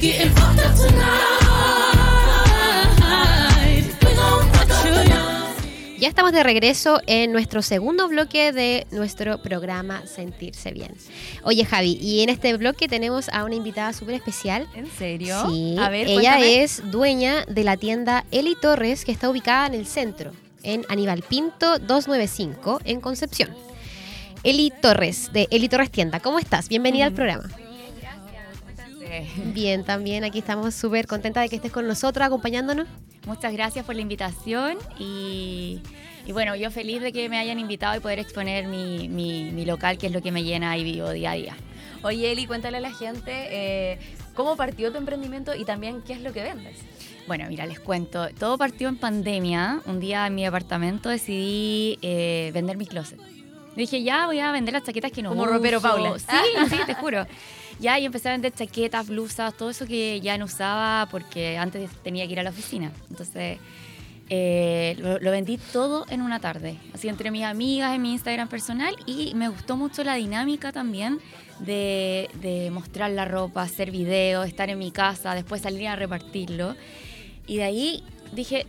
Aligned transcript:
getting 0.00 0.30
fucked 0.32 0.60
up 0.66 0.74
tonight. 0.74 1.20
We 4.02 4.14
gon' 4.14 4.48
fuck 4.52 4.70
up 4.70 4.82
the 4.84 5.04
night. 5.08 5.98
Ya 5.98 6.08
estamos 6.08 6.32
de 6.32 6.42
regreso 6.42 7.00
en 7.06 7.30
nuestro 7.32 7.60
segundo 7.60 8.08
bloque 8.08 8.52
de 8.52 8.86
nuestro 8.90 9.42
programa 9.42 10.02
Sentirse 10.06 10.72
Bien. 10.72 10.94
Oye 11.42 11.64
Javi, 11.66 11.98
y 12.00 12.22
en 12.22 12.30
este 12.30 12.56
bloque 12.56 12.88
tenemos 12.88 13.28
a 13.28 13.44
una 13.44 13.54
invitada 13.54 13.92
súper 13.92 14.14
especial. 14.14 14.66
¿En 14.74 14.90
serio? 14.90 15.36
Sí, 15.48 15.76
A 15.78 15.90
ver, 15.90 16.06
ella 16.08 16.36
cuéntame. 16.36 16.62
es 16.62 16.90
dueña 16.90 17.44
de 17.46 17.64
la 17.64 17.76
tienda 17.76 18.24
Eli 18.30 18.54
Torres, 18.60 19.04
que 19.04 19.12
está 19.12 19.28
ubicada 19.28 19.66
en 19.66 19.74
el 19.74 19.86
centro, 19.86 20.32
en 20.62 20.86
Aníbal 20.88 21.22
Pinto 21.22 21.78
295, 21.78 22.80
en 22.84 23.00
Concepción. 23.02 23.50
Eli 24.42 24.72
Torres, 24.80 25.30
de 25.34 25.48
Eli 25.50 25.68
Torres 25.68 25.90
Tienda, 25.90 26.20
¿cómo 26.20 26.38
estás? 26.38 26.70
Bienvenida 26.70 27.04
al 27.04 27.12
programa. 27.12 27.50
Eh, 29.10 29.26
Bien, 29.52 29.84
también 29.84 30.24
aquí 30.24 30.38
estamos 30.38 30.74
súper 30.74 31.06
contentas 31.06 31.42
de 31.42 31.48
que 31.48 31.56
estés 31.56 31.72
con 31.72 31.86
nosotros, 31.86 32.24
acompañándonos. 32.26 32.86
Muchas 33.26 33.52
gracias 33.52 33.84
por 33.84 33.94
la 33.96 34.00
invitación 34.02 34.78
y, 34.98 35.80
y 36.26 36.32
bueno, 36.32 36.54
yo 36.56 36.70
feliz 36.70 37.02
de 37.02 37.12
que 37.12 37.28
me 37.28 37.38
hayan 37.38 37.58
invitado 37.58 37.96
y 37.96 38.00
poder 38.00 38.18
exponer 38.18 38.66
mi, 38.66 39.08
mi- 39.08 39.50
mi 39.52 39.64
local, 39.64 39.98
que 39.98 40.06
es 40.06 40.12
lo 40.12 40.22
que 40.22 40.32
me 40.32 40.42
llena 40.44 40.76
y 40.78 40.84
vivo 40.84 41.10
día 41.10 41.32
a 41.32 41.34
día. 41.34 41.56
Oye, 42.02 42.32
Eli, 42.32 42.46
cuéntale 42.46 42.78
a 42.78 42.80
la 42.80 42.92
gente 42.92 43.30
eh, 43.50 43.98
cómo 44.34 44.56
partió 44.56 44.90
tu 44.90 44.96
emprendimiento 44.98 45.54
y 45.54 45.64
también 45.64 46.00
qué 46.06 46.14
es 46.14 46.20
lo 46.22 46.32
que 46.32 46.42
vendes. 46.42 46.78
Bueno, 47.26 47.44
mira, 47.48 47.66
les 47.66 47.78
cuento. 47.78 48.26
Todo 48.38 48.56
partió 48.56 48.88
en 48.88 48.96
pandemia. 48.96 49.82
Un 49.86 50.00
día 50.00 50.26
en 50.26 50.34
mi 50.34 50.44
departamento 50.44 51.10
decidí 51.10 51.98
eh, 52.00 52.50
vender 52.54 52.76
mi 52.78 52.86
closet. 52.86 53.20
Dije, 53.76 54.02
ya 54.02 54.26
voy 54.26 54.40
a 54.40 54.50
vender 54.50 54.72
las 54.74 54.82
chaquetas 54.82 55.12
que 55.12 55.22
no 55.22 55.28
Como 55.28 55.42
uso. 55.42 55.52
ropero 55.52 55.80
Paula. 55.80 56.18
Sí, 56.18 56.26
sí, 56.70 56.76
te 56.86 56.94
juro. 56.94 57.26
Ya, 57.80 57.98
y 57.98 58.04
empecé 58.04 58.28
a 58.28 58.32
vender 58.32 58.52
chaquetas, 58.52 59.08
blusas, 59.08 59.56
todo 59.56 59.70
eso 59.70 59.86
que 59.86 60.20
ya 60.20 60.36
no 60.36 60.44
usaba 60.44 61.08
porque 61.10 61.56
antes 61.56 61.90
tenía 62.02 62.26
que 62.26 62.32
ir 62.32 62.40
a 62.40 62.42
la 62.42 62.50
oficina. 62.50 62.92
Entonces, 63.08 63.58
eh, 64.28 64.96
lo, 64.98 65.30
vendí 65.30 65.56
todo 65.56 66.04
en 66.10 66.20
una 66.20 66.40
tarde. 66.40 66.76
Así 66.92 67.08
entre 67.08 67.30
mis 67.30 67.44
amigas, 67.44 67.94
en 67.94 68.02
mi 68.02 68.12
Instagram 68.12 68.48
personal. 68.48 68.94
Y 69.06 69.34
me 69.34 69.48
gustó 69.48 69.78
mucho 69.78 70.04
la 70.04 70.16
dinámica 70.16 70.72
también 70.72 71.20
de, 71.58 72.28
de 72.42 72.70
mostrar 72.70 73.10
la 73.12 73.24
ropa, 73.24 73.62
hacer 73.62 73.90
videos, 73.90 74.46
estar 74.46 74.68
en 74.68 74.78
mi 74.78 74.90
casa, 74.90 75.34
después 75.34 75.62
salir 75.62 75.88
a 75.88 75.96
repartirlo. 75.96 76.76
Y 77.46 77.56
de 77.56 77.62
ahí 77.64 78.04
dije, 78.32 78.66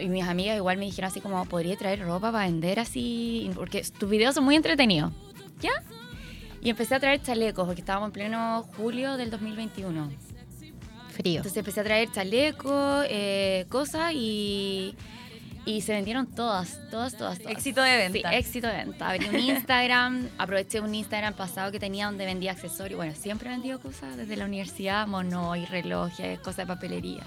y 0.00 0.08
mis 0.08 0.24
amigas 0.24 0.56
igual 0.56 0.78
me 0.78 0.84
dijeron 0.84 1.10
así 1.10 1.20
como, 1.20 1.44
¿podría 1.46 1.76
traer 1.76 2.00
ropa 2.00 2.30
para 2.30 2.46
vender 2.46 2.78
así? 2.78 3.50
Porque 3.56 3.82
tus 3.98 4.08
videos 4.08 4.36
son 4.36 4.44
muy 4.44 4.54
entretenidos. 4.54 5.12
Y 6.64 6.70
empecé 6.70 6.94
a 6.94 7.00
traer 7.00 7.20
chalecos, 7.20 7.66
porque 7.66 7.82
estábamos 7.82 8.08
en 8.08 8.12
pleno 8.12 8.62
julio 8.78 9.18
del 9.18 9.30
2021. 9.30 10.10
Frío. 11.10 11.36
Entonces 11.36 11.58
empecé 11.58 11.80
a 11.80 11.84
traer 11.84 12.10
chalecos, 12.10 13.04
eh, 13.10 13.66
cosas 13.68 14.14
y, 14.14 14.96
y 15.66 15.82
se 15.82 15.92
vendieron 15.92 16.26
todas, 16.26 16.80
todas, 16.90 17.18
todas, 17.18 17.38
todas. 17.38 17.52
Éxito 17.52 17.82
de 17.82 17.96
venta. 17.98 18.30
Sí, 18.30 18.36
éxito 18.36 18.66
de 18.66 18.78
venta. 18.78 19.10
Abrí 19.10 19.28
un 19.28 19.40
Instagram, 19.40 20.30
aproveché 20.38 20.80
un 20.80 20.94
Instagram 20.94 21.34
pasado 21.34 21.70
que 21.70 21.78
tenía 21.78 22.06
donde 22.06 22.24
vendía 22.24 22.52
accesorios. 22.52 22.96
Bueno, 22.96 23.12
siempre 23.14 23.50
he 23.50 23.52
vendido 23.52 23.78
cosas 23.78 24.16
desde 24.16 24.34
la 24.34 24.46
universidad, 24.46 25.06
mono 25.06 25.54
y 25.56 25.66
relojes, 25.66 26.38
cosas 26.38 26.56
de 26.56 26.66
papelería. 26.66 27.24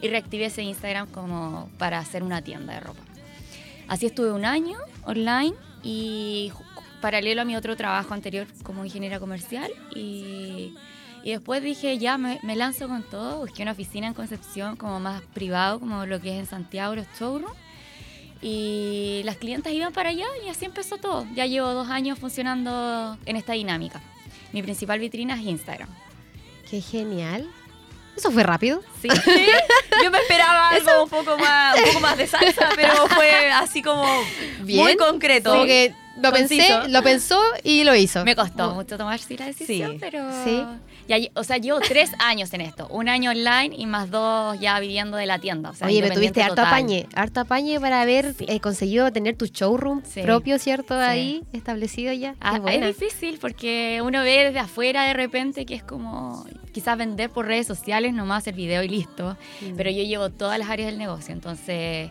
Y 0.00 0.06
reactivé 0.06 0.44
ese 0.44 0.62
Instagram 0.62 1.08
como 1.08 1.68
para 1.76 1.98
hacer 1.98 2.22
una 2.22 2.40
tienda 2.40 2.74
de 2.74 2.80
ropa. 2.80 3.02
Así 3.88 4.06
estuve 4.06 4.30
un 4.30 4.44
año 4.44 4.78
online 5.02 5.54
y 5.82 6.52
paralelo 7.06 7.42
a 7.42 7.44
mi 7.44 7.54
otro 7.54 7.76
trabajo 7.76 8.14
anterior 8.14 8.48
como 8.64 8.84
ingeniera 8.84 9.20
comercial 9.20 9.70
y, 9.94 10.74
y 11.22 11.30
después 11.30 11.62
dije 11.62 11.98
ya 11.98 12.18
me, 12.18 12.40
me 12.42 12.56
lanzo 12.56 12.88
con 12.88 13.04
todo, 13.04 13.38
busqué 13.38 13.62
una 13.62 13.70
oficina 13.70 14.08
en 14.08 14.12
Concepción 14.12 14.74
como 14.74 14.98
más 14.98 15.22
privado, 15.32 15.78
como 15.78 16.04
lo 16.04 16.20
que 16.20 16.30
es 16.30 16.40
en 16.40 16.46
Santiago, 16.46 16.96
los 16.96 17.06
showrooms 17.16 17.54
y 18.42 19.22
las 19.24 19.36
clientas 19.36 19.72
iban 19.72 19.92
para 19.92 20.08
allá 20.08 20.26
y 20.44 20.48
así 20.48 20.64
empezó 20.64 20.96
todo. 20.96 21.24
Ya 21.36 21.46
llevo 21.46 21.68
dos 21.74 21.90
años 21.90 22.18
funcionando 22.18 23.16
en 23.24 23.36
esta 23.36 23.52
dinámica. 23.52 24.00
Mi 24.52 24.64
principal 24.64 24.98
vitrina 24.98 25.36
es 25.36 25.42
Instagram. 25.42 25.88
Qué 26.68 26.80
genial. 26.80 27.48
Eso 28.16 28.32
fue 28.32 28.42
rápido. 28.42 28.82
Sí, 29.00 29.08
Yo 30.02 30.10
me 30.10 30.18
esperaba 30.18 30.68
algo 30.70 31.04
un 31.04 31.08
poco 31.08 31.38
más, 31.38 31.78
un 31.78 31.84
poco 31.84 32.00
más 32.00 32.16
de 32.16 32.26
salsa, 32.26 32.70
pero 32.74 33.06
fue 33.06 33.48
así 33.52 33.80
como 33.80 34.04
muy 34.64 34.96
concreto. 34.96 35.54
Lo 36.22 36.32
pensé, 36.32 36.56
Conciso. 36.56 36.88
lo 36.88 37.02
pensó 37.02 37.40
y 37.62 37.84
lo 37.84 37.94
hizo. 37.94 38.24
Me 38.24 38.34
costó 38.36 38.74
mucho 38.74 38.96
tomar 38.98 39.18
sí, 39.18 39.36
la 39.36 39.46
decisión, 39.46 39.92
Sí. 39.92 39.98
pero... 40.00 40.28
Sí. 40.44 40.62
Lle- 41.08 41.30
o 41.34 41.44
sea, 41.44 41.58
llevo 41.58 41.78
tres 41.80 42.10
años 42.18 42.52
en 42.52 42.62
esto. 42.62 42.88
Un 42.88 43.08
año 43.08 43.30
online 43.30 43.70
y 43.76 43.86
más 43.86 44.10
dos 44.10 44.58
ya 44.58 44.80
viviendo 44.80 45.16
de 45.16 45.26
la 45.26 45.38
tienda. 45.38 45.70
O 45.70 45.74
sea, 45.74 45.86
Oye, 45.86 46.02
me 46.02 46.10
tuviste 46.10 46.42
harto 46.42 46.62
apañe, 46.62 47.06
harto 47.14 47.40
apañe 47.40 47.78
para 47.78 48.00
haber 48.02 48.34
Sí. 48.34 48.44
eh, 48.48 48.58
conseguido 48.60 49.12
tener 49.12 49.36
tu 49.36 49.46
showroom 49.46 50.02
propio, 50.22 50.58
¿cierto? 50.58 50.94
Ahí 50.98 51.44
establecido 51.52 52.12
ya. 52.12 52.34
Ah, 52.40 52.60
es 52.70 52.84
difícil 52.98 53.38
porque 53.40 54.00
uno 54.02 54.22
ve 54.22 54.46
desde 54.46 54.58
afuera 54.58 55.04
de 55.04 55.12
repente 55.14 55.64
que 55.64 55.74
es 55.74 55.82
como 55.84 56.44
quizás 56.72 56.98
vender 56.98 57.30
por 57.30 57.46
redes 57.46 57.66
sociales, 57.66 58.12
nomás 58.12 58.38
hacer 58.42 58.54
video 58.54 58.82
y 58.82 58.88
listo. 58.88 59.36
Mm. 59.60 59.76
Pero 59.76 59.90
yo 59.90 60.02
llevo 60.02 60.30
todas 60.30 60.58
las 60.58 60.68
áreas 60.68 60.90
del 60.90 60.98
negocio, 60.98 61.32
entonces 61.32 62.10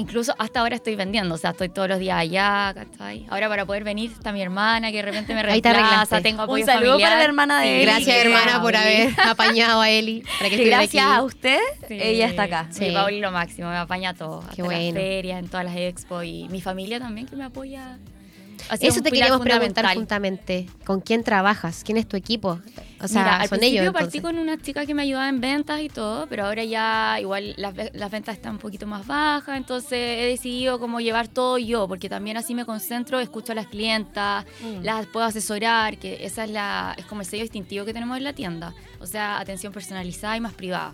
incluso 0.00 0.34
hasta 0.38 0.60
ahora 0.60 0.76
estoy 0.76 0.96
vendiendo, 0.96 1.34
o 1.34 1.38
sea, 1.38 1.50
estoy 1.50 1.68
todos 1.68 1.88
los 1.88 1.98
días 1.98 2.18
allá, 2.18 2.72
¿cachai? 2.74 3.26
Ahora 3.30 3.48
para 3.48 3.66
poder 3.66 3.84
venir 3.84 4.10
está 4.10 4.32
mi 4.32 4.42
hermana 4.42 4.90
que 4.90 4.96
de 4.96 5.02
repente 5.02 5.34
me 5.34 5.42
reemplaza, 5.42 6.20
tengo 6.20 6.38
Un 6.38 6.44
apoyo 6.44 6.66
saludo 6.66 6.90
familiar. 6.92 7.10
para 7.10 7.18
la 7.18 7.24
hermana 7.24 7.60
de 7.60 7.66
Sí, 7.66 7.72
Eli, 7.74 7.84
Gracias, 7.84 8.16
hermana, 8.16 8.62
por 8.62 8.76
haber 8.76 9.10
apañado 9.26 9.80
a 9.80 9.90
Eli 9.90 10.22
para 10.38 10.50
que 10.50 10.64
gracias 10.64 11.04
aquí. 11.06 11.14
a 11.16 11.22
usted, 11.22 11.58
Sí. 11.88 11.98
ella 12.00 12.26
está 12.26 12.44
acá. 12.44 12.66
Sí, 12.70 12.86
Sí. 12.86 12.92
Pauli 12.94 13.20
lo 13.20 13.30
máximo, 13.30 13.68
me 13.70 13.76
apaña 13.76 14.14
todo. 14.14 14.40
Qué 14.40 14.46
hasta 14.62 14.62
bueno. 14.64 14.84
las 14.84 14.92
ferias, 14.94 15.38
en 15.38 15.48
todas 15.48 15.64
las 15.66 15.76
expos 15.76 16.24
y 16.24 16.48
mi 16.50 16.60
familia 16.60 16.98
también 16.98 17.26
que 17.26 17.36
me 17.36 17.44
apoya. 17.44 17.98
Eso 18.80 19.00
te 19.02 19.10
queríamos 19.10 19.40
preguntar 19.40 19.94
juntamente. 19.94 20.66
¿Con 20.84 21.00
quién 21.00 21.22
trabajas? 21.24 21.82
¿Quién 21.84 21.96
es 21.98 22.06
tu 22.08 22.16
equipo? 22.16 22.58
O 23.02 23.08
sea, 23.08 23.22
Mira, 23.22 23.36
al 23.36 23.48
son 23.48 23.58
principio 23.58 23.82
ellos. 23.82 23.94
partí 23.94 24.20
con 24.20 24.38
una 24.38 24.60
chica 24.60 24.84
que 24.84 24.92
me 24.94 25.02
ayudaba 25.02 25.28
en 25.28 25.40
ventas 25.40 25.80
y 25.80 25.88
todo, 25.88 26.26
pero 26.28 26.44
ahora 26.46 26.64
ya 26.64 27.16
igual 27.20 27.54
las, 27.56 27.74
las 27.94 28.10
ventas 28.10 28.36
están 28.36 28.52
un 28.52 28.58
poquito 28.58 28.86
más 28.86 29.06
bajas, 29.06 29.56
entonces 29.56 29.92
he 29.92 30.26
decidido 30.26 30.78
como 30.78 31.00
llevar 31.00 31.26
todo 31.28 31.56
yo, 31.56 31.88
porque 31.88 32.08
también 32.10 32.36
así 32.36 32.54
me 32.54 32.66
concentro, 32.66 33.18
escucho 33.18 33.52
a 33.52 33.54
las 33.54 33.68
clientas, 33.68 34.44
Mm. 34.62 34.82
las 34.84 35.06
puedo 35.06 35.24
asesorar, 35.24 35.96
que 35.96 36.24
esa 36.26 36.44
es 36.44 36.50
la 36.50 36.94
es 36.98 37.06
como 37.06 37.22
el 37.22 37.26
sello 37.26 37.42
distintivo 37.42 37.84
que 37.86 37.94
tenemos 37.94 38.18
en 38.18 38.24
la 38.24 38.32
tienda, 38.34 38.74
o 39.00 39.06
sea, 39.06 39.38
atención 39.40 39.72
personalizada 39.72 40.36
y 40.36 40.40
más 40.40 40.52
privada. 40.52 40.92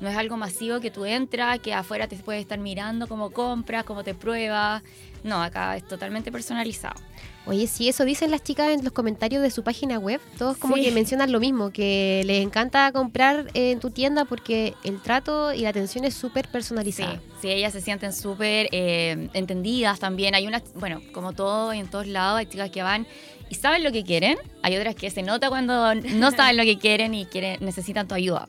No 0.00 0.08
es 0.08 0.16
algo 0.16 0.36
masivo 0.36 0.78
que 0.78 0.92
tú 0.92 1.04
entras, 1.04 1.58
que 1.58 1.74
afuera 1.74 2.06
te 2.06 2.14
puedes 2.16 2.40
estar 2.42 2.58
mirando 2.58 3.08
cómo 3.08 3.30
compras, 3.30 3.82
cómo 3.84 4.04
te 4.04 4.14
pruebas. 4.14 4.82
No, 5.24 5.42
acá 5.42 5.76
es 5.76 5.86
totalmente 5.86 6.30
personalizado. 6.32 7.00
Oye, 7.46 7.66
sí, 7.66 7.88
eso 7.88 8.04
dicen 8.04 8.30
las 8.30 8.42
chicas 8.42 8.70
en 8.70 8.84
los 8.84 8.92
comentarios 8.92 9.42
de 9.42 9.50
su 9.50 9.62
página 9.62 9.98
web. 9.98 10.20
Todos 10.36 10.58
como 10.58 10.76
Sí. 10.76 10.82
que 10.82 10.90
mencionan 10.92 11.32
lo 11.32 11.40
mismo, 11.40 11.70
que 11.70 12.22
les 12.26 12.44
encanta 12.44 12.92
comprar 12.92 13.46
en 13.54 13.80
tu 13.80 13.90
tienda 13.90 14.26
porque 14.26 14.74
el 14.84 15.00
trato 15.00 15.54
y 15.54 15.60
la 15.60 15.70
atención 15.70 16.04
es 16.04 16.12
súper 16.14 16.44
Sí, 16.44 16.52
personalizada. 16.52 17.20
sí, 17.40 17.48
ellas 17.48 17.72
se 17.72 17.80
sienten 17.80 18.12
súper 18.12 18.68
eh, 18.72 19.30
entendidas 19.32 19.98
también. 19.98 20.34
Hay 20.34 20.46
unas, 20.46 20.62
bueno, 20.74 21.00
como 21.12 21.32
todo 21.32 21.72
y 21.72 21.78
en 21.78 21.88
todos 21.88 22.06
lados, 22.06 22.38
hay 22.38 22.46
chicas 22.46 22.70
que 22.70 22.82
van 22.82 23.06
y 23.48 23.54
saben 23.54 23.82
lo 23.82 23.92
que 23.92 24.04
quieren. 24.04 24.36
Hay 24.62 24.76
otras 24.76 24.94
que 24.94 25.10
se 25.10 25.22
nota 25.22 25.48
cuando 25.48 25.94
no 25.94 26.30
saben 26.30 26.58
lo 26.58 26.64
que 26.64 26.78
quieren 26.78 27.14
y 27.14 27.24
quieren, 27.24 27.64
necesitan 27.64 28.06
tu 28.06 28.14
ayuda. 28.14 28.46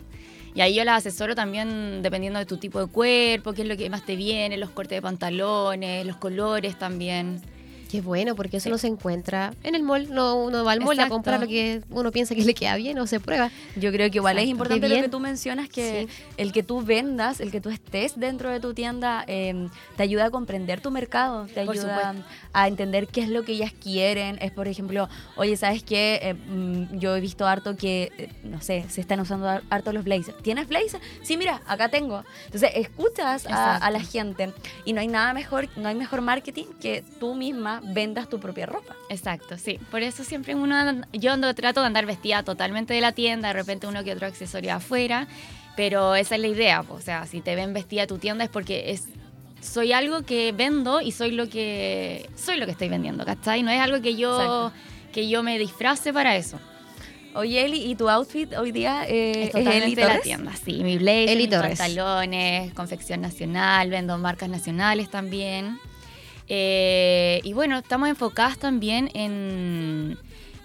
Y 0.59 0.61
ahí 0.61 0.75
yo 0.75 0.83
las 0.83 0.97
asesoro 0.97 1.35
también 1.35 2.01
dependiendo 2.01 2.37
de 2.37 2.45
tu 2.45 2.57
tipo 2.57 2.81
de 2.81 2.87
cuerpo, 2.87 3.53
qué 3.53 3.61
es 3.61 3.67
lo 3.69 3.77
que 3.77 3.89
más 3.89 4.05
te 4.05 4.17
viene, 4.17 4.57
los 4.57 4.69
cortes 4.71 4.97
de 4.97 5.01
pantalones, 5.01 6.05
los 6.05 6.17
colores 6.17 6.77
también. 6.77 7.41
Qué 7.89 8.01
bueno, 8.01 8.35
porque 8.35 8.57
eso 8.57 8.65
Sí. 8.65 8.69
no 8.69 8.77
se 8.77 8.85
encuentra 8.87 9.53
en 9.63 9.73
el 9.73 9.81
mall. 9.81 10.13
No, 10.13 10.35
uno 10.35 10.63
va 10.63 10.73
al 10.73 10.79
mall 10.81 10.99
a 10.99 11.09
comprar 11.09 11.39
lo 11.41 11.47
que 11.47 11.81
uno 11.89 12.11
piensa 12.11 12.35
que 12.35 12.43
le 12.43 12.53
queda 12.53 12.75
bien 12.75 12.99
o 12.99 13.07
se 13.07 13.19
prueba. 13.19 13.49
Yo 13.75 13.91
creo 13.91 14.11
que 14.11 14.17
igual 14.19 14.37
es 14.37 14.47
importante 14.47 14.87
lo 14.87 14.95
que 15.01 15.09
tú 15.09 15.19
mencionas, 15.19 15.69
que 15.69 16.07
Sí. 16.07 16.13
el 16.37 16.51
que 16.51 16.61
tú 16.61 16.83
vendas, 16.83 17.39
el 17.39 17.49
que 17.49 17.59
tú 17.61 17.69
estés 17.69 18.19
dentro 18.19 18.51
de 18.51 18.59
tu 18.59 18.75
tienda, 18.75 19.23
eh, 19.27 19.67
te 19.97 20.03
ayuda 20.03 20.25
a 20.25 20.29
comprender 20.29 20.81
tu 20.81 20.91
mercado, 20.91 21.47
te 21.47 21.65
Por 21.65 21.73
ayuda 21.73 22.13
a 22.53 22.67
entender 22.67 23.07
qué 23.07 23.21
es 23.21 23.29
lo 23.29 23.43
que 23.43 23.53
ellas 23.53 23.73
quieren. 23.73 24.37
Es, 24.39 24.51
por 24.51 24.67
ejemplo, 24.67 25.09
oye, 25.35 25.57
¿sabes 25.57 25.81
qué? 25.81 26.19
Eh, 26.21 26.33
mm, 26.35 26.99
yo 26.99 27.15
he 27.15 27.21
visto 27.21 27.47
harto 27.47 27.75
que, 27.75 28.11
eh, 28.19 28.29
no 28.43 28.61
sé, 28.61 28.85
se 28.89 29.01
están 29.01 29.19
usando 29.19 29.47
har- 29.49 29.63
harto 29.71 29.91
los 29.93 30.03
blazers. 30.03 30.37
¿Tienes 30.43 30.67
blazer? 30.67 31.01
Sí, 31.23 31.37
mira, 31.37 31.61
acá 31.65 31.89
tengo. 31.89 32.23
Entonces, 32.45 32.69
escuchas 32.75 33.47
a, 33.47 33.77
a 33.77 33.89
la 33.89 33.99
gente 34.01 34.53
y 34.85 34.93
no 34.93 35.01
hay 35.01 35.07
nada 35.07 35.33
mejor, 35.33 35.69
no 35.75 35.89
hay 35.89 35.95
mejor 35.95 36.21
marketing 36.21 36.65
que 36.79 37.03
tú 37.19 37.33
misma 37.33 37.78
vendas 37.83 38.29
tu 38.29 38.39
propia 38.39 38.65
ropa. 38.65 38.95
Exacto, 39.09 39.57
sí. 39.57 39.79
Por 39.91 40.01
eso 40.01 40.23
siempre 40.23 40.55
uno, 40.55 41.01
yo 41.13 41.53
trato 41.53 41.81
de 41.81 41.87
andar 41.87 42.05
vestida 42.05 42.43
totalmente 42.43 42.93
de 42.93 43.01
la 43.01 43.11
tienda, 43.11 43.49
de 43.49 43.53
repente 43.53 43.87
uno 43.87 44.03
que 44.03 44.13
otro 44.13 44.27
accesorio 44.27 44.73
afuera, 44.73 45.27
pero 45.75 46.15
esa 46.15 46.35
es 46.35 46.41
la 46.41 46.47
idea, 46.47 46.81
o 46.81 46.99
sea, 46.99 47.25
si 47.25 47.41
te 47.41 47.55
ven 47.55 47.73
vestida 47.73 48.07
tu 48.07 48.17
tienda 48.17 48.43
es 48.43 48.49
porque 48.49 48.91
es 48.91 49.05
soy 49.61 49.91
algo 49.91 50.23
que 50.23 50.53
vendo 50.53 51.01
y 51.01 51.11
soy 51.11 51.31
lo 51.31 51.49
que 51.49 52.29
soy 52.35 52.57
lo 52.57 52.65
que 52.65 52.71
estoy 52.71 52.89
vendiendo, 52.89 53.25
¿cachai? 53.25 53.61
No 53.63 53.71
es 53.71 53.81
algo 53.81 54.01
que 54.01 54.15
yo 54.15 54.31
Exacto. 54.31 54.73
que 55.13 55.29
yo 55.29 55.43
me 55.43 55.59
disfrace 55.59 56.13
para 56.13 56.35
eso. 56.35 56.59
Oye, 57.35 57.63
Eli, 57.63 57.83
¿y 57.85 57.95
tu 57.95 58.09
outfit 58.09 58.53
hoy 58.57 58.71
día 58.71 59.05
eh, 59.07 59.43
Es 59.43 59.51
totalmente 59.51 59.85
Eli 59.85 59.95
de 59.95 60.05
la 60.05 60.19
tienda, 60.19 60.51
sí. 60.55 60.83
Mi 60.83 60.97
blazer, 60.97 61.37
mis 61.37 61.47
pantalones, 61.47 62.73
confección 62.73 63.21
nacional, 63.21 63.89
vendo 63.89 64.17
marcas 64.17 64.49
nacionales 64.49 65.09
también. 65.09 65.79
Eh, 66.49 67.41
y 67.43 67.53
bueno, 67.53 67.77
estamos 67.77 68.09
enfocadas 68.09 68.57
también 68.57 69.09
en, 69.13 70.17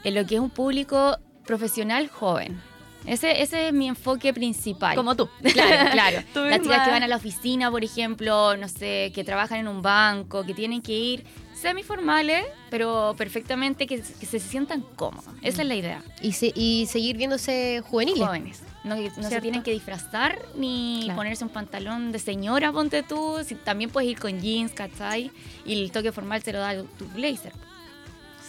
en 0.02 0.14
lo 0.14 0.24
que 0.26 0.36
es 0.36 0.40
un 0.40 0.50
público 0.50 1.18
profesional 1.46 2.08
joven. 2.08 2.60
Ese, 3.06 3.42
ese 3.42 3.68
es 3.68 3.72
mi 3.74 3.86
enfoque 3.86 4.32
principal. 4.32 4.96
Como 4.96 5.14
tú. 5.14 5.28
Claro, 5.52 5.90
claro. 5.92 6.22
Tú 6.32 6.40
Las 6.40 6.62
chicas 6.62 6.84
que 6.86 6.90
van 6.90 7.02
a 7.02 7.06
la 7.08 7.16
oficina, 7.16 7.70
por 7.70 7.84
ejemplo, 7.84 8.56
no 8.56 8.66
sé, 8.66 9.12
que 9.14 9.24
trabajan 9.24 9.58
en 9.58 9.68
un 9.68 9.82
banco, 9.82 10.42
que 10.44 10.54
tienen 10.54 10.80
que 10.80 10.92
ir 10.94 11.24
semiformales, 11.54 12.44
pero 12.70 13.14
perfectamente 13.18 13.86
que, 13.86 14.00
que 14.00 14.26
se 14.26 14.38
sientan 14.40 14.80
cómodos. 14.96 15.26
Esa 15.42 15.62
es 15.62 15.68
la 15.68 15.74
idea. 15.74 16.02
Y, 16.22 16.32
se- 16.32 16.52
y 16.54 16.86
seguir 16.86 17.18
viéndose 17.18 17.82
juveniles. 17.86 18.26
Jóvenes. 18.26 18.62
No, 18.84 18.94
no 18.96 19.28
se 19.30 19.40
tienen 19.40 19.62
que 19.62 19.70
disfrazar 19.72 20.38
ni 20.56 21.00
Claro. 21.04 21.16
ponerse 21.16 21.42
un 21.44 21.50
pantalón 21.50 22.12
de 22.12 22.18
señora, 22.18 22.70
ponte 22.70 23.02
tú. 23.02 23.38
Si- 23.44 23.54
también 23.54 23.90
puedes 23.90 24.10
ir 24.10 24.18
con 24.18 24.40
jeans, 24.40 24.72
¿cachai? 24.72 25.30
Y 25.64 25.72
el 25.82 25.90
toque 25.90 26.12
formal 26.12 26.42
se 26.42 26.52
lo 26.52 26.58
da 26.60 26.74
tu 26.98 27.06
blazer. 27.14 27.52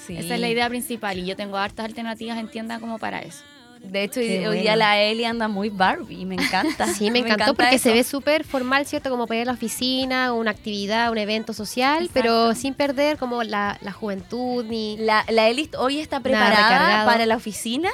Sí. 0.06 0.18
Esa 0.18 0.36
es 0.36 0.40
la 0.40 0.50
idea 0.50 0.70
principal 0.70 1.18
y 1.18 1.26
yo 1.26 1.36
tengo 1.36 1.58
hartas 1.58 1.86
alternativas 1.86 2.38
en 2.38 2.48
tienda 2.50 2.80
como 2.80 3.00
para 3.00 3.20
eso. 3.22 3.44
De 3.82 4.04
hecho, 4.04 4.20
hoy, 4.20 4.28
Qué 4.28 4.48
hoy 4.50 4.60
día 4.62 4.76
la 4.76 5.00
Eli 5.00 5.26
anda 5.26 5.48
muy 5.48 5.70
Barbie, 5.70 6.26
me 6.26 6.36
encanta. 6.36 6.88
Sí, 6.94 7.12
me 7.12 7.20
encantó 7.20 7.44
encanta 7.44 7.64
porque 7.64 7.78
se 7.80 7.94
ve 7.94 8.04
súper 8.04 8.44
formal, 8.44 8.86
¿cierto? 8.88 9.10
Como 9.12 9.28
para 9.28 9.42
ir 9.42 9.44
a 9.44 9.52
la 9.52 9.54
oficina, 9.54 10.34
una 10.34 10.52
actividad, 10.52 11.12
un 11.12 11.18
evento 11.20 11.54
social, 11.54 12.10
pero 12.14 12.54
sin 12.56 12.74
perder 12.74 13.18
como 13.18 13.44
la, 13.44 13.78
la 13.82 13.92
juventud 13.92 14.66
ni... 14.66 14.98
La, 14.98 15.24
la 15.30 15.50
Eli 15.50 15.70
hoy 15.78 16.00
está 16.00 16.20
preparada 16.20 17.06
para 17.06 17.26
la 17.28 17.36
oficina, 17.36 17.90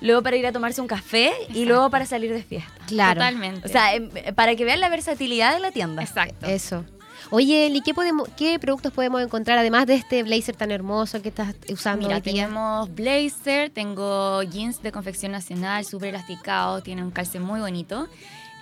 luego 0.00 0.22
para 0.22 0.36
ir 0.36 0.46
a 0.46 0.52
tomarse 0.52 0.80
un 0.80 0.86
café 0.86 1.32
y 1.54 1.64
luego 1.64 1.90
para 1.90 2.06
salir 2.06 2.32
de 2.32 2.42
fiesta. 2.42 2.72
Claro, 2.86 3.20
Totalmente. 3.20 3.66
O 3.66 3.70
sea, 3.70 3.94
em, 3.94 4.10
para 4.34 4.56
que 4.56 4.64
vean 4.64 4.80
la 4.80 4.88
versatilidad 4.88 5.54
de 5.54 5.60
la 5.60 5.70
tienda. 5.70 6.02
exacto. 6.02 6.46
eso. 6.46 6.84
Oye, 7.32 7.66
Eli, 7.66 7.80
¿qué, 7.82 7.94
podemos, 7.94 8.28
¿qué 8.36 8.58
productos 8.58 8.92
podemos 8.92 9.22
encontrar 9.22 9.58
además 9.58 9.86
de 9.86 9.94
este 9.94 10.22
blazer 10.22 10.56
tan 10.56 10.70
hermoso 10.72 11.22
que 11.22 11.28
estás 11.28 11.54
usando 11.68 12.08
Mira, 12.08 12.16
hoy 12.16 12.22
día? 12.22 12.32
tenemos 12.32 12.92
blazer, 12.94 13.70
tengo 13.70 14.42
jeans 14.42 14.82
de 14.82 14.90
confección 14.90 15.30
nacional, 15.30 15.84
súper 15.84 16.08
elasticados, 16.08 16.82
tiene 16.82 17.04
un 17.04 17.10
calce 17.10 17.38
muy 17.38 17.60
bonito. 17.60 18.08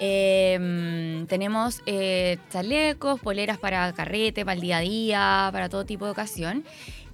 Eh, 0.00 1.25
tenemos 1.29 1.81
eh, 1.87 2.38
chalecos, 2.50 3.20
poleras 3.20 3.58
para 3.58 3.93
carrete, 3.93 4.44
para 4.44 4.55
el 4.55 4.61
día 4.61 4.76
a 4.79 4.81
día, 4.81 5.49
para 5.52 5.69
todo 5.69 5.85
tipo 5.85 6.05
de 6.05 6.11
ocasión. 6.12 6.64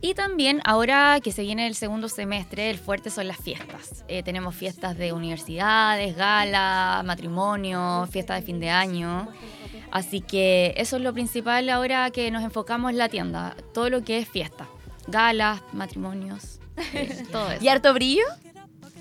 Y 0.04 0.12
también 0.12 0.60
ahora 0.66 1.18
que 1.24 1.32
se 1.32 1.40
viene 1.40 1.66
el 1.66 1.74
segundo 1.74 2.10
semestre, 2.10 2.68
el 2.68 2.76
fuerte 2.76 3.08
son 3.08 3.26
las 3.26 3.38
fiestas. 3.38 4.04
Eh, 4.06 4.22
tenemos 4.22 4.54
fiestas 4.54 4.98
de 4.98 5.14
universidades, 5.14 6.14
gala, 6.14 7.02
matrimonio, 7.06 8.06
fiestas 8.10 8.40
de 8.40 8.42
fin 8.44 8.60
de 8.60 8.68
año. 8.68 9.26
Así 9.90 10.20
que 10.20 10.74
eso 10.76 10.96
es 10.96 11.02
lo 11.02 11.14
principal 11.14 11.70
ahora 11.70 12.10
que 12.10 12.30
nos 12.30 12.42
enfocamos 12.42 12.90
en 12.90 12.98
la 12.98 13.08
tienda. 13.08 13.56
Todo 13.72 13.88
lo 13.88 14.04
que 14.04 14.18
es 14.18 14.28
fiesta. 14.28 14.68
Galas, 15.06 15.62
matrimonios, 15.72 16.60
eh, 16.92 17.24
todo 17.32 17.50
eso. 17.52 17.64
¿Y 17.64 17.68
harto 17.68 17.94
brillo? 17.94 18.24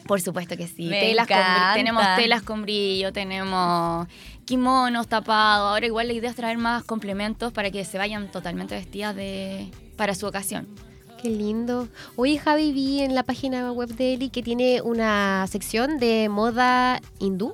Por 0.07 0.21
supuesto 0.21 0.55
que 0.55 0.67
sí. 0.67 0.85
Me 0.85 1.01
Telas 1.01 1.27
con 1.27 1.37
tenemos 1.73 2.03
telas 2.15 2.43
con 2.43 2.61
brillo, 2.61 3.11
tenemos 3.11 4.07
kimonos 4.45 5.09
tapados. 5.09 5.69
Ahora 5.69 5.85
igual 5.85 6.07
la 6.07 6.13
idea 6.13 6.29
es 6.29 6.37
traer 6.37 6.57
más 6.57 6.85
complementos 6.85 7.51
para 7.51 7.71
que 7.71 7.83
se 7.83 7.97
vayan 7.97 8.31
totalmente 8.31 8.73
vestidas 8.73 9.13
de 9.13 9.69
para 9.97 10.15
su 10.15 10.27
ocasión. 10.27 10.92
Qué 11.23 11.29
lindo. 11.29 11.87
Oye, 12.17 12.37
Javi, 12.37 12.73
vi 12.73 12.99
en 12.99 13.15
la 13.15 13.23
página 13.23 13.71
web 13.71 13.87
de 13.95 14.15
Eli 14.15 14.29
que 14.29 14.43
tiene 14.43 14.81
una 14.81 15.47
sección 15.47 15.97
de 15.97 16.27
moda 16.27 16.99
hindú. 17.17 17.53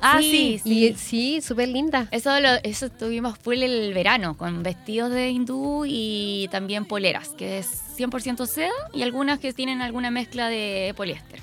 Ah, 0.00 0.18
Sí, 0.20 0.60
sí. 0.60 0.94
Sí, 0.98 1.40
súper 1.40 1.68
linda. 1.68 2.08
Eso 2.10 2.40
lo, 2.40 2.48
eso 2.64 2.90
tuvimos 2.90 3.38
full 3.38 3.62
el 3.62 3.94
verano, 3.94 4.36
con 4.36 4.64
vestidos 4.64 5.12
de 5.12 5.30
hindú 5.30 5.84
y 5.86 6.48
también 6.50 6.84
poleras, 6.84 7.28
que 7.28 7.58
es 7.58 7.80
100% 7.96 8.44
seda 8.44 8.72
y 8.92 9.02
algunas 9.02 9.38
que 9.38 9.52
tienen 9.52 9.82
alguna 9.82 10.10
mezcla 10.10 10.48
de 10.48 10.92
poliéster. 10.96 11.38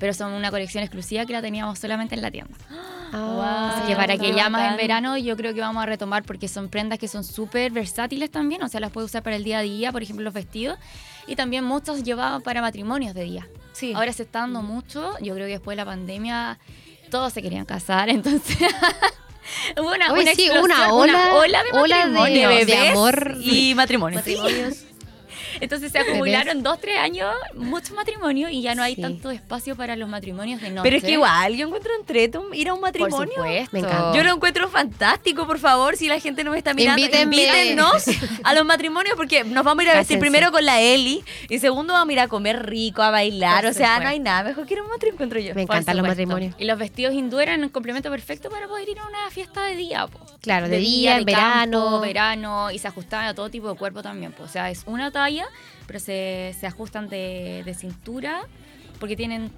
Pero 0.00 0.14
son 0.14 0.32
una 0.32 0.50
colección 0.50 0.82
exclusiva 0.82 1.26
que 1.26 1.32
la 1.32 1.42
teníamos 1.42 1.78
solamente 1.78 2.16
en 2.16 2.22
la 2.22 2.30
tienda. 2.32 2.56
Ah, 2.70 3.03
Así 3.14 3.86
que 3.88 3.96
para 3.96 4.16
que 4.18 4.32
ya 4.34 4.48
más 4.50 4.70
en 4.72 4.76
verano 4.76 5.16
yo 5.16 5.36
creo 5.36 5.54
que 5.54 5.60
vamos 5.60 5.82
a 5.82 5.86
retomar 5.86 6.22
porque 6.24 6.48
son 6.48 6.68
prendas 6.68 6.98
que 6.98 7.08
son 7.08 7.22
súper 7.24 7.70
versátiles 7.72 8.30
también, 8.30 8.62
o 8.62 8.68
sea, 8.68 8.80
las 8.80 8.90
puedes 8.90 9.10
usar 9.10 9.22
para 9.22 9.36
el 9.36 9.44
día 9.44 9.58
a 9.58 9.62
día, 9.62 9.92
por 9.92 10.02
ejemplo, 10.02 10.24
los 10.24 10.34
vestidos, 10.34 10.78
y 11.26 11.36
también 11.36 11.64
muchos 11.64 12.02
llevados 12.02 12.42
para 12.42 12.60
matrimonios 12.60 13.14
de 13.14 13.24
día. 13.24 13.48
Sí. 13.72 13.92
Ahora 13.94 14.12
se 14.12 14.22
está 14.24 14.40
dando 14.40 14.62
mucho, 14.62 15.12
yo 15.20 15.34
creo 15.34 15.46
que 15.46 15.52
después 15.52 15.76
de 15.76 15.82
la 15.82 15.86
pandemia 15.86 16.58
todos 17.10 17.32
se 17.32 17.42
querían 17.42 17.64
casar, 17.64 18.08
entonces 18.10 18.56
hubo 19.78 19.92
una, 19.94 20.12
Oye, 20.12 20.22
una 20.22 20.34
sí, 20.34 20.48
una 20.50 20.92
ola- 20.92 21.34
ola 21.34 21.62
de 21.62 21.70
ola 21.72 21.98
de- 21.98 22.10
matrimonios. 22.10 22.50
de 22.50 22.64
bebés 22.64 22.90
amor. 22.92 23.36
y 23.40 23.74
matrimonio. 23.74 24.18
matrimonios. 24.18 24.84
Entonces 25.60 25.92
se 25.92 25.98
acumularon 25.98 26.62
dos, 26.62 26.80
tres 26.80 26.98
años, 26.98 27.32
muchos 27.54 27.92
matrimonios 27.92 28.50
y 28.50 28.62
ya 28.62 28.74
no 28.74 28.82
hay 28.82 28.94
Sí. 28.94 29.02
tanto 29.02 29.30
espacio 29.30 29.76
para 29.76 29.96
los 29.96 30.08
matrimonios 30.08 30.60
de 30.60 30.70
noche. 30.70 30.82
Pero 30.82 30.96
es 30.96 31.02
que 31.04 31.12
igual, 31.12 31.54
yo 31.56 31.66
encuentro 31.66 31.90
entrete 31.98 32.38
ir 32.52 32.68
a 32.68 32.74
un 32.74 32.80
por 32.80 32.88
matrimonio. 32.88 33.32
supuesto. 33.34 33.68
Me 33.72 33.78
encanta. 33.80 34.12
Yo 34.14 34.22
lo 34.22 34.32
encuentro 34.34 34.68
fantástico, 34.68 35.46
por 35.46 35.58
favor, 35.58 35.96
si 35.96 36.08
la 36.08 36.20
gente 36.20 36.44
nos 36.44 36.56
está 36.56 36.74
mirando, 36.74 37.00
Invítenme. 37.02 37.36
invítennos 37.36 38.04
a 38.44 38.54
los 38.54 38.64
matrimonios 38.64 39.16
porque 39.16 39.44
nos 39.44 39.64
vamos 39.64 39.80
a 39.80 39.84
ir 39.84 39.90
a 39.90 39.94
vestir 39.94 40.16
Cásense. 40.18 40.20
primero 40.20 40.52
con 40.52 40.64
la 40.64 40.80
Eli 40.80 41.24
y 41.48 41.58
segundo 41.58 41.92
vamos 41.92 42.10
a 42.10 42.12
ir 42.12 42.20
a 42.20 42.28
comer 42.28 42.66
rico, 42.66 43.02
a 43.02 43.10
bailar, 43.10 43.62
Por 43.62 43.70
o 43.70 43.74
sea, 43.74 43.98
no 44.00 44.08
hay 44.08 44.18
nada 44.20 44.44
mejor 44.44 44.66
que 44.66 44.74
ir 44.74 44.80
a 44.80 44.82
un 44.82 44.88
matrimonio, 44.90 45.14
encuentro 45.14 45.40
yo. 45.40 45.48
Me 45.54 45.66
Por 45.66 45.74
encantan 45.76 45.96
los 45.96 46.06
matrimonios. 46.06 46.54
Y 46.58 46.64
los 46.64 46.78
vestidos 46.78 47.14
hindú 47.14 47.40
eran 47.40 47.62
un 47.62 47.68
complemento 47.70 48.10
perfecto 48.10 48.50
para 48.50 48.68
poder 48.68 48.88
ir 48.88 48.98
a 48.98 49.06
una 49.06 49.30
fiesta 49.30 49.62
de 49.64 49.76
día. 49.76 50.06
po. 50.06 50.20
Claro, 50.40 50.68
de 50.68 50.76
día, 50.78 51.16
en 51.18 51.24
de 51.24 51.32
campo, 51.32 52.00
verano. 52.00 52.00
verano, 52.00 52.70
y 52.70 52.78
se 52.78 52.86
ajustaban 52.88 53.26
a 53.26 53.34
todo 53.34 53.48
tipo 53.50 53.68
de 53.70 53.76
cuerpo 53.76 54.02
también. 54.02 54.32
po. 54.32 54.42
O 54.44 54.48
sea, 54.48 54.70
es 54.70 54.82
una 54.86 55.10
talla, 55.10 55.33
pero 55.86 55.98
se, 56.00 56.54
se 56.58 56.66
ajustan 56.66 57.08
de, 57.08 57.62
de 57.64 57.74
cintura 57.74 58.42
porque 59.00 59.16
tienen 59.16 59.50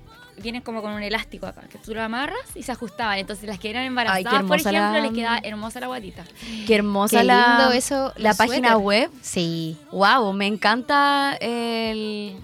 vienen 0.42 0.60
como 0.60 0.82
con 0.82 0.92
un 0.92 1.02
elástico 1.02 1.46
acá, 1.46 1.62
que 1.62 1.78
tú 1.78 1.94
lo 1.94 2.02
amarras 2.02 2.36
y 2.54 2.62
se 2.62 2.70
ajustaban. 2.70 3.18
Entonces 3.18 3.48
las 3.48 3.58
que 3.58 3.70
eran 3.70 3.84
embarazadas, 3.84 4.42
por 4.44 4.58
ejemplo, 4.60 4.72
la- 4.92 5.00
les 5.00 5.12
queda 5.12 5.40
hermosa 5.42 5.80
la 5.80 5.86
guatita. 5.86 6.24
Qué 6.66 6.74
hermosa 6.74 7.20
Qué 7.20 7.24
la, 7.24 7.56
lindo 7.58 7.72
eso, 7.72 8.12
la 8.16 8.34
página 8.34 8.72
suéter. 8.72 8.76
web. 8.84 9.10
Sí. 9.22 9.78
Wow, 9.92 10.34
me 10.34 10.46
encanta 10.46 11.38
el 11.40 12.36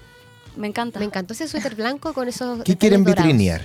me 0.57 0.67
encanta. 0.69 0.99
Me 0.99 1.05
encantó 1.07 1.33
ese 1.33 1.49
suéter 1.49 1.75
blanco 1.75 2.13
con 2.13 2.29
esos. 2.29 2.63
¿Qué 2.65 2.77
quieren 2.77 3.05
dorados. 3.05 3.25
vitrinear? 3.25 3.63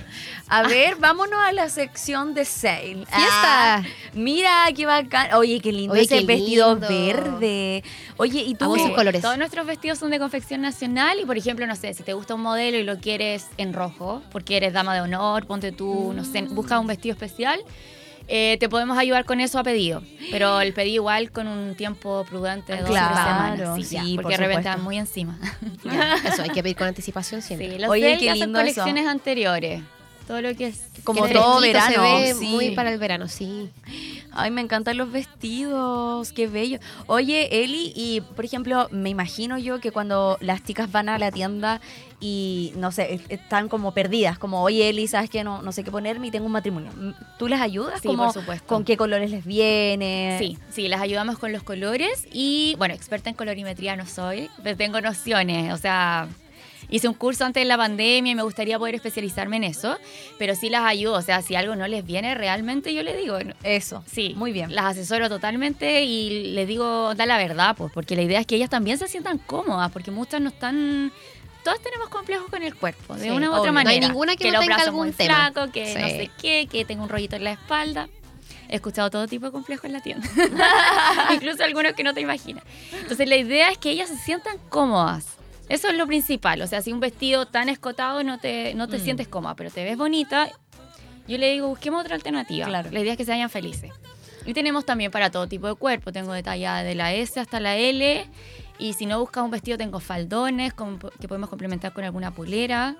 A 0.48 0.62
ver, 0.62 0.96
vámonos 0.96 1.38
a 1.40 1.52
la 1.52 1.68
sección 1.68 2.34
de 2.34 2.44
sale. 2.44 3.04
¡Fiesta! 3.06 3.76
Ah, 3.76 3.82
mira, 4.14 4.64
qué 4.74 4.86
bacán. 4.86 5.34
Oye, 5.34 5.60
qué 5.60 5.72
lindo 5.72 5.92
Oye, 5.92 6.02
ese 6.02 6.20
qué 6.20 6.26
vestido 6.26 6.72
lindo. 6.74 6.88
verde. 6.88 7.84
Oye, 8.16 8.40
y 8.42 8.54
tú 8.54 8.64
Amo 8.66 8.76
esos 8.76 8.90
colores. 8.92 9.22
Todos 9.22 9.38
nuestros 9.38 9.66
vestidos 9.66 9.98
son 9.98 10.10
de 10.10 10.18
confección 10.18 10.60
nacional 10.62 11.18
y, 11.20 11.24
por 11.24 11.36
ejemplo, 11.36 11.66
no 11.66 11.76
sé, 11.76 11.94
si 11.94 12.02
te 12.02 12.12
gusta 12.14 12.34
un 12.34 12.42
modelo 12.42 12.78
y 12.78 12.82
lo 12.84 12.98
quieres 12.98 13.46
en 13.58 13.72
rojo, 13.72 14.22
porque 14.30 14.56
eres 14.56 14.72
dama 14.72 14.94
de 14.94 15.00
honor, 15.02 15.46
ponte 15.46 15.72
tú, 15.72 16.12
no 16.14 16.24
sé, 16.24 16.42
buscas 16.42 16.80
un 16.80 16.86
vestido 16.86 17.12
especial, 17.12 17.60
eh, 18.28 18.56
te 18.60 18.68
podemos 18.68 18.96
ayudar 18.98 19.24
con 19.24 19.40
eso 19.40 19.58
a 19.58 19.62
pedido. 19.64 20.02
Pero 20.30 20.60
el 20.60 20.72
pedido 20.74 20.96
igual 20.96 21.30
con 21.32 21.48
un 21.48 21.74
tiempo 21.74 22.24
prudente 22.28 22.72
de 22.74 22.80
dos 22.82 22.90
o 22.90 22.92
tres 22.92 23.02
Claro, 23.02 23.56
semanas. 23.56 23.76
Sí, 23.76 23.84
sí, 23.84 23.94
ya, 23.96 24.02
por 24.16 24.22
porque 24.24 24.36
de 24.36 24.44
repente 24.44 24.54
supuesto. 24.54 24.68
están 24.70 24.84
muy 24.84 24.98
encima. 24.98 25.38
Eso, 26.24 26.42
hay 26.42 26.50
que 26.50 26.62
pedir 26.62 26.76
con 26.76 26.86
anticipación 26.86 27.40
siempre. 27.42 27.72
Sí, 27.72 27.78
los 27.78 27.90
Oye, 27.90 28.16
qué 28.18 28.32
lindo 28.34 28.60
eso. 28.60 28.74
colecciones 28.74 29.06
anteriores. 29.06 29.82
Todo 30.26 30.42
lo 30.42 30.54
que 30.54 30.66
es... 30.66 30.82
Como 31.04 31.24
Que 31.24 31.32
todo 31.32 31.60
verano, 31.62 31.94
Se 31.94 32.00
ve 32.00 32.34
sí. 32.38 32.46
muy 32.48 32.70
para 32.72 32.92
el 32.92 32.98
verano, 32.98 33.28
sí. 33.28 33.70
Ay, 34.32 34.50
me 34.50 34.60
encantan 34.60 34.96
los 34.96 35.10
vestidos, 35.10 36.32
qué 36.32 36.46
bello. 36.46 36.78
Oye, 37.06 37.64
Eli, 37.64 37.92
y 37.96 38.20
por 38.20 38.44
ejemplo, 38.44 38.88
me 38.90 39.08
imagino 39.10 39.58
yo 39.58 39.80
que 39.80 39.90
cuando 39.90 40.36
las 40.40 40.62
chicas 40.64 40.90
van 40.92 41.08
a 41.08 41.18
la 41.18 41.30
tienda 41.32 41.80
y 42.20 42.72
no 42.76 42.92
sé, 42.92 43.14
es- 43.14 43.22
están 43.30 43.68
como 43.68 43.92
perdidas, 43.92 44.38
como, 44.38 44.62
oye, 44.62 44.88
Eli, 44.90 45.06
¿sabes 45.08 45.30
que 45.30 45.44
no, 45.44 45.62
no 45.62 45.72
sé 45.72 45.82
qué 45.84 45.90
ponerme 45.90 46.26
y 46.28 46.30
tengo 46.30 46.46
un 46.46 46.52
matrimonio? 46.52 46.90
¿Tú 47.38 47.48
les 47.48 47.60
ayudas? 47.60 48.00
Sí, 48.00 48.08
como, 48.08 48.24
por 48.24 48.32
supuesto. 48.34 48.66
¿Con 48.66 48.84
qué 48.84 48.96
colores 48.96 49.30
les 49.30 49.44
viene? 49.44 50.36
Sí, 50.38 50.58
sí, 50.70 50.88
las 50.88 51.00
ayudamos 51.00 51.38
con 51.38 51.52
los 51.52 51.62
colores 51.62 52.26
y, 52.32 52.74
bueno, 52.78 52.94
experta 52.94 53.30
en 53.30 53.36
colorimetría 53.36 53.96
no 53.96 54.06
soy, 54.06 54.50
pero 54.62 54.76
tengo 54.76 55.00
nociones, 55.00 55.72
o 55.72 55.76
sea, 55.76 56.28
hice 56.90 57.08
un 57.08 57.14
curso 57.14 57.44
antes 57.44 57.60
de 57.62 57.64
la 57.66 57.76
pandemia 57.76 58.32
y 58.32 58.34
me 58.34 58.42
gustaría 58.42 58.78
poder 58.78 58.94
especializarme 58.94 59.56
en 59.56 59.64
eso, 59.64 59.96
pero 60.38 60.54
sí 60.54 60.70
las 60.70 60.84
ayudo, 60.84 61.14
o 61.14 61.22
sea, 61.22 61.42
si 61.42 61.54
algo 61.54 61.76
no 61.76 61.86
les 61.88 62.04
viene 62.04 62.34
realmente, 62.34 62.94
yo 62.94 63.02
les 63.02 63.16
digo, 63.16 63.38
no- 63.40 63.54
Eso, 63.62 64.02
sí, 64.10 64.34
muy 64.36 64.52
bien. 64.52 64.74
Las 64.74 64.86
asesoro 64.86 65.28
totalmente 65.28 66.02
y 66.04 66.52
les 66.54 66.66
digo, 66.68 67.14
da 67.14 67.26
la 67.26 67.36
verdad, 67.38 67.74
pues, 67.76 67.92
porque 67.92 68.16
la 68.16 68.22
idea 68.22 68.40
es 68.40 68.46
que 68.46 68.56
ellas 68.56 68.70
también 68.70 68.98
se 68.98 69.08
sientan 69.08 69.38
cómodas, 69.38 69.90
porque 69.92 70.10
muchas 70.10 70.40
no 70.40 70.48
están... 70.50 71.12
Todas 71.64 71.80
tenemos 71.80 72.08
complejos 72.08 72.48
con 72.48 72.62
el 72.62 72.74
cuerpo, 72.74 73.14
de 73.16 73.24
Sí, 73.24 73.30
una 73.30 73.48
u 73.48 73.52
obvio. 73.52 73.60
otra 73.60 73.72
No 73.72 73.78
hay 73.80 73.84
manera. 73.84 74.06
ninguna 74.08 74.36
que 74.36 74.46
no 74.46 74.52
los 74.58 74.60
tenga 74.62 74.76
algún 74.82 75.12
tema. 75.12 75.50
flacos, 75.50 75.70
que 75.70 75.84
no 75.94 76.06
sé 76.08 76.30
qué, 76.40 76.66
que 76.70 76.84
tengo 76.86 77.02
un 77.02 77.08
rollito 77.10 77.36
en 77.36 77.44
la 77.44 77.52
espalda. 77.52 78.08
He 78.70 78.76
escuchado 78.76 79.10
todo 79.10 79.26
tipo 79.26 79.46
de 79.46 79.52
complejos 79.52 79.84
en 79.86 79.92
la 79.92 80.00
tienda. 80.00 80.26
Incluso 81.34 81.64
algunos 81.64 81.92
que 81.92 82.04
no 82.04 82.14
te 82.14 82.20
imaginas. 82.20 82.64
Entonces 83.00 83.28
la 83.28 83.36
idea 83.36 83.70
es 83.70 83.78
que 83.78 83.90
ellas 83.90 84.08
se 84.08 84.16
sientan 84.18 84.56
cómodas. 84.68 85.26
Eso 85.68 85.88
es 85.88 85.96
lo 85.96 86.06
principal. 86.06 86.62
O 86.62 86.66
sea, 86.66 86.80
si 86.82 86.92
un 86.92 87.00
vestido 87.00 87.46
tan 87.46 87.68
escotado 87.68 88.22
no 88.24 88.38
te, 88.38 88.74
no 88.74 88.88
te 88.88 88.98
Mm. 88.98 89.00
sientes 89.00 89.28
cómoda, 89.28 89.54
pero 89.54 89.70
te 89.70 89.84
ves 89.84 89.96
bonita, 89.96 90.48
yo 91.26 91.36
le 91.38 91.52
digo, 91.52 91.68
busquemos 91.68 92.00
otra 92.02 92.14
alternativa. 92.14 92.66
Claro. 92.66 92.90
La 92.90 93.00
idea 93.00 93.12
es 93.12 93.18
que 93.18 93.24
se 93.24 93.32
vayan 93.32 93.50
felices. 93.50 93.92
Y 94.46 94.54
tenemos 94.54 94.86
también 94.86 95.10
para 95.10 95.30
todo 95.30 95.46
tipo 95.46 95.66
de 95.66 95.74
cuerpo. 95.74 96.10
Tengo 96.10 96.32
de 96.32 96.42
talla 96.42 96.76
de 96.82 96.94
la 96.94 97.12
S 97.12 97.38
hasta 97.38 97.60
la 97.60 97.76
L. 97.76 98.24
Y 98.78 98.92
si 98.94 99.04
no 99.04 99.20
buscas 99.20 99.44
un 99.44 99.50
vestido, 99.50 99.76
tengo 99.76 100.00
faldones 100.00 100.72
con- 100.72 100.98
que 100.98 101.28
podemos 101.28 101.50
complementar 101.50 101.92
con 101.92 102.04
alguna 102.04 102.30
polera. 102.30 102.96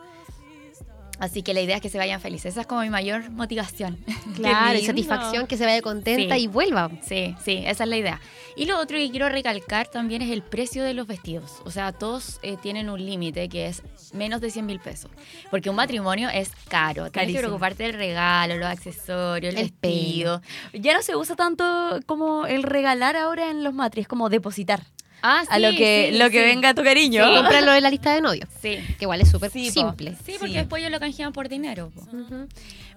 Así 1.19 1.43
que 1.43 1.53
la 1.55 1.61
idea 1.61 1.77
es 1.77 1.83
que 1.83 1.89
se 1.89 1.99
vayan 1.99 2.21
felices. 2.21 2.53
Esa 2.53 2.61
es 2.63 2.67
como 2.67 2.83
mi 2.83 2.91
mayor 2.91 3.31
motivación. 3.31 3.99
Claro, 4.39 4.79
y 4.79 4.87
satisfacción 4.87 5.49
que 5.49 5.57
se 5.57 5.65
vaya 5.65 5.83
contenta 5.83 6.37
Sí. 6.37 6.43
y 6.43 6.47
vuelva. 6.47 6.91
Sí, 7.03 7.35
sí, 7.45 7.63
esa 7.67 7.83
es 7.85 7.91
la 7.91 7.97
idea. 7.97 8.21
Y 8.55 8.67
lo 8.67 8.79
otro 8.79 8.97
que 8.97 9.11
quiero 9.11 9.29
recalcar 9.29 9.89
también 9.89 10.23
es 10.23 10.31
el 10.31 10.43
precio 10.43 10.85
de 10.85 10.95
los 10.95 11.09
vestidos. 11.09 11.61
O 11.65 11.73
sea, 11.73 11.91
todos 11.91 12.39
eh, 12.43 12.57
tienen 12.63 12.89
un 12.89 13.05
límite 13.05 13.49
que 13.49 13.67
es 13.67 13.83
menos 14.13 14.41
de 14.41 14.51
100 14.53 14.65
mil 14.67 14.79
pesos. 14.79 15.11
Porque 15.51 15.71
un 15.71 15.77
matrimonio 15.77 16.29
es 16.29 16.51
caro. 16.69 16.95
Tienes 16.95 17.13
que 17.13 17.19
Carísimo. 17.21 17.41
preocuparte 17.41 17.83
del 17.83 17.95
regalo, 17.95 18.57
los 18.59 18.67
accesorios, 18.69 19.55
el, 19.55 19.61
El 19.61 19.71
vestido. 19.71 20.41
Ya 20.73 20.95
no 20.95 21.03
se 21.03 21.17
usa 21.17 21.35
tanto 21.35 21.99
como 22.07 22.47
el 22.47 22.63
regalar 22.63 23.17
ahora 23.17 23.51
en 23.51 23.65
los 23.65 23.75
matris, 23.75 24.07
como 24.07 24.29
depositar 24.29 24.85
Ah, 25.23 25.43
a 25.49 25.59
lo 25.59 25.71
sí, 25.71 25.77
que, 25.77 26.11
sí, 26.13 26.19
lo 26.19 26.27
que 26.31 26.39
sí. 26.41 26.45
venga 26.45 26.75
tu 26.75 26.83
cariño. 26.85 27.25
Sí. 27.27 27.35
Cómpralo 27.37 27.75
en 27.75 27.83
la 27.83 27.91
lista 27.91 28.15
de 28.15 28.21
novios, 28.21 28.49
Sí. 28.63 28.79
que 28.99 29.05
igual 29.05 29.21
es 29.21 29.29
súper 29.31 29.51
Sí, 29.51 29.67
po. 29.67 29.73
simple. 29.81 30.15
Sí, 30.25 30.35
porque 30.39 30.53
Sí. 30.53 30.59
después 30.59 30.81
ellos 30.81 30.93
lo 30.93 31.01
canjean 31.01 31.33
por 31.33 31.49
dinero. 31.49 31.91
po. 31.95 32.03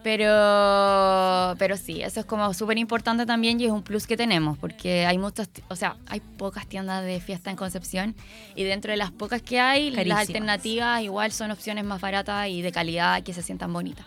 Pero, 0.04 1.56
pero 1.60 1.78
sí, 1.78 2.02
eso 2.02 2.20
es 2.22 2.26
como 2.26 2.54
súper 2.56 2.78
importante 2.80 3.26
también 3.26 3.60
y 3.62 3.66
es 3.66 3.72
un 3.72 3.84
plus 3.84 4.08
que 4.08 4.18
tenemos, 4.18 4.58
porque 4.58 5.06
hay 5.06 5.18
muchas, 5.18 5.50
o 5.68 5.76
sea, 5.76 5.96
hay 6.08 6.20
pocas 6.20 6.66
tiendas 6.68 7.06
de 7.06 7.20
fiesta 7.22 7.50
en 7.52 7.56
Concepción 7.56 8.16
y 8.56 8.64
dentro 8.64 8.92
de 8.92 8.98
las 8.98 9.12
pocas 9.12 9.42
que 9.44 9.60
hay, 9.60 9.92
Carísimas. 9.92 10.08
las 10.08 10.28
alternativas 10.28 11.02
igual 11.04 11.32
son 11.32 11.52
opciones 11.52 11.84
más 11.86 12.02
baratas 12.02 12.48
y 12.50 12.62
de 12.64 12.72
calidad 12.72 13.22
que 13.24 13.34
se 13.34 13.44
sientan 13.44 13.72
bonitas. 13.74 14.06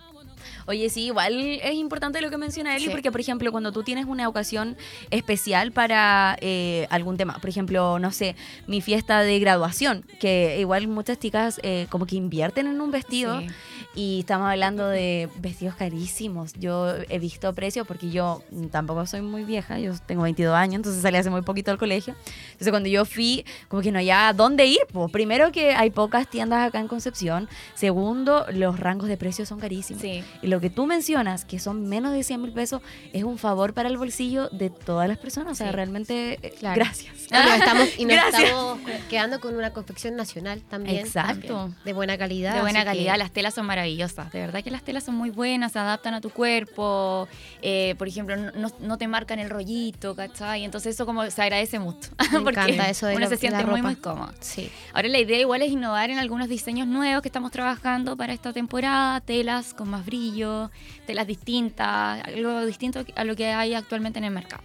Oye, 0.67 0.89
sí, 0.91 1.07
igual 1.07 1.35
es 1.63 1.75
importante 1.75 2.21
lo 2.21 2.31
que 2.31 2.37
menciona 2.39 2.77
Eli, 2.77 2.87
Sí. 2.87 2.91
porque, 2.91 3.11
por 3.13 3.21
ejemplo, 3.21 3.51
cuando 3.53 3.73
tú 3.73 3.83
tienes 3.83 4.07
una 4.07 4.29
ocasión 4.29 4.77
especial 5.11 5.73
para 5.73 6.37
eh, 6.41 6.87
algún 6.91 7.17
tema, 7.17 7.39
por 7.41 7.49
ejemplo, 7.51 7.99
no 7.99 8.11
sé, 8.13 8.37
mi 8.67 8.81
fiesta 8.81 9.21
de 9.21 9.39
graduación, 9.39 10.05
que 10.21 10.59
igual 10.61 10.89
muchas 10.89 11.19
chicas 11.19 11.61
eh, 11.63 11.87
como 11.91 12.07
que 12.07 12.17
invierten 12.17 12.67
en 12.67 12.81
un 12.81 12.91
vestido 12.91 13.41
Sí. 13.41 13.47
Y 13.95 14.21
estamos 14.21 14.49
hablando 14.51 14.89
de 14.89 15.29
vestidos 15.39 15.75
carísimos. 15.77 16.53
Yo 16.55 16.95
he 17.09 17.19
visto 17.19 17.53
precios 17.55 17.87
porque 17.87 18.11
yo 18.11 18.43
tampoco 18.71 19.07
soy 19.07 19.23
muy 19.23 19.45
vieja, 19.45 19.79
yo 19.79 19.93
tengo 20.07 20.23
22 20.23 20.55
años, 20.55 20.77
entonces 20.77 21.03
salí 21.03 21.17
hace 21.17 21.31
muy 21.31 21.43
poquito 21.43 21.71
del 21.71 21.79
colegio. 21.79 22.15
Entonces 22.53 22.71
cuando 22.71 22.89
yo 22.89 23.05
fui, 23.05 23.45
como 23.69 23.83
que 23.83 23.93
no 23.93 23.99
había 23.99 24.33
dónde 24.35 24.67
ir. 24.67 24.81
Pues. 24.93 25.11
Primero 25.13 25.53
que 25.53 25.73
hay 25.75 25.91
pocas 25.91 26.29
tiendas 26.29 26.67
acá 26.67 26.81
en 26.81 26.89
Concepción. 26.89 27.49
Segundo, 27.75 28.47
los 28.53 28.79
rangos 28.81 29.09
de 29.09 29.17
precios 29.17 29.49
son 29.49 29.61
carísimos. 29.61 30.03
Sí. 30.03 30.23
Y 30.43 30.47
lo 30.49 30.61
que 30.61 30.71
tú 30.71 30.87
mencionas, 30.87 31.45
que 31.45 31.59
son 31.59 31.89
menos 31.89 32.13
de 32.13 32.23
100 32.23 32.43
mil 32.43 32.53
pesos, 32.53 32.83
es 33.13 33.25
un 33.25 33.39
favor 33.39 33.75
para 33.75 33.89
el 33.89 33.97
bolsillo 33.97 34.49
de 34.51 34.71
todas 34.71 35.09
las 35.09 35.19
personas. 35.19 35.53
O 35.53 35.55
sea, 35.55 35.69
Sí. 35.69 35.73
realmente, 35.73 36.39
eh, 36.43 36.55
Claro. 36.59 36.77
gracias. 36.77 37.15
Y 37.31 37.35
nos 37.35 37.55
estamos, 37.59 37.89
y 37.99 38.05
nos 38.05 38.17
Gracias. 38.17 38.43
estamos 38.45 38.79
quedando 39.09 39.41
con 39.41 39.55
una 39.57 39.73
confección 39.73 40.17
nacional 40.17 40.63
también. 40.69 40.99
Exacto. 40.99 41.73
De 41.85 41.93
buena 41.93 42.19
calidad. 42.19 42.55
De 42.55 42.61
buena 42.61 42.85
calidad, 42.85 43.17
las 43.19 43.31
telas 43.31 43.55
son 43.55 43.67
maravillosas. 43.67 43.84
De 44.33 44.41
verdad 44.41 44.63
que 44.65 44.71
las 44.71 44.83
telas 44.83 45.05
son 45.05 45.15
muy 45.15 45.31
buenas, 45.31 45.73
se 45.73 45.79
adaptan 45.79 46.15
a 46.15 46.21
tu 46.21 46.31
cuerpo. 46.31 47.29
eh, 47.63 47.95
por 47.99 48.09
ejemplo, 48.09 48.37
no, 48.37 48.99
te 48.99 49.09
marcan 49.09 49.39
el 49.39 49.51
rollito, 49.51 50.15
¿cachai? 50.15 50.65
Entonces 50.65 50.95
eso 50.95 51.07
como 51.07 51.29
se 51.31 51.43
agradece 51.43 51.79
mucho. 51.79 52.11
Me 52.33 52.41
porque 52.41 52.61
encanta 52.61 52.89
eso 52.91 53.07
de 53.07 53.15
uno 53.15 53.21
la- 53.25 53.29
se 53.29 53.37
siente 53.37 53.59
la 53.63 53.67
muy, 53.71 53.83
muy 53.83 53.97
cómodo. 53.97 54.33
Sí. 54.41 54.71
Ahora 54.93 55.09
la 55.09 55.19
idea 55.19 55.39
igual 55.41 55.63
es 55.63 55.71
innovar 55.71 56.11
en 56.11 56.19
algunos 56.19 56.49
diseños 56.49 56.87
nuevos 56.87 57.23
que 57.23 57.29
estamos 57.29 57.51
trabajando 57.51 58.17
para 58.17 58.33
esta 58.33 58.53
temporada, 58.53 59.21
telas 59.21 59.75
con 59.75 59.89
más 59.91 60.05
brillo, 60.05 60.71
telas 61.07 61.27
distintas, 61.27 62.23
algo 62.25 62.65
distinto 62.67 63.05
a 63.17 63.25
lo 63.25 63.35
que 63.37 63.47
hay 63.53 63.75
actualmente 63.75 64.19
en 64.19 64.25
el 64.27 64.31
mercado. 64.33 64.63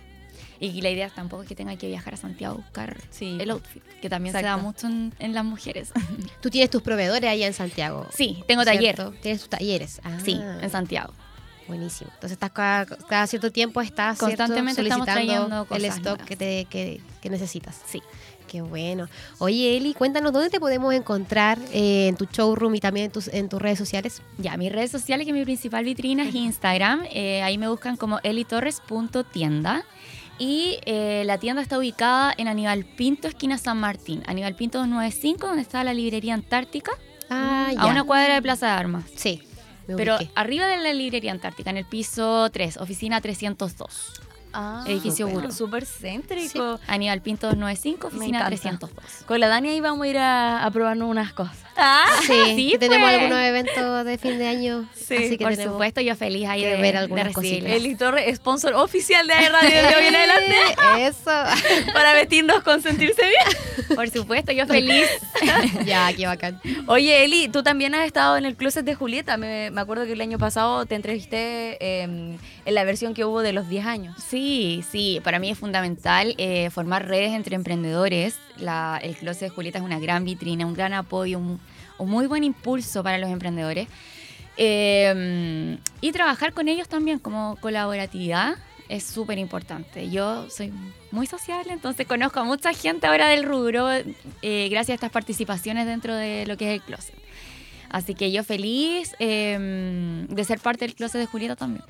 Y 0.62 0.82
la 0.82 0.90
idea 0.90 1.10
tampoco 1.10 1.44
es 1.44 1.48
que 1.48 1.56
tenga 1.56 1.76
que 1.78 1.88
viajar 1.88 2.14
a 2.16 2.18
Santiago 2.18 2.56
a 2.56 2.58
buscar 2.58 2.98
Sí. 3.12 3.38
el 3.40 3.50
outfit, 3.52 3.82
que 4.02 4.10
también 4.10 4.36
se 4.36 4.42
da 4.42 4.58
mucho 4.58 4.88
en, 4.88 5.14
en 5.20 5.34
las 5.34 5.46
mujeres. 5.46 5.92
Tú 6.42 6.50
tienes 6.50 6.70
tus 6.70 6.82
proveedores 6.82 7.30
allá 7.30 7.48
en 7.48 7.54
Santiago. 7.54 8.08
sí, 8.14 8.44
tengo 8.48 8.66
taller. 8.66 8.96
Tienes 9.22 9.40
tus 9.42 9.50
talleres. 9.50 10.02
Ah, 10.04 10.18
Sí, 10.24 10.34
en 10.62 10.70
Santiago. 10.70 11.14
Buenísimo. 11.68 12.10
Entonces 12.16 12.32
estás 12.34 12.50
cada, 12.52 12.86
cada 12.86 13.28
cierto 13.28 13.52
tiempo 13.52 13.80
estás. 13.80 14.18
Constantemente 14.18 14.76
solicitando 14.82 15.66
el 15.70 15.86
stock 15.86 16.04
nuevas. 16.06 16.28
que, 16.28 16.36
te, 16.36 16.66
que, 16.66 17.00
que 17.22 17.30
necesitas. 17.30 17.80
Sí. 17.86 18.02
Qué 18.48 18.62
bueno. 18.64 19.08
Oye, 19.38 19.78
Eli, 19.78 19.94
cuéntanos 19.94 20.34
dónde 20.34 20.50
te 20.50 20.60
podemos 20.60 20.92
encontrar 20.96 21.60
eh, 21.72 22.08
en 22.08 22.16
tu 22.18 22.26
showroom 22.26 22.74
y 22.74 22.80
también 22.80 23.06
en 23.06 23.12
tus, 23.12 23.28
en 23.28 23.48
tus 23.48 23.62
redes 23.62 23.78
sociales. 23.78 24.24
Ya, 24.40 24.58
mis 24.58 24.72
redes 24.72 24.90
sociales, 24.90 25.28
que 25.28 25.34
mi 25.34 25.44
principal 25.44 25.86
vitrina 25.86 26.24
es 26.28 26.34
Instagram. 26.34 27.04
eh, 27.12 27.44
ahí 27.44 27.60
me 27.60 27.68
buscan 27.70 27.96
como 27.96 28.20
elitorres.tienda. 28.24 29.84
Y 30.40 30.80
eh, 30.86 31.24
la 31.26 31.38
tienda 31.38 31.62
está 31.62 31.78
ubicada 31.78 32.34
en 32.38 32.48
Aníbal 32.48 32.86
Pinto, 32.86 33.28
esquina 33.28 33.58
San 33.58 33.78
Martín. 33.78 34.24
Aníbal 34.26 34.56
Pinto 34.56 34.80
295, 34.80 35.48
donde 35.48 35.62
está 35.62 35.84
la 35.84 35.94
librería 35.94 36.34
Antártica, 36.34 36.94
Ah, 37.30 37.72
a 37.78 37.86
una 37.86 38.04
cuadra 38.04 38.34
de 38.36 38.42
Plaza 38.42 38.66
de 38.68 38.72
Armas. 38.72 39.06
Sí. 39.16 39.44
Pero 39.86 40.18
arriba 40.36 40.68
de 40.68 40.78
la 40.78 40.94
librería 40.94 41.32
Antártica, 41.32 41.70
en 41.70 41.78
el 41.78 41.86
piso 41.86 42.50
3, 42.50 42.78
oficina 42.78 43.22
302. 43.22 44.22
Ah, 44.54 44.84
Edificio 44.88 45.28
súper- 45.28 45.42
Buró. 45.44 45.52
Súper 45.54 45.86
céntrico. 45.86 46.80
Aníbal 46.88 47.22
Pinto 47.22 47.48
295, 47.48 48.10
Me 48.12 48.18
oficina 48.18 48.38
encanta. 48.40 48.48
302. 48.50 49.24
Con 49.26 49.40
la 49.40 49.48
Dani 49.48 49.70
ahí 49.70 49.80
vamos 49.82 50.06
a 50.06 50.08
ir 50.08 50.18
a, 50.18 50.66
a 50.66 50.72
probarnos 50.72 51.10
unas 51.10 51.34
cosas. 51.34 51.58
Sí, 52.28 52.34
sí, 52.56 52.72
que 52.72 52.80
tenemos 52.80 53.10
pues. 53.10 53.22
algunos 53.22 53.40
eventos 53.42 54.06
de 54.06 54.18
fin 54.18 54.38
de 54.38 54.48
año. 54.48 54.90
Sí, 54.94 55.16
así 55.16 55.38
que 55.38 55.46
Por 55.46 55.56
supuesto, 55.56 56.02
yo 56.02 56.16
feliz 56.16 56.48
ahí 56.48 56.64
de, 56.64 56.76
ver 56.82 56.98
algunas 56.98 57.32
cositas. 57.34 57.72
Eli 57.72 57.96
Torres, 57.96 58.36
sponsor 58.36 58.74
oficial 58.74 59.26
de 59.28 59.34
Radio 59.50 59.70
de 59.88 59.96
hoy 59.96 60.06
en 60.08 60.16
adelante. 60.16 60.56
Eso. 61.00 61.32
para 61.94 62.14
vestirnos 62.14 62.64
con 62.64 62.82
sentirse 62.82 63.22
bien. 63.22 63.96
Por 63.96 64.10
supuesto, 64.10 64.52
yo 64.52 64.66
feliz. 64.68 65.06
ya, 65.86 66.12
qué 66.14 66.28
bacán. 66.28 66.60
Oye, 66.88 67.24
Eli, 67.24 67.48
tú 67.48 67.64
también 67.64 67.96
has 67.96 68.06
estado 68.06 68.36
en 68.38 68.46
el 68.46 68.56
closet 68.56 68.84
de 68.86 68.96
Julieta. 68.96 69.38
Me, 69.38 69.72
me 69.72 69.80
acuerdo 69.82 70.06
que 70.06 70.14
el 70.14 70.22
año 70.22 70.38
pasado 70.38 70.86
te 70.86 70.96
entrevisté 70.96 71.78
eh, 71.80 72.04
en 72.04 72.76
la 72.76 72.84
versión 72.84 73.14
que 73.14 73.24
hubo 73.26 73.42
de 73.42 73.54
los 73.54 73.70
10 73.70 73.86
años. 73.86 74.16
Sí, 74.28 74.39
sí, 74.92 75.20
para 75.24 75.40
mí 75.40 75.50
es 75.50 75.58
fundamental 75.58 76.36
eh, 76.38 76.70
formar 76.70 77.08
redes 77.08 77.32
entre 77.34 77.56
emprendedores. 77.56 78.36
La- 78.58 79.00
el 79.02 79.16
Closet 79.16 79.44
de 79.44 79.50
Julieta 79.50 79.78
es 79.80 79.84
una 79.84 80.00
gran 80.00 80.24
vitrina, 80.26 80.66
un 80.66 80.74
gran 80.74 80.94
apoyo, 80.94 81.38
un, 81.40 81.60
un 81.98 82.10
muy 82.10 82.28
buen 82.28 82.44
impulso 82.44 83.04
para 83.04 83.18
los 83.18 83.30
emprendedores. 83.30 83.88
Eh, 84.58 85.78
y 86.02 86.12
trabajar 86.12 86.54
con 86.54 86.68
ellos 86.68 86.90
también 86.90 87.20
como 87.20 87.56
colaboratividad 87.62 88.56
es 88.90 89.04
súper 89.04 89.38
importante. 89.38 90.10
Yo 90.10 90.50
soy 90.50 90.74
muy 91.12 91.28
sociable, 91.28 91.72
entonces 91.72 92.06
conozco 92.08 92.40
a 92.40 92.44
mucha 92.44 92.74
gente 92.74 93.08
ahora 93.08 93.30
del 93.30 93.44
rubro 93.44 93.88
eh, 93.92 94.68
gracias 94.70 94.90
a 94.90 94.94
estas 94.96 95.12
participaciones 95.12 95.86
dentro 95.86 96.14
de 96.16 96.46
lo 96.46 96.58
que 96.58 96.68
es 96.74 96.74
el 96.74 96.82
Closet. 96.82 97.16
Así 97.90 98.14
que 98.16 98.32
yo 98.32 98.44
feliz 98.44 99.16
eh, 99.20 100.26
de 100.28 100.44
ser 100.44 100.60
parte 100.60 100.86
del 100.86 100.96
Closet 100.96 101.22
de 101.22 101.26
Julieta 101.28 101.56
también. 101.56 101.84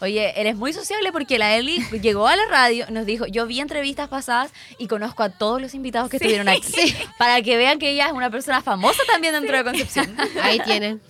Oye, 0.00 0.40
eres 0.40 0.56
muy 0.56 0.72
sociable 0.72 1.10
porque 1.12 1.38
la 1.38 1.56
Eli 1.56 1.84
llegó 2.00 2.28
a 2.28 2.36
la 2.36 2.46
radio, 2.46 2.86
nos 2.90 3.04
dijo, 3.04 3.26
yo 3.26 3.46
vi 3.46 3.60
entrevistas 3.60 4.08
pasadas 4.08 4.52
y 4.78 4.86
conozco 4.86 5.22
a 5.22 5.30
todos 5.30 5.60
los 5.60 5.74
invitados 5.74 6.08
que 6.08 6.18
estuvieron 6.18 6.48
aquí. 6.48 6.94
Para 7.18 7.42
que 7.42 7.56
vean 7.56 7.78
que 7.78 7.90
ella 7.90 8.06
es 8.06 8.12
una 8.12 8.30
persona 8.30 8.62
famosa 8.62 9.02
también 9.10 9.34
dentro 9.34 9.56
de 9.56 9.64
Concepción. 9.64 10.16
Ahí 10.42 10.60
tienen. 10.60 11.00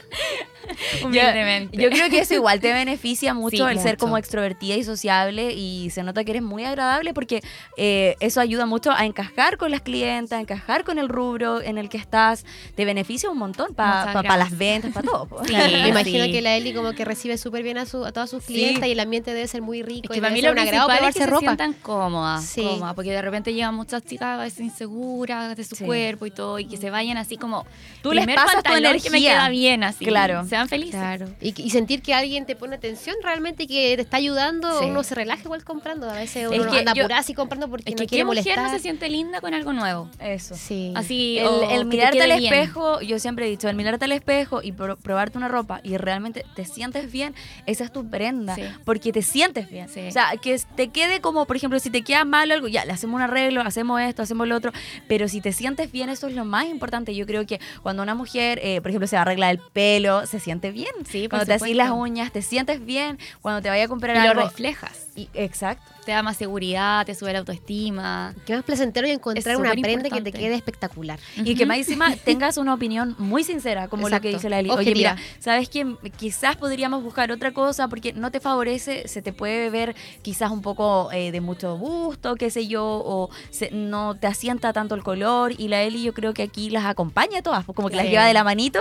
Humildemente. 1.02 1.76
Yo 1.76 1.88
creo 1.90 2.10
que 2.10 2.20
eso 2.20 2.34
igual 2.34 2.60
te 2.60 2.72
beneficia 2.72 3.34
mucho 3.34 3.56
Sí, 3.56 3.72
el 3.72 3.78
ser 3.80 3.96
como 3.96 4.18
extrovertida 4.18 4.76
y 4.76 4.84
sociable 4.84 5.52
y 5.52 5.90
se 5.90 6.02
nota 6.02 6.24
que 6.24 6.32
eres 6.32 6.42
muy 6.42 6.64
agradable 6.64 7.14
porque 7.14 7.42
eh, 7.76 8.16
eso 8.20 8.40
ayuda 8.40 8.66
mucho 8.66 8.92
a 8.92 9.06
encajar 9.06 9.56
con 9.56 9.70
las 9.70 9.80
clientas, 9.80 10.38
a 10.38 10.40
encajar 10.40 10.84
con 10.84 10.98
el 10.98 11.08
rubro 11.08 11.62
en 11.62 11.78
el 11.78 11.88
que 11.88 11.96
estás. 11.96 12.44
Te 12.74 12.84
beneficia 12.84 13.30
un 13.30 13.38
montón 13.38 13.74
para 13.74 14.36
las 14.36 14.56
ventas, 14.56 14.92
para 14.92 15.08
todo. 15.08 15.28
Sí, 15.48 15.54
Me 15.54 15.88
imagino 15.88 16.24
sí. 16.24 16.32
que 16.32 16.42
la 16.42 16.56
Eli 16.56 16.74
como 16.74 16.92
que 16.92 17.04
recibe 17.04 17.38
súper 17.38 17.62
bien 17.62 17.78
a, 17.78 17.86
su, 17.86 18.04
a 18.04 18.12
todas 18.12 18.28
sus 18.28 18.44
clientes 18.44 18.77
y 18.86 18.92
el 18.92 19.00
ambiente 19.00 19.32
debe 19.34 19.48
ser 19.48 19.62
muy 19.62 19.82
rico. 19.82 20.04
Es 20.04 20.10
que 20.10 20.18
y 20.18 20.20
para 20.20 20.32
mí 20.32 20.40
lo 20.42 20.52
principal 20.52 21.04
es 21.04 21.14
que 21.14 21.20
se 21.20 21.26
ropa. 21.26 21.40
sientan 21.40 21.72
cómodas, 21.72 22.44
Sí. 22.44 22.62
cómodas, 22.62 22.94
porque 22.94 23.10
de 23.10 23.22
repente 23.22 23.52
llegan 23.52 23.74
muchas 23.74 24.04
chicas 24.04 24.38
a 24.38 24.42
veces 24.42 24.60
inseguras 24.60 25.56
de 25.56 25.64
su 25.64 25.74
Sí. 25.76 25.84
cuerpo 25.84 26.26
y 26.26 26.30
todo, 26.30 26.58
y 26.58 26.66
que 26.66 26.76
se 26.76 26.90
vayan 26.90 27.16
así 27.16 27.36
como 27.36 27.66
Tú 28.02 28.12
les 28.12 28.26
pasas 28.26 28.56
tu 28.56 28.62
pantalón 28.62 28.92
que 29.00 29.10
me 29.10 29.18
energía. 29.18 29.30
queda 29.32 29.48
bien 29.48 29.84
así. 29.84 30.04
Claro. 30.04 30.44
Sean 30.46 30.68
felices. 30.68 30.94
Claro. 31.00 31.26
Y, 31.40 31.60
y 31.60 31.70
sentir 31.70 32.02
que 32.02 32.14
alguien 32.14 32.46
te 32.46 32.56
pone 32.56 32.76
atención 32.76 33.16
realmente 33.22 33.64
y 33.64 33.66
que 33.66 33.96
te 33.96 34.02
está 34.02 34.16
ayudando, 34.18 34.78
Sí. 34.80 34.86
uno 34.86 35.02
se 35.02 35.14
relaja 35.14 35.42
igual 35.42 35.64
comprando. 35.64 36.08
A 36.10 36.14
veces 36.14 36.50
Es 36.50 36.58
uno 36.60 36.70
que 36.70 36.78
anda 36.80 36.92
yo- 36.94 37.02
apurado 37.04 37.20
así 37.20 37.34
comprando 37.34 37.68
porque 37.68 37.90
Es 37.90 37.94
no 37.96 37.98
que 38.00 38.06
quiere 38.06 38.20
qué 38.20 38.24
mujer 38.24 38.42
molestar. 38.44 38.64
no 38.64 38.70
se 38.70 38.78
siente 38.80 39.08
linda 39.08 39.40
con 39.40 39.54
algo 39.54 39.72
nuevo. 39.72 40.08
Eso. 40.20 40.54
Sí. 40.56 40.92
Así, 40.96 41.38
El, 41.38 41.46
o 41.46 41.70
el 41.70 41.84
mirarte 41.86 42.22
al 42.22 42.38
bien. 42.38 42.52
espejo, 42.52 43.00
yo 43.00 43.18
siempre 43.18 43.46
he 43.46 43.50
dicho, 43.50 43.68
el 43.68 43.76
mirarte 43.76 44.04
al 44.04 44.12
espejo 44.12 44.60
y 44.62 44.72
pro- 44.72 44.96
probarte 44.96 45.38
una 45.38 45.48
ropa 45.48 45.80
y 45.82 45.96
realmente 45.96 46.44
te 46.54 46.64
sientes 46.64 47.10
bien, 47.10 47.34
esa 47.66 47.84
es 47.84 47.92
tu 47.92 48.08
prenda, 48.08 48.54
Sí. 48.54 48.62
Porque 48.84 49.12
te 49.12 49.22
sientes 49.22 49.70
bien. 49.70 49.88
Sí. 49.88 50.06
O 50.08 50.12
sea, 50.12 50.32
que 50.40 50.58
te 50.76 50.88
quede 50.88 51.20
como, 51.20 51.46
por 51.46 51.56
ejemplo, 51.56 51.78
si 51.78 51.90
te 51.90 52.02
queda 52.02 52.24
mal 52.24 52.50
algo, 52.50 52.68
ya, 52.68 52.84
le 52.84 52.92
hacemos 52.92 53.16
un 53.16 53.22
arreglo, 53.22 53.60
hacemos 53.62 54.00
esto, 54.00 54.22
hacemos 54.22 54.46
lo 54.48 54.56
otro, 54.56 54.72
pero 55.06 55.28
si 55.28 55.40
te 55.40 55.52
sientes 55.52 55.90
bien, 55.92 56.08
eso 56.08 56.26
es 56.28 56.34
lo 56.34 56.44
más 56.44 56.66
importante. 56.66 57.14
Yo 57.14 57.26
creo 57.26 57.46
que 57.46 57.60
cuando 57.82 58.02
una 58.02 58.14
mujer, 58.14 58.60
eh, 58.62 58.80
por 58.80 58.90
ejemplo, 58.90 59.06
se 59.06 59.16
arregla 59.16 59.50
el 59.50 59.58
pelo, 59.58 60.26
se 60.26 60.40
siente 60.40 60.70
bien. 60.70 60.92
Sí, 61.08 61.28
cuando 61.28 61.46
te 61.46 61.54
haces 61.54 61.74
las 61.76 61.90
uñas, 61.90 62.32
te 62.32 62.42
sientes 62.42 62.84
bien. 62.84 63.18
Cuando 63.40 63.62
te 63.62 63.68
vaya 63.68 63.84
a 63.84 63.88
comprar 63.88 64.16
Y 64.16 64.20
lo 64.20 64.30
algo. 64.30 64.42
reflejas. 64.42 65.07
Y- 65.18 65.28
exacto. 65.34 65.84
Te 66.04 66.12
da 66.12 66.22
más 66.22 66.38
seguridad, 66.38 67.04
te 67.04 67.14
sube 67.14 67.34
la 67.34 67.40
autoestima. 67.40 68.34
Qué 68.46 68.54
más 68.54 68.64
placentero 68.64 69.06
y 69.06 69.10
encontrar 69.10 69.54
Es 69.54 69.60
una 69.60 69.72
prenda 69.72 70.08
que 70.08 70.22
te 70.22 70.32
quede 70.32 70.54
espectacular. 70.54 71.18
Y 71.36 71.54
que 71.54 71.66
más 71.66 71.76
encima 71.76 72.14
tengas 72.24 72.56
una 72.56 72.72
opinión 72.72 73.14
muy 73.18 73.44
sincera, 73.44 73.88
como 73.88 74.08
lo 74.08 74.18
que 74.20 74.28
dice 74.30 74.48
la 74.48 74.60
Eli. 74.60 74.70
Oye, 74.70 74.94
mira, 74.94 75.16
¿sabes 75.38 75.68
qué? 75.68 75.86
Quizás 76.16 76.56
podríamos 76.56 77.02
buscar 77.02 77.30
otra 77.30 77.52
cosa 77.52 77.88
porque 77.88 78.14
no 78.14 78.30
te 78.30 78.40
favorece, 78.40 79.06
se 79.06 79.20
te 79.20 79.34
puede 79.34 79.68
ver 79.68 79.94
quizás 80.22 80.50
un 80.50 80.62
poco 80.62 81.10
eh, 81.12 81.30
de 81.30 81.42
mucho 81.42 81.76
gusto, 81.76 82.36
qué 82.36 82.48
sé 82.50 82.66
yo, 82.68 82.84
o 82.86 83.28
se- 83.50 83.70
no 83.70 84.14
te 84.14 84.26
asienta 84.28 84.72
tanto 84.72 84.94
el 84.94 85.02
color. 85.02 85.52
Y 85.58 85.68
la 85.68 85.82
Eli 85.82 86.02
yo 86.02 86.14
creo 86.14 86.32
que 86.32 86.42
aquí 86.44 86.70
las 86.70 86.86
acompaña 86.86 87.42
todas, 87.42 87.64
pues 87.66 87.76
como 87.76 87.90
que 87.90 87.96
las 87.96 88.06
Sí. 88.06 88.12
lleva 88.12 88.24
de 88.24 88.32
la 88.32 88.44
manito 88.44 88.80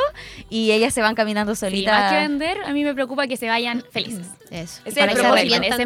y 0.50 0.72
ellas 0.72 0.94
se 0.94 1.02
van 1.02 1.14
caminando 1.16 1.56
solitas. 1.56 2.00
más 2.00 2.12
que 2.14 2.20
vender, 2.20 2.58
a 2.66 2.72
mí 2.72 2.86
me 2.86 2.94
preocupa 2.94 3.28
que 3.28 3.36
se 3.36 3.48
vayan 3.50 3.84
felices. 3.92 4.28
Eso. 4.50 4.82
Ese 4.86 4.88
es 4.88 4.96
que 4.96 5.02
el 5.04 5.10
propósito. 5.18 5.56
Ese 5.56 5.68
es 5.68 5.78
de 5.78 5.86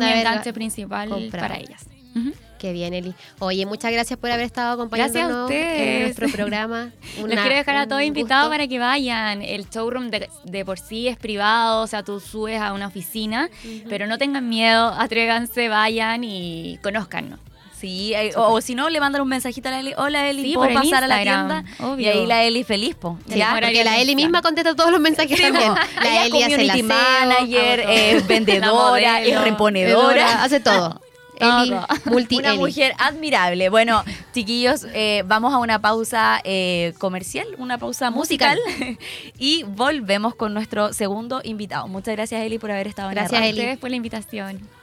principal 0.54 1.10
para 1.32 1.58
ellas. 1.58 1.86
Ujú. 2.16 2.34
Qué 2.60 2.74
bien, 2.74 2.94
Eli. 2.94 3.14
Oye, 3.40 3.66
muchas 3.66 3.92
gracias 3.92 4.20
por 4.20 4.30
haber 4.30 4.46
estado 4.46 4.74
acompañándonos 4.74 5.30
Gracias 5.30 5.40
a 5.40 5.46
ustedes. 5.46 5.96
en 5.98 6.02
nuestro 6.04 6.30
programa. 6.38 6.92
Los 7.16 7.24
Una- 7.26 7.42
quiero 7.42 7.56
dejar 7.56 7.76
a 7.78 7.88
todos 7.88 8.02
invitados 8.04 8.50
para 8.50 8.68
que 8.68 8.78
vayan. 8.80 9.42
El 9.42 9.68
showroom 9.70 10.10
de, 10.12 10.30
de 10.44 10.66
por 10.66 10.78
sí 10.78 11.08
es 11.08 11.18
privado, 11.18 11.82
o 11.84 11.88
sea, 11.88 12.04
tú 12.04 12.20
subes 12.20 12.60
a 12.62 12.74
una 12.74 12.88
oficina, 12.88 13.50
pero 13.90 14.06
no 14.08 14.18
tengan 14.18 14.48
miedo, 14.50 14.90
atrévanse, 14.90 15.70
vayan 15.70 16.24
y 16.24 16.78
conózcanos. 16.84 17.40
Sí, 17.82 18.14
eh, 18.14 18.32
o, 18.38 18.54
o 18.54 18.62
si 18.62 18.76
no, 18.76 18.90
le 18.90 19.00
mandan 19.00 19.22
un 19.24 19.28
mensajito 19.28 19.68
a 19.70 19.72
la 19.72 19.80
Eli. 19.80 19.94
Hola 19.98 20.30
Eli, 20.30 20.44
Sí, 20.44 20.54
¿puedo 20.54 20.70
por 20.70 20.84
el 20.84 20.90
pasar 20.90 21.04
a 21.04 21.08
la 21.08 21.18
Instagram, 21.24 21.66
tienda? 21.78 22.00
Y 22.02 22.06
ahí 22.08 22.26
la 22.28 22.44
Eli 22.44 22.64
feliz, 22.64 22.96
po. 22.96 23.18
Sí, 23.28 23.40
Ya, 23.40 23.52
porque 23.60 23.84
la 23.84 23.98
Eli 24.00 24.16
misma 24.16 24.42
contesta 24.44 24.76
todos 24.76 24.92
los 24.92 25.02
mensajes 25.02 25.42
también. 25.42 25.74
La 26.04 26.26
Ella 26.26 26.26
Eli 26.26 26.44
hace 26.44 26.56
community 26.56 26.70
aseo, 26.70 26.86
manager, 26.86 27.80
es 27.90 28.28
vendedora, 28.28 29.14
modelo, 29.14 29.30
es 29.36 29.42
reponedora. 29.42 30.44
hace 30.44 30.60
todo. 30.60 31.02
Eli, 31.42 31.72
Todo. 31.72 31.88
multi 32.06 32.36
Una 32.38 32.50
Eli. 32.50 32.60
mujer 32.60 32.94
admirable. 33.00 33.70
Bueno, 33.70 34.04
chiquillos, 34.32 34.86
eh, 34.94 35.24
vamos 35.26 35.52
a 35.52 35.58
una 35.58 35.80
pausa 35.82 36.40
eh, 36.44 36.94
comercial, 37.00 37.48
una 37.58 37.80
pausa 37.80 38.12
musical, 38.12 38.60
y 39.40 39.64
volvemos 39.64 40.36
con 40.36 40.54
nuestro 40.54 40.94
segundo 40.94 41.42
invitado. 41.44 41.88
Muchas 41.88 42.16
gracias, 42.16 42.44
Eli, 42.44 42.60
por 42.60 42.70
haber 42.70 42.86
estado 42.86 43.10
Gracias, 43.10 43.32
en 43.34 43.40
la 43.40 43.40
A 43.40 43.42
radio. 43.50 43.54
Eli. 43.54 43.60
ustedes 43.62 43.80
por 43.80 43.90
la 43.90 43.96
invitación. 43.96 44.81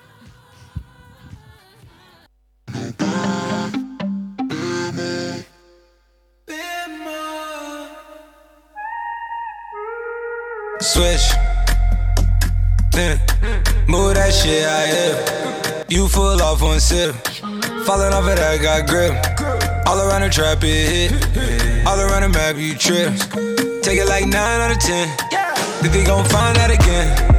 Switch. 10.81 11.33
Then 12.93 13.21
move 13.89 14.15
that 14.15 14.33
shit 14.33 14.65
out 14.65 14.87
here. 14.89 15.85
You 15.89 16.09
full 16.09 16.41
off 16.43 16.63
one 16.63 16.81
sip. 16.81 17.15
Falling 17.85 18.13
off 18.13 18.29
it, 18.29 18.39
I 18.39 18.59
got 18.59 18.87
grip. 18.89 19.13
All 19.87 19.99
around 19.99 20.23
the 20.23 20.29
trap, 20.29 20.59
it 20.63 21.11
hit. 21.11 21.87
All 21.87 21.99
around 21.99 22.23
the 22.23 22.29
map, 22.29 22.57
you 22.57 22.75
trip. 22.75 23.13
Take 23.83 23.99
it 23.99 24.09
like 24.09 24.27
9 24.27 24.35
out 24.35 24.71
of 24.71 24.79
10. 24.79 25.09
Think 25.81 25.93
they 25.93 26.05
gon' 26.05 26.25
find 26.27 26.57
that 26.57 26.71
again. 26.71 27.38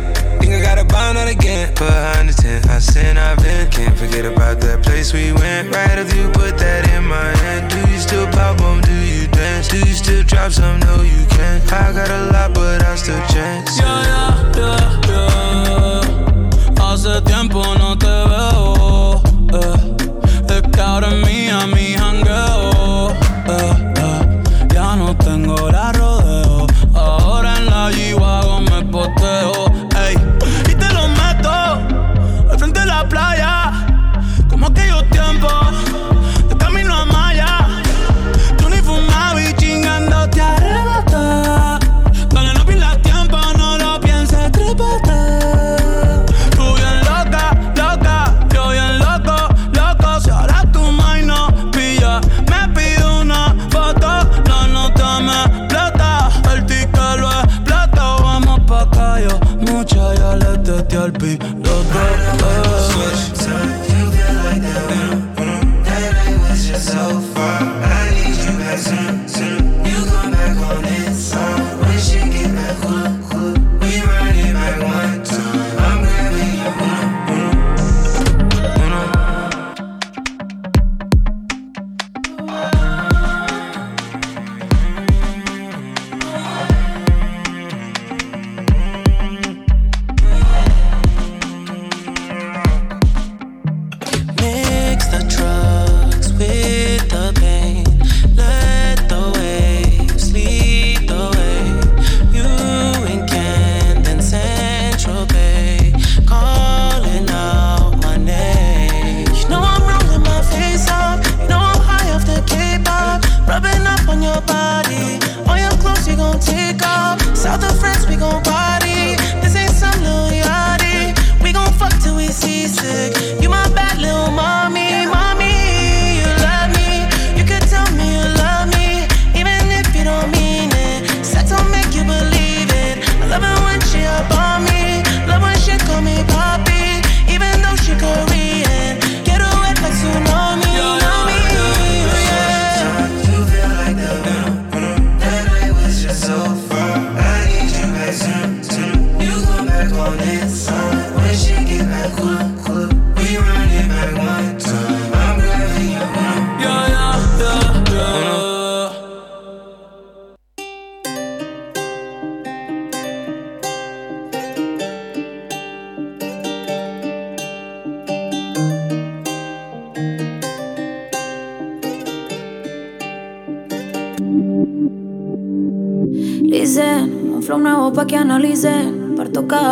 Think 0.49 0.65
I 0.65 0.65
gotta 0.65 0.83
bind 0.83 1.15
that 1.15 1.29
again. 1.29 1.75
Behind 1.75 2.27
the 2.27 2.33
tent, 2.33 2.65
I 2.67 2.79
sin, 2.79 3.19
I've 3.19 3.37
been. 3.37 3.69
Can't 3.69 3.95
forget 3.95 4.25
about 4.25 4.59
that 4.61 4.81
place 4.81 5.13
we 5.13 5.31
went. 5.31 5.69
Right 5.69 5.93
after 6.01 6.15
you 6.17 6.27
put 6.29 6.57
that 6.57 6.89
in 6.89 7.05
my 7.05 7.29
hand. 7.45 7.69
Do 7.69 7.77
you 7.91 7.99
still 7.99 8.25
pop 8.33 8.59
on? 8.61 8.81
Do 8.81 8.91
you 8.91 9.27
dance? 9.27 9.67
Do 9.67 9.77
you 9.77 9.93
still 9.93 10.23
drop 10.23 10.51
some? 10.51 10.79
No, 10.79 11.03
you 11.03 11.21
can't. 11.29 11.61
I 11.71 11.93
got 11.93 12.09
a 12.09 12.31
lot, 12.33 12.55
but 12.55 12.81
I 12.81 12.95
still 12.95 13.21
chance. 13.27 13.77
Yeah, 13.77 14.01
yeah, 14.09 14.57
yeah, 14.57 15.01
yeah. 15.05 16.81
Hace 16.81 17.21
tiempo 17.29 17.61
no 17.77 17.95
te 17.95 18.09
veo. 18.09 19.21
eh. 19.53 20.55
Es 20.55 20.61
que 20.73 20.81
ahora 20.81 21.11
mía 21.11 21.67
mi 21.67 21.93
jangueo. 21.93 22.58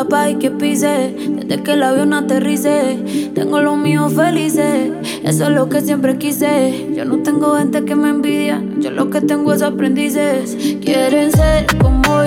País 0.08 0.38
que 0.40 0.52
pise. 0.52 1.16
Desde 1.18 1.64
que 1.64 1.74
el 1.74 1.84
avión 1.84 2.14
aterrice. 2.14 3.32
Tengo 3.34 3.62
los 3.62 3.78
míos 3.78 4.14
felices. 4.14 4.92
Eso 5.24 5.44
es 5.46 5.50
lo 5.50 5.70
que 5.70 5.82
siempre 5.82 6.18
quise. 6.18 6.94
Yo 6.96 7.06
no 7.06 7.18
tengo 7.24 7.56
gente 7.56 7.86
que 7.86 7.96
me 7.96 8.10
envidia. 8.10 8.64
Yo 8.80 8.92
lo 8.92 9.10
que 9.10 9.22
tengo 9.22 9.54
es 9.54 9.62
aprendices. 9.62 10.58
Quieren 10.82 11.32
ser 11.32 11.66
como 11.78 12.24
yo, 12.24 12.27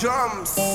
drums. 0.00 0.67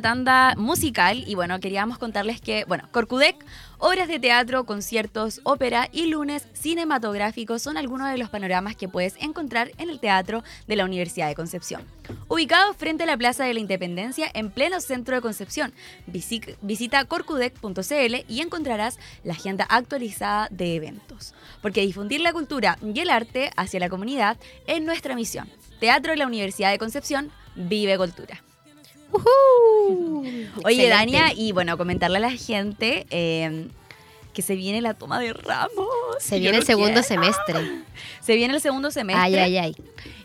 Tanda 0.00 0.54
musical 0.56 1.24
y 1.26 1.34
bueno, 1.34 1.60
queríamos 1.60 1.98
contarles 1.98 2.40
que, 2.40 2.64
bueno, 2.66 2.88
Corcudec, 2.92 3.36
obras 3.78 4.08
de 4.08 4.18
teatro, 4.18 4.64
conciertos, 4.64 5.40
ópera 5.44 5.88
y 5.92 6.06
lunes 6.06 6.46
cinematográficos 6.52 7.62
son 7.62 7.76
algunos 7.76 8.10
de 8.10 8.18
los 8.18 8.30
panoramas 8.30 8.76
que 8.76 8.88
puedes 8.88 9.14
encontrar 9.20 9.72
en 9.78 9.90
el 9.90 10.00
teatro 10.00 10.42
de 10.66 10.76
la 10.76 10.84
Universidad 10.84 11.28
de 11.28 11.34
Concepción. 11.34 11.82
Ubicado 12.28 12.74
frente 12.74 13.04
a 13.04 13.06
la 13.06 13.16
Plaza 13.16 13.44
de 13.44 13.54
la 13.54 13.60
Independencia 13.60 14.30
en 14.34 14.50
pleno 14.50 14.80
centro 14.80 15.14
de 15.14 15.20
Concepción, 15.22 15.72
Visi- 16.06 16.56
visita 16.62 17.04
corcudec.cl 17.04 18.14
y 18.28 18.40
encontrarás 18.40 18.98
la 19.24 19.32
agenda 19.34 19.64
actualizada 19.68 20.48
de 20.50 20.76
eventos. 20.76 21.34
Porque 21.62 21.80
difundir 21.80 22.20
la 22.20 22.32
cultura 22.32 22.78
y 22.82 22.98
el 23.00 23.10
arte 23.10 23.50
hacia 23.56 23.80
la 23.80 23.88
comunidad 23.88 24.36
es 24.66 24.82
nuestra 24.82 25.14
misión. 25.14 25.48
Teatro 25.80 26.12
de 26.12 26.18
la 26.18 26.26
Universidad 26.26 26.70
de 26.70 26.78
Concepción, 26.78 27.30
vive 27.56 27.96
cultura. 27.96 28.42
Oye, 30.64 30.86
Excelente. 30.86 30.88
Dania, 30.88 31.32
y 31.34 31.52
bueno, 31.52 31.76
comentarle 31.76 32.18
a 32.18 32.20
la 32.20 32.30
gente 32.30 33.06
eh, 33.10 33.68
que 34.32 34.42
se 34.42 34.56
viene 34.56 34.80
la 34.80 34.94
toma 34.94 35.18
de 35.20 35.32
ramos. 35.32 35.88
Se 36.18 36.38
viene 36.38 36.58
el 36.58 36.64
segundo 36.64 37.00
quiero. 37.02 37.06
semestre. 37.08 37.82
Se 38.20 38.34
viene 38.34 38.54
el 38.54 38.60
segundo 38.60 38.90
semestre. 38.90 39.22
Ay, 39.24 39.34
ay, 39.36 39.56
ay. 39.58 39.76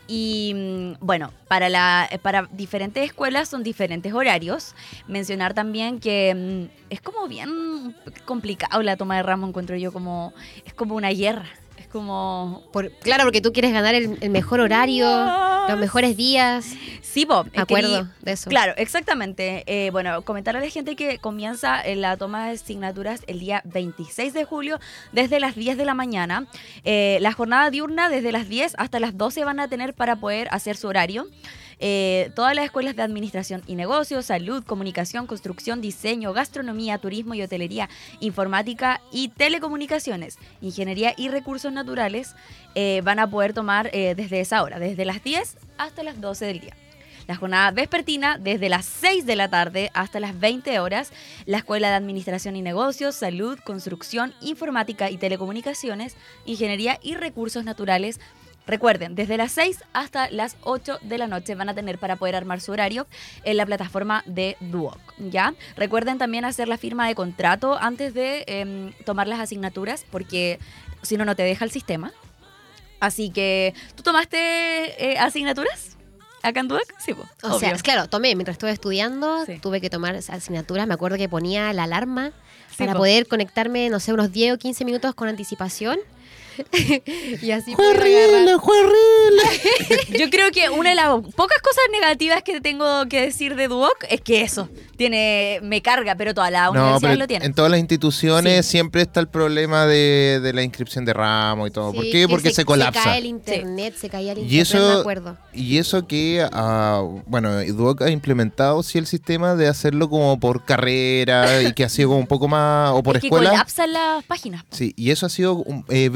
Y 0.08 0.54
mm, 0.56 0.93
bueno, 1.06 1.32
para, 1.47 1.69
la, 1.69 2.10
para 2.23 2.47
diferentes 2.52 3.04
escuelas 3.04 3.49
son 3.49 3.62
diferentes 3.63 4.12
horarios. 4.13 4.73
Mencionar 5.08 5.54
también 5.54 5.99
que 5.99 6.34
mm, 6.36 6.91
es 6.91 7.02
como 7.02 7.28
bien 7.28 7.95
complicado 8.25 8.82
la 8.82 8.97
toma 8.97 9.17
de 9.17 9.23
ramos, 9.23 9.49
encuentro 9.49 9.75
yo 9.78 9.91
como. 9.91 10.34
Es 10.65 10.73
como 10.73 10.95
una 10.95 11.10
guerra. 11.10 11.47
Es 11.78 11.88
como. 11.88 12.63
Por- 12.73 12.91
claro, 12.99 13.23
porque 13.25 13.41
tú 13.41 13.54
quieres 13.54 13.71
ganar 13.71 13.93
el, 13.93 14.17
el 14.21 14.30
mejor 14.32 14.62
horario, 14.62 15.06
los 15.67 15.78
mejores 15.80 16.17
días. 16.17 16.65
Sí, 17.20 17.26
Bob. 17.26 17.50
Me 17.54 17.64
acuerdo 17.64 18.08
de 18.22 18.32
eso. 18.32 18.50
Claro, 18.50 18.72
exactamente. 18.78 19.66
Eh, 19.68 19.90
bueno, 19.92 20.22
comentar 20.22 20.56
a 20.56 20.62
la 20.62 20.70
gente 20.70 20.96
que 20.96 21.18
comienza 21.18 21.82
eh, 21.82 21.98
la 21.98 22.16
toma 22.16 22.48
de 22.48 22.54
asignaturas 22.54 23.24
el 23.28 23.42
día 23.42 23.62
26 23.66 24.34
de 24.34 24.46
julio 24.46 24.80
desde 25.12 25.42
las 25.42 25.56
10 25.56 25.78
de 25.78 25.84
la 25.84 25.94
mañana. 25.94 26.48
Eh, 26.86 27.18
la 27.20 27.34
jornada 27.34 27.72
diurna 27.72 28.08
desde 28.08 28.32
las 28.32 28.48
10 28.48 28.76
hasta 28.78 29.02
las 29.02 29.18
12 29.18 29.44
van 29.44 29.60
a 29.60 29.68
tener 29.68 29.94
para 29.94 30.16
poder 30.16 30.48
hacer 30.52 30.78
su 30.78 30.88
horario. 30.88 31.28
Eh, 31.80 32.32
todas 32.36 32.56
las 32.56 32.66
escuelas 32.66 32.96
de 32.96 33.04
administración 33.04 33.64
y 33.66 33.76
negocios, 33.76 34.26
salud, 34.26 34.64
comunicación, 34.66 35.28
construcción, 35.28 35.80
diseño, 35.80 36.34
gastronomía, 36.34 36.98
turismo 36.98 37.34
y 37.34 37.42
hotelería, 37.42 37.90
informática 38.20 39.02
y 39.12 39.30
telecomunicaciones, 39.30 40.38
ingeniería 40.62 41.14
y 41.16 41.30
recursos 41.30 41.72
naturales 41.72 42.36
eh, 42.76 43.02
van 43.04 43.20
a 43.20 43.30
poder 43.30 43.54
tomar 43.54 43.90
eh, 43.94 44.14
desde 44.16 44.42
esa 44.42 44.62
hora, 44.62 44.78
desde 44.80 45.06
las 45.06 45.24
10 45.24 45.58
hasta 45.78 46.04
las 46.04 46.20
12 46.20 46.46
del 46.46 46.60
día. 46.60 46.76
La 47.30 47.36
jornada 47.36 47.70
vespertina 47.70 48.39
desde 48.39 48.70
las 48.70 48.88
6 48.88 49.28
de 49.28 49.36
la 49.36 49.50
tarde 49.50 49.92
hasta 49.94 50.20
las 50.20 50.39
20 50.39 50.80
horas. 50.80 51.12
La 51.46 51.60
Escuela 51.60 51.89
de 51.89 51.94
Administración 51.94 52.56
y 52.56 52.63
Negocios, 52.63 53.13
Salud, 53.13 53.60
Construcción, 53.63 54.34
Informática 54.42 55.12
y 55.12 55.18
Telecomunicaciones, 55.18 56.15
Ingeniería 56.48 56.98
y 57.04 57.13
Recursos 57.13 57.63
Naturales. 57.63 58.20
Recuerden, 58.65 59.13
desde 59.13 59.38
las 59.38 59.52
6 59.52 59.84
hasta 59.94 60.32
las 60.32 60.58
8 60.63 60.98
de 61.04 61.20
la 61.20 61.28
noche 61.28 61.54
van 61.54 61.70
a 61.70 61.76
tener 61.76 62.00
para 62.00 62.15
poder 62.15 62.36
armar 62.36 62.62
su 62.62 62.72
horario 62.72 63.06
en 63.44 63.58
la 63.58 63.65
plataforma 63.68 64.24
de 64.26 64.58
Duoc, 64.60 64.98
¿ya? 65.20 65.54
Recuerden 65.78 66.18
también 66.18 66.46
hacer 66.46 66.68
la 66.68 66.80
firma 66.80 67.08
de 67.08 67.13
contrato 67.13 67.78
antes 67.80 68.15
de 68.15 68.44
em, 68.48 68.92
tomar 69.06 69.28
las 69.28 69.39
asignaturas 69.39 70.04
porque 70.10 70.58
si 71.04 71.15
no, 71.15 71.26
no 71.26 71.36
te 71.36 71.44
deja 71.44 71.63
el 71.63 71.70
sistema. 71.70 72.12
Así 73.00 73.30
que, 73.30 73.76
¿tú 73.96 74.02
tomaste 74.02 75.12
eh, 75.12 75.20
asignaturas 75.20 75.99
acá 76.43 76.60
en 76.60 76.67
Duoc? 76.67 76.84
Sí, 76.99 77.13
po, 77.13 77.23
O 77.43 77.60
sea, 77.60 77.69
obvio. 77.71 77.84
claro, 77.84 78.08
tomé 78.08 78.36
mientras 78.36 78.56
estuve 78.56 78.71
estudiando, 78.71 79.45
Sí. 79.45 79.60
tuve 79.60 79.82
que 79.82 79.89
tomar 79.89 80.15
asignaturas. 80.15 80.88
Me 80.88 80.93
acuerdo 80.93 81.17
que 81.17 81.28
ponía 81.30 81.71
la 81.73 81.84
alarma 81.84 82.32
Sí, 82.69 82.78
para 82.78 82.93
po. 82.93 82.99
poder 82.99 83.28
conectarme, 83.28 83.89
no 83.89 83.99
sé, 83.99 84.13
unos 84.13 84.32
10 84.32 84.54
o 84.54 84.58
15 84.58 84.86
minutos 84.86 85.13
con 85.15 85.28
anticipación. 85.28 85.99
y 87.41 87.52
así 87.52 87.76
fue 87.76 87.88
horrible. 87.89 88.45
Yo 90.19 90.30
creo 90.30 90.52
que 90.52 90.69
una 90.69 90.89
de 90.91 90.95
las 90.95 91.08
pocas 91.36 91.58
cosas 91.62 91.84
negativas 91.91 92.43
que 92.43 92.62
tengo 92.62 93.06
que 93.08 93.22
decir 93.22 93.56
de 93.56 93.67
Duoc 93.67 94.06
es 94.10 94.22
que 94.22 94.41
eso 94.41 94.69
tiene 94.98 95.60
me 95.63 95.82
carga, 95.82 96.15
pero 96.15 96.34
todas 96.34 96.52
las 96.52 96.65
No, 96.65 96.72
universidades 96.72 97.02
pero 97.02 97.15
lo 97.19 97.28
tienen. 97.28 97.45
en 97.48 97.54
todas 97.54 97.72
las 97.72 97.80
instituciones 97.80 98.65
Sí. 98.65 98.72
siempre 98.72 99.02
está 99.02 99.19
el 99.19 99.28
problema 99.28 99.86
de, 99.86 100.39
de 100.41 100.54
la 100.54 100.63
inscripción 100.63 101.06
de 101.06 101.13
ramo 101.13 101.67
y 101.67 101.72
todo. 101.72 101.93
¿Por 101.93 102.04
Sí, 102.04 102.12
qué? 102.12 102.19
que 102.22 102.28
Porque 102.28 102.52
se, 102.52 102.65
colapsa. 102.65 103.02
Se 103.04 103.10
cae 103.10 103.17
el 103.19 103.26
internet, 103.26 103.95
se 103.98 104.10
caía 104.10 104.34
el 104.34 104.39
Y 104.39 104.41
internet, 104.41 104.74
me 104.74 104.80
eso, 104.89 105.00
acuerdo. 105.00 105.38
y 105.54 105.78
eso 105.78 106.06
que, 106.08 106.45
ah, 106.52 107.04
bueno, 107.28 107.63
Duoc 107.65 108.02
ha 108.02 108.10
implementado 108.10 108.84
sí 108.84 108.98
el 108.98 109.08
sistema 109.08 109.56
de 109.56 109.67
hacerlo 109.67 110.10
como 110.10 110.39
por 110.39 110.65
carrera 110.65 111.62
y 111.63 111.74
que 111.74 111.84
ha 111.84 111.89
sido 111.89 112.10
como 112.10 112.19
un 112.19 112.28
poco 112.28 112.48
más, 112.48 112.91
o 112.93 113.04
por 113.04 113.15
es 113.17 113.22
que 113.22 113.28
escuela. 113.28 113.50
colapsan 113.52 113.93
las 113.93 114.24
páginas. 114.26 114.63
Sí, 114.72 114.93
y 114.98 115.12
eso 115.12 115.26
ha 115.26 115.30
sido 115.30 115.56
um, 115.56 115.84
eh, 115.89 116.10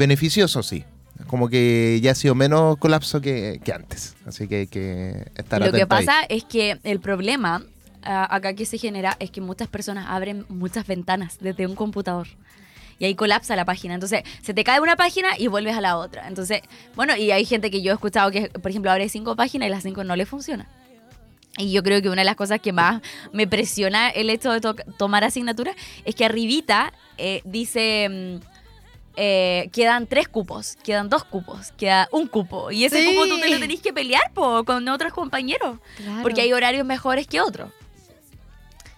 sí. 0.62 0.84
Como 1.28 1.48
que 1.48 2.00
ya 2.02 2.10
ha 2.10 2.14
sido 2.14 2.34
menos 2.34 2.76
colapso 2.78 3.20
que, 3.20 3.60
que 3.64 3.72
antes. 3.72 4.16
Así 4.26 4.48
que 4.48 4.56
hay 4.56 4.66
que 4.66 5.30
estar 5.36 5.60
Lo 5.60 5.70
que 5.70 5.82
ahí. 5.82 5.86
pasa 5.86 6.22
es 6.28 6.44
que 6.44 6.78
el 6.82 6.98
problema 7.00 7.62
ah, 8.02 8.26
acá 8.34 8.52
que 8.54 8.66
se 8.66 8.78
genera 8.78 9.16
es 9.20 9.30
que 9.30 9.40
muchas 9.40 9.68
personas 9.68 10.06
abren 10.08 10.44
muchas 10.48 10.86
ventanas 10.86 11.38
desde 11.40 11.66
un 11.66 11.76
computador. 11.76 12.26
Y 12.98 13.04
ahí 13.06 13.14
colapsa 13.14 13.56
la 13.56 13.64
página. 13.64 13.94
Entonces, 13.94 14.22
se 14.42 14.54
te 14.54 14.64
cae 14.64 14.80
una 14.80 14.96
página 14.96 15.28
y 15.38 15.46
vuelves 15.46 15.76
a 15.76 15.80
la 15.80 15.96
otra. 15.98 16.28
Entonces, 16.28 16.60
bueno, 16.96 17.16
y 17.16 17.30
hay 17.30 17.44
gente 17.44 17.70
que 17.70 17.80
yo 17.80 17.92
he 17.92 17.94
escuchado 17.94 18.30
que, 18.30 18.48
por 18.48 18.70
ejemplo, 18.70 18.90
abre 18.90 19.08
cinco 19.08 19.34
páginas 19.36 19.68
y 19.68 19.70
las 19.70 19.82
cinco 19.82 20.04
no 20.04 20.16
le 20.16 20.26
funcionan. 20.26 20.66
Y 21.56 21.70
yo 21.70 21.82
creo 21.84 22.02
que 22.02 22.08
una 22.08 22.22
de 22.22 22.26
las 22.26 22.36
cosas 22.36 22.60
que 22.60 22.72
más 22.72 23.00
me 23.32 23.46
presiona 23.46 24.10
el 24.10 24.30
hecho 24.30 24.50
de 24.52 24.60
to- 24.60 24.74
tomar 24.98 25.22
asignaturas 25.22 25.76
es 26.04 26.14
que 26.16 26.24
arribita 26.24 26.92
eh, 27.18 27.40
dice... 27.44 28.40
eh, 29.16 29.68
quedan 29.72 30.06
tres 30.06 30.28
cupos, 30.28 30.76
quedan 30.82 31.08
dos 31.08 31.24
cupos, 31.24 31.72
queda 31.76 32.08
un 32.12 32.26
cupo. 32.26 32.70
Y 32.70 32.84
ese 32.84 33.00
Sí. 33.02 33.14
cupo 33.14 33.26
tú 33.28 33.38
te 33.40 33.50
lo 33.50 33.58
tenés 33.58 33.80
que 33.80 33.92
pelear 33.92 34.32
po, 34.34 34.64
con 34.64 34.86
otros 34.88 35.12
compañeros. 35.12 35.78
Claro. 35.96 36.22
Porque 36.22 36.40
hay 36.40 36.52
horarios 36.52 36.84
mejores 36.86 37.26
que 37.26 37.40
otros. 37.40 37.70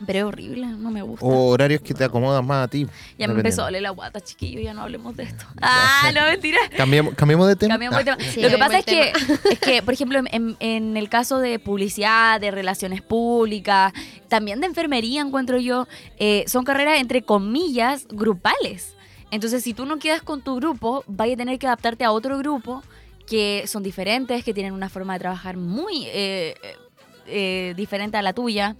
Pero 0.04 0.18
es 0.18 0.24
horrible, 0.26 0.66
no 0.66 0.90
me 0.90 1.00
gusta. 1.00 1.24
O 1.24 1.46
horarios 1.48 1.80
que 1.80 1.94
te 1.94 2.04
acomodan 2.04 2.46
más 2.46 2.66
a 2.66 2.68
ti. 2.68 2.86
ya 3.18 3.28
me 3.28 3.32
empezó 3.34 3.62
a 3.62 3.64
doler 3.66 3.80
la 3.80 3.88
guata, 3.90 4.20
chiquillo, 4.20 4.60
ya 4.60 4.74
no 4.74 4.82
hablemos 4.82 5.16
de 5.16 5.22
esto. 5.22 5.46
Ah, 5.62 6.10
no, 6.14 6.20
mentira. 6.26 6.58
Cambiemos, 6.76 7.14
cambiemos 7.14 7.48
de 7.48 7.56
tema. 7.56 7.72
Cambiamos 7.74 7.98
de 8.00 8.04
tema. 8.04 8.18
Sí, 8.20 8.42
Lo 8.42 8.50
que 8.50 8.58
pasa 8.58 8.78
es 8.80 8.84
que, 8.84 9.10
es 9.50 9.58
que, 9.58 9.82
por 9.82 9.94
ejemplo, 9.94 10.20
en 10.30 10.96
el 10.98 11.08
caso 11.08 11.38
de 11.38 11.58
publicidad, 11.58 12.38
de 12.42 12.50
relaciones 12.50 13.00
públicas, 13.00 13.94
también 14.28 14.60
de 14.60 14.66
enfermería, 14.66 15.22
encuentro 15.22 15.58
yo, 15.58 15.88
eh, 16.18 16.44
son 16.46 16.64
carreras 16.66 17.00
entre 17.00 17.22
comillas 17.22 18.06
grupales. 18.10 18.95
Entonces, 19.30 19.62
si 19.62 19.74
tú 19.74 19.86
no 19.86 19.98
quedas 19.98 20.22
con 20.22 20.40
tu 20.40 20.56
grupo, 20.56 21.04
vas 21.06 21.28
a 21.30 21.36
tener 21.36 21.58
que 21.58 21.66
adaptarte 21.66 22.04
a 22.04 22.12
otro 22.12 22.38
grupo 22.38 22.82
que 23.26 23.64
son 23.66 23.82
diferentes, 23.82 24.44
que 24.44 24.54
tienen 24.54 24.72
una 24.72 24.88
forma 24.88 25.14
de 25.14 25.18
trabajar 25.18 25.56
muy 25.56 26.04
eh, 26.06 26.54
eh, 27.26 27.74
diferente 27.76 28.16
a 28.16 28.22
la 28.22 28.32
tuya. 28.32 28.76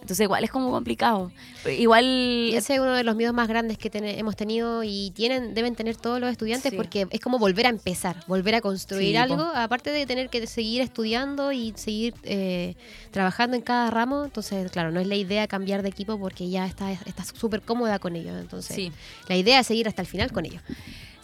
Entonces, 0.00 0.24
igual 0.24 0.42
es 0.44 0.50
como 0.50 0.70
complicado. 0.70 1.30
Igual. 1.78 2.04
Y 2.04 2.54
ese 2.56 2.74
es 2.74 2.80
uno 2.80 2.94
de 2.94 3.04
los 3.04 3.14
miedos 3.16 3.34
más 3.34 3.46
grandes 3.48 3.76
que 3.78 3.90
tene- 3.90 4.18
hemos 4.18 4.34
tenido 4.34 4.82
y 4.82 5.10
tienen 5.14 5.54
deben 5.54 5.74
tener 5.76 5.94
todos 5.96 6.18
los 6.20 6.30
estudiantes 6.30 6.70
Sí. 6.70 6.76
porque 6.76 7.06
es 7.10 7.20
como 7.20 7.38
volver 7.38 7.66
a 7.66 7.68
empezar, 7.68 8.16
volver 8.26 8.54
a 8.54 8.60
construir 8.60 9.08
Sí, 9.10 9.14
po. 9.14 9.20
algo, 9.34 9.42
aparte 9.54 9.90
de 9.90 10.06
tener 10.06 10.28
que 10.30 10.46
seguir 10.46 10.80
estudiando 10.80 11.52
y 11.52 11.72
seguir 11.76 12.14
eh, 12.24 12.74
trabajando 13.10 13.56
en 13.56 13.62
cada 13.62 13.90
ramo. 13.90 14.24
Entonces, 14.24 14.70
claro, 14.72 14.90
no 14.90 15.00
es 15.00 15.06
la 15.06 15.16
idea 15.16 15.46
cambiar 15.46 15.82
de 15.82 15.90
equipo 15.90 16.18
porque 16.18 16.48
ya 16.48 16.66
estás 16.66 16.98
súper 17.38 17.60
cómoda 17.62 17.98
con 17.98 18.16
ellos. 18.16 18.40
Entonces, 18.40 18.74
Sí. 18.74 18.92
la 19.28 19.36
idea 19.36 19.60
es 19.60 19.66
seguir 19.66 19.86
hasta 19.86 20.02
el 20.02 20.08
final 20.08 20.32
con 20.32 20.46
ellos. 20.46 20.62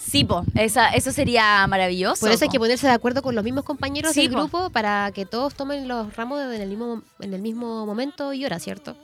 Sí, 0.08 0.22
po, 0.24 0.44
esa, 0.54 0.90
eso 0.90 1.10
sería 1.10 1.66
maravilloso. 1.66 2.20
Por 2.20 2.30
eso 2.30 2.44
hay 2.44 2.48
po. 2.48 2.52
que 2.52 2.58
ponerse 2.60 2.86
de 2.86 2.92
acuerdo 2.92 3.22
con 3.22 3.34
los 3.34 3.42
mismos 3.42 3.64
compañeros 3.64 4.12
Sí, 4.12 4.22
del 4.22 4.30
po. 4.32 4.36
grupo 4.38 4.70
para 4.70 5.10
que 5.12 5.26
todos 5.26 5.54
tomen 5.54 5.88
los 5.88 6.14
ramos 6.16 6.40
en 6.42 6.60
el 6.60 6.68
mismo, 6.68 7.02
en 7.20 7.34
el 7.34 7.40
mismo 7.42 7.84
momento 7.86 8.32
y 8.32 8.44
hora, 8.44 8.58
¿cierto? 8.60 8.96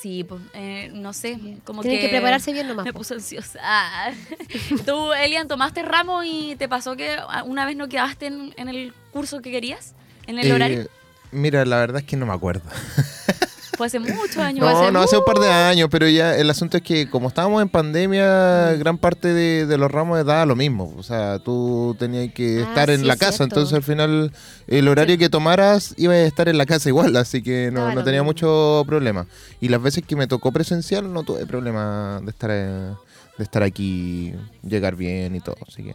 Sí, 0.00 0.24
pues, 0.24 0.40
eh, 0.54 0.90
no 0.92 1.12
sé, 1.12 1.38
como 1.64 1.82
Tienen 1.82 2.00
que, 2.00 2.08
prepararse 2.08 2.52
bien 2.52 2.68
nomás. 2.68 2.84
Me 2.86 2.92
po. 2.92 2.98
puse 3.00 3.14
ansiosa. 3.14 3.58
Ah. 3.62 4.10
Tú, 4.86 5.12
Elian, 5.12 5.48
tomaste 5.48 5.82
ramo 5.82 6.22
y 6.24 6.54
te 6.56 6.68
pasó 6.68 6.96
que 6.96 7.16
una 7.46 7.64
vez 7.66 7.76
no 7.76 7.88
quedaste 7.88 8.26
en, 8.26 8.54
en 8.56 8.68
el 8.68 8.92
curso 9.12 9.40
que 9.40 9.50
querías, 9.50 9.94
en 10.26 10.38
el 10.38 10.46
Eh, 10.48 10.52
horario. 10.52 10.88
Mira, 11.30 11.64
la 11.64 11.76
verdad 11.78 12.00
es 12.02 12.06
que 12.06 12.16
no 12.16 12.24
me 12.26 12.32
acuerdo. 12.34 12.62
Fue 13.76 13.86
hace 13.86 13.98
muchos 13.98 14.36
años. 14.38 14.64
No, 14.64 14.90
no 14.90 15.00
hace 15.00 15.16
un 15.18 15.24
par 15.24 15.38
de 15.38 15.48
años, 15.48 15.88
pero 15.90 16.08
ya 16.08 16.36
el 16.36 16.48
asunto 16.50 16.76
es 16.76 16.82
que 16.82 17.08
como 17.08 17.28
estábamos 17.28 17.60
en 17.62 17.68
pandemia, 17.68 18.72
gran 18.74 18.98
parte 18.98 19.32
de, 19.32 19.66
de 19.66 19.78
los 19.78 19.90
ramos 19.90 20.24
daba 20.24 20.46
lo 20.46 20.56
mismo. 20.56 20.94
O 20.98 21.02
sea, 21.02 21.38
tú 21.38 21.94
tenías 21.98 22.32
que 22.32 22.62
Ah, 22.64 22.68
estar 22.68 22.90
en 22.90 23.00
sí, 23.00 23.06
la 23.06 23.16
casa, 23.16 23.32
cierto. 23.38 23.44
entonces 23.44 23.74
al 23.74 23.82
final 23.82 24.32
el 24.66 24.88
horario 24.88 25.18
que 25.18 25.28
tomaras 25.28 25.94
iba 25.96 26.12
a 26.14 26.18
estar 26.22 26.48
en 26.48 26.58
la 26.58 26.66
casa 26.66 26.88
igual, 26.88 27.14
así 27.16 27.42
que 27.42 27.70
no, 27.72 27.92
no 27.92 28.02
tenía 28.04 28.20
mismo. 28.22 28.30
mucho 28.32 28.84
problema. 28.86 29.26
Y 29.60 29.68
las 29.68 29.82
veces 29.82 30.04
que 30.06 30.16
me 30.16 30.26
tocó 30.26 30.52
presencial 30.52 31.12
no 31.12 31.22
tuve 31.22 31.46
problema 31.46 32.20
de 32.22 32.30
estar, 32.30 32.50
eh, 32.52 32.92
de 33.38 33.44
estar 33.44 33.62
aquí, 33.62 34.34
llegar 34.62 34.96
bien 34.96 35.34
y 35.36 35.40
todo, 35.40 35.56
así 35.68 35.82
que... 35.84 35.94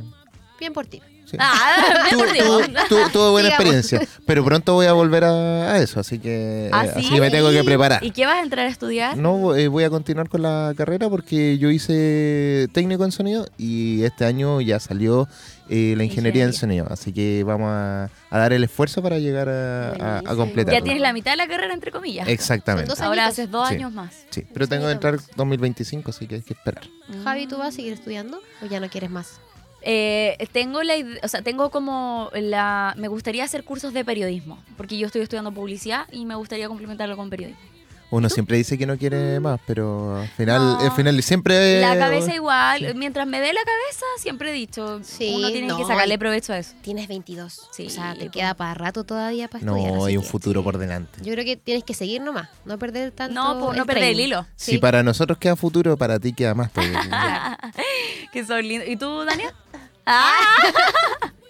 Bien 0.62 0.71
por 0.74 0.86
ti. 0.86 1.02
sí. 1.26 1.36
Ah, 1.39 2.06
Tu- 2.12 2.17
deportivo. 2.17 2.60
tu- 2.60 2.95
tu- 2.95 3.10
tuve 3.12 3.30
buena 3.32 3.50
Sigamos. 3.50 3.76
experiencia, 3.76 4.00
pero 4.28 4.45
pronto 4.45 4.74
voy 4.76 4.86
a 4.86 4.93
volver 4.93 5.24
a, 5.24 5.74
a 5.74 5.78
eso, 5.82 6.00
así 6.00 6.19
que, 6.19 6.67
eh, 6.67 6.69
¿Ah, 6.71 6.82
así 6.82 7.02
sí? 7.04 7.13
que 7.15 7.19
me 7.19 7.30
tengo 7.32 7.50
que 7.52 7.63
preparar. 7.63 8.04
¿Y 8.04 8.12
qué 8.12 8.26
vas 8.28 8.36
a 8.36 8.41
entrar 8.43 8.67
a 8.67 8.69
estudiar? 8.69 9.17
No, 9.17 9.56
eh, 9.56 9.67
voy 9.67 9.84
a 9.84 9.89
continuar 9.89 10.30
con 10.30 10.43
la 10.43 10.74
carrera 10.78 11.10
porque 11.10 11.58
yo 11.58 11.69
hice 11.71 12.67
técnico 12.74 13.04
en 13.06 13.12
sonido 13.12 13.47
y 13.58 14.04
este 14.04 14.24
año 14.26 14.62
ya 14.62 14.80
salió 14.80 15.28
eh, 15.69 15.93
la 15.97 16.04
ingeniería 16.04 16.43
en 16.43 16.54
sonido. 16.54 16.86
Así 16.89 17.12
que 17.13 17.43
vamos 17.45 17.69
a, 17.71 18.10
a 18.30 18.38
dar 18.38 18.52
el 18.54 18.63
esfuerzo 18.63 19.02
para 19.02 19.17
llegar 19.19 19.47
a, 19.50 19.89
a- 19.89 19.91
a 19.91 19.95
Buenísimo. 19.95 20.38
completarlo. 20.38 20.80
Ya 20.80 20.84
tienes 20.84 21.02
la 21.02 21.13
mitad 21.13 21.32
de 21.32 21.38
la 21.38 21.47
carrera, 21.47 21.74
entre 21.74 21.91
comillas. 21.91 22.28
Exactamente. 22.28 22.91
Ahora 23.02 23.26
haces 23.28 23.50
dos 23.50 23.67
Sí. 23.69 23.76
años 23.76 23.91
más. 23.93 24.13
Sí, 24.30 24.45
pero 24.54 24.67
tengo 24.67 24.86
que 24.88 24.91
entrar 24.91 25.17
2025, 25.38 26.12
así 26.12 26.28
que 26.28 26.36
hay 26.36 26.41
que 26.41 26.54
esperar. 26.54 26.84
Javi, 27.24 27.47
¿tú 27.47 27.58
vas 27.58 27.69
a 27.69 27.71
seguir 27.71 27.93
estudiando 27.93 28.41
o 28.62 28.65
ya 28.67 28.80
no 28.80 28.89
quieres 28.89 29.10
más? 29.10 29.39
Eh, 29.84 30.38
tengo 30.52 30.84
la 30.84 30.94
o 31.24 31.28
sea, 31.28 31.41
tengo 31.41 31.70
como 31.72 32.30
la 32.34 32.94
me 32.98 33.08
gustaría 33.08 33.44
hacer 33.44 33.63
cursos 33.63 33.94
de 33.94 34.06
periodismo, 34.06 34.60
porque 34.78 34.98
yo 34.98 35.08
estoy 35.08 35.22
estudiando 35.22 35.52
publicidad 35.52 36.08
y 36.12 36.26
me 36.26 36.36
gustaría 36.36 36.67
complementarlo 36.67 37.17
con 37.17 37.30
periodismo. 37.30 37.72
Uno 38.12 38.28
siempre 38.28 38.58
dice 38.58 38.78
que 38.78 38.86
no 38.86 38.98
quiere 38.98 39.39
más, 39.39 39.58
pero 39.65 40.17
al 40.17 40.28
final, 40.28 40.60
No. 40.60 40.80
al 40.82 40.91
final 40.91 41.24
siempre... 41.24 41.80
La 41.80 41.98
cabeza 41.98 42.36
igual, 42.36 42.94
mientras 42.96 43.26
me 43.26 43.39
dé 43.39 43.54
la 43.54 43.62
cabeza, 43.62 44.06
siempre 44.17 44.50
he 44.50 44.54
dicho, 44.54 45.00
Sí, 45.02 45.34
uno 45.38 45.50
tiene 45.50 45.67
no, 45.67 45.78
que 45.78 45.86
sacarle 45.86 46.20
provecho 46.20 46.52
a 46.52 46.58
eso. 46.58 46.74
Tienes 46.82 47.08
22. 47.08 47.70
Sí, 47.72 47.88
o 47.88 47.89
sea, 47.89 48.13
te 48.13 48.26
po. 48.26 48.32
queda 48.32 48.54
para 48.54 48.74
rato 48.74 49.06
todavía 49.06 49.48
para 49.48 49.63
estudiar. 49.63 49.94
No, 49.94 50.00
así 50.04 50.10
hay 50.10 50.17
un 50.17 50.26
futuro 50.26 50.62
por 50.62 50.78
delante. 50.78 51.20
Yo 51.24 51.32
creo 51.32 51.46
que 51.46 51.56
tienes 51.56 51.86
que 51.86 51.94
seguir 51.94 52.22
nomás, 52.22 52.50
no 52.65 52.78
perder 52.78 53.12
tanto. 53.12 53.34
No, 53.34 53.58
pues 53.67 53.78
no 53.78 53.86
perder 53.86 54.04
el 54.10 54.20
hilo. 54.20 54.46
Si 54.58 54.78
para 54.78 55.04
nosotros 55.04 55.38
queda 55.38 55.56
futuro, 55.56 55.96
para 55.96 56.20
ti 56.20 56.34
queda 56.34 56.54
más. 56.54 56.70
Que 58.34 58.46
son 58.46 58.65
lindos. 58.65 58.88
¿Y 58.88 58.96
tú, 58.96 59.24
Dania? 59.26 59.54
Ah, 60.06 60.34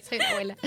Soy 0.07 0.19
abuela. 0.19 0.57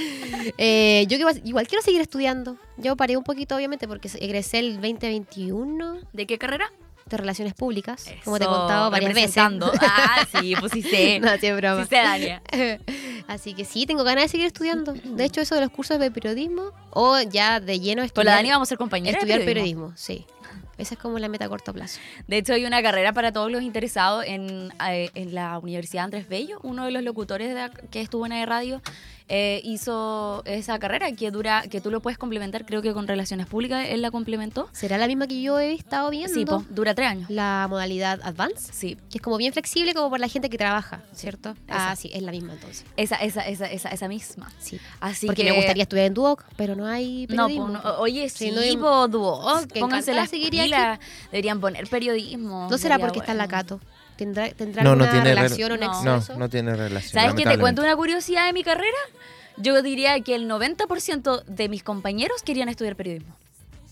Eh, 0.58 1.04
yo 1.08 1.18
igual- 1.18 1.42
igual 1.44 1.66
quiero 1.68 1.82
seguir 1.82 2.00
estudiando. 2.00 2.56
Yo 2.78 2.96
paré 2.96 3.16
un 3.16 3.24
poquito, 3.24 3.54
obviamente, 3.54 3.86
porque 3.86 4.08
egresé 4.18 4.58
el 4.60 4.80
2021 4.80 5.98
¿De 6.12 6.26
qué 6.26 6.38
carrera? 6.38 6.72
de 7.06 7.18
Relaciones 7.18 7.52
Públicas, 7.52 8.06
como 8.24 8.38
te 8.38 8.44
he 8.44 8.46
Eso, 8.46 8.56
contado 8.56 8.90
varias 8.90 9.12
veces. 9.12 9.36
Ah, 9.82 10.26
sí, 10.40 10.54
pues 10.58 10.72
sí 10.72 10.80
sé. 10.80 11.20
no, 11.20 11.28
sí, 11.38 11.46
es 11.48 11.56
broma. 11.56 11.82
Sí 11.82 11.88
sé, 11.90 11.96
Dania. 11.96 12.42
Así 13.28 13.52
que 13.52 13.66
sí, 13.66 13.84
tengo 13.84 14.04
ganas 14.04 14.24
de 14.24 14.28
seguir 14.28 14.46
estudiando. 14.46 14.94
De 14.94 15.24
hecho, 15.26 15.42
eso 15.42 15.54
de 15.54 15.60
los 15.60 15.70
cursos 15.70 15.98
de 15.98 16.10
periodismo 16.10 16.72
o 16.90 17.20
ya 17.20 17.60
de 17.60 17.78
lleno 17.80 18.00
Con 18.00 18.06
estudiar, 18.06 18.24
la 18.26 18.36
Dani 18.36 18.50
vamos 18.50 18.68
a 18.68 18.70
ser 18.70 18.78
compañeras. 18.78 19.16
estudiar 19.22 19.44
periodismo. 19.44 19.92
Sí. 19.96 20.24
Esa 20.78 20.94
es 20.94 21.00
como 21.00 21.18
la 21.18 21.28
meta 21.28 21.46
a 21.46 21.48
corto 21.48 21.72
plazo. 21.72 22.00
De 22.26 22.38
hecho, 22.38 22.52
hay 22.52 22.64
una 22.64 22.82
carrera 22.82 23.12
para 23.12 23.32
todos 23.32 23.50
los 23.50 23.62
interesados 23.62 24.24
en, 24.26 24.72
eh, 24.88 25.10
en 25.14 25.34
la 25.34 25.58
Universidad 25.58 26.04
Andrés 26.04 26.28
Bello. 26.28 26.58
Uno 26.62 26.84
de 26.84 26.90
los 26.90 27.02
locutores 27.02 27.54
de 27.54 27.70
que 27.90 28.00
estuvo 28.00 28.26
en 28.26 28.32
la 28.32 28.46
radio 28.46 28.82
eh, 29.28 29.60
hizo 29.64 30.42
esa 30.44 30.78
carrera 30.78 31.10
que 31.12 31.30
dura, 31.30 31.62
que 31.70 31.80
tú 31.80 31.90
lo 31.90 32.00
puedes 32.00 32.18
complementar, 32.18 32.66
creo 32.66 32.82
que 32.82 32.92
con 32.92 33.06
relaciones 33.08 33.46
públicas, 33.46 33.86
él 33.88 34.02
la 34.02 34.10
complementó. 34.10 34.68
¿Será 34.72 34.98
la 34.98 35.06
misma 35.06 35.26
que 35.26 35.40
yo 35.40 35.58
he 35.58 35.72
estado 35.72 36.10
viendo? 36.10 36.34
Sí, 36.34 36.44
po, 36.44 36.62
dura 36.68 36.94
tres 36.94 37.08
años. 37.08 37.30
La 37.30 37.66
modalidad 37.70 38.20
Advance, 38.22 38.72
Sí, 38.72 38.96
que 39.10 39.18
es 39.18 39.22
como 39.22 39.36
bien 39.38 39.52
flexible 39.52 39.94
como 39.94 40.10
por 40.10 40.20
la 40.20 40.28
gente 40.28 40.50
que 40.50 40.58
trabaja, 40.58 41.02
¿cierto? 41.14 41.54
esa. 41.66 41.90
Ah, 41.92 41.96
sí, 41.96 42.10
es 42.12 42.22
la 42.22 42.32
misma 42.32 42.52
entonces. 42.52 42.84
esa, 42.96 43.16
esa, 43.16 43.40
esa, 43.48 43.66
esa, 43.66 43.88
esa 43.88 44.08
misma. 44.08 44.52
Sí. 44.58 44.78
Así 45.00 45.26
Porque 45.26 45.42
que... 45.44 45.50
me 45.50 45.56
gustaría 45.56 45.84
estudiar 45.84 46.06
en 46.06 46.14
Duoc, 46.14 46.44
pero 46.56 46.76
no 46.76 46.86
hay 46.86 47.22
No, 47.30 47.46
periodismo. 47.46 47.66
po, 47.66 47.72
no, 47.88 47.98
oye, 48.00 48.28
sí, 48.28 48.50
no 48.50 48.60
hay- 48.60 48.76
po, 48.76 49.08
dúo, 49.08 49.42
Que 49.72 49.80
pónganse 49.80 50.12
las 50.12 50.28
seguiría 50.30 50.64
pilas. 50.64 50.98
Deberían 51.32 51.60
poner 51.60 51.88
periodismo. 51.88 52.68
¿No 52.70 52.76
será 52.78 52.98
porque 52.98 53.20
está 53.20 53.32
en 53.32 53.38
la. 53.38 53.48
Cato? 53.48 53.78
¿Tendrá, 54.16 54.48
tendrá 54.50 54.82
No, 54.82 54.94
no 54.96 55.04
alguna 55.04 55.10
tiene 55.22 55.34
re- 55.34 55.42
relación 55.42 55.72
o 55.72 55.76
No. 55.76 55.80
nexo 55.86 56.04
No, 56.04 56.16
eso? 56.18 56.38
no 56.38 56.48
tiene 56.48 56.74
relación. 56.76 57.12
¿Sabes 57.12 57.34
que 57.34 57.44
te 57.44 57.58
cuento 57.58 57.82
una 57.82 57.96
curiosidad 57.96 58.46
de 58.46 58.52
mi 58.52 58.62
carrera? 58.62 58.96
Yo 59.56 59.80
diría 59.82 60.18
que 60.20 60.34
el 60.34 60.48
90% 60.48 61.44
de 61.44 61.68
mis 61.68 61.82
compañeros 61.82 62.42
querían 62.42 62.68
estudiar 62.68 62.96
periodismo. 62.96 63.36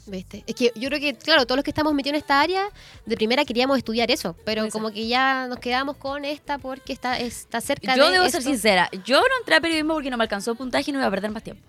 ¿Viste? 0.07 0.43
Es 0.49 0.57
que 0.57 0.73
yo 0.75 0.89
creo 0.89 0.99
que, 1.01 1.15
claro, 1.15 1.47
todos 1.47 1.57
los 1.59 1.65
que 1.65 1.71
estamos 1.71 1.95
metidos 1.95 2.15
en 2.15 2.21
esta 2.23 2.41
área, 2.41 2.65
de 3.07 3.15
primera 3.17 3.45
queríamos 3.45 3.79
estudiar 3.79 4.11
eso, 4.11 4.35
pero 4.45 4.63
Exacto. 4.63 4.73
como 4.83 4.93
que 4.93 5.07
ya 5.07 5.47
nos 5.47 5.61
quedamos 5.61 5.97
con 5.97 6.25
esta 6.25 6.59
porque 6.59 6.93
está, 6.93 7.19
está 7.21 7.61
cerca 7.61 7.95
Yo 7.95 8.07
de 8.07 8.13
debo 8.15 8.25
esto. 8.25 8.41
ser 8.41 8.51
sincera, 8.51 8.91
yo 9.05 9.21
no 9.21 9.27
entré 9.39 9.55
a 9.55 9.61
periodismo 9.61 9.95
porque 9.95 10.11
no 10.11 10.17
me 10.17 10.25
alcanzó 10.25 10.51
el 10.51 10.57
puntaje 10.57 10.91
y 10.91 10.93
no 10.93 10.99
iba 10.99 11.07
a 11.07 11.11
perder 11.11 11.31
más 11.31 11.45
tiempo. 11.45 11.63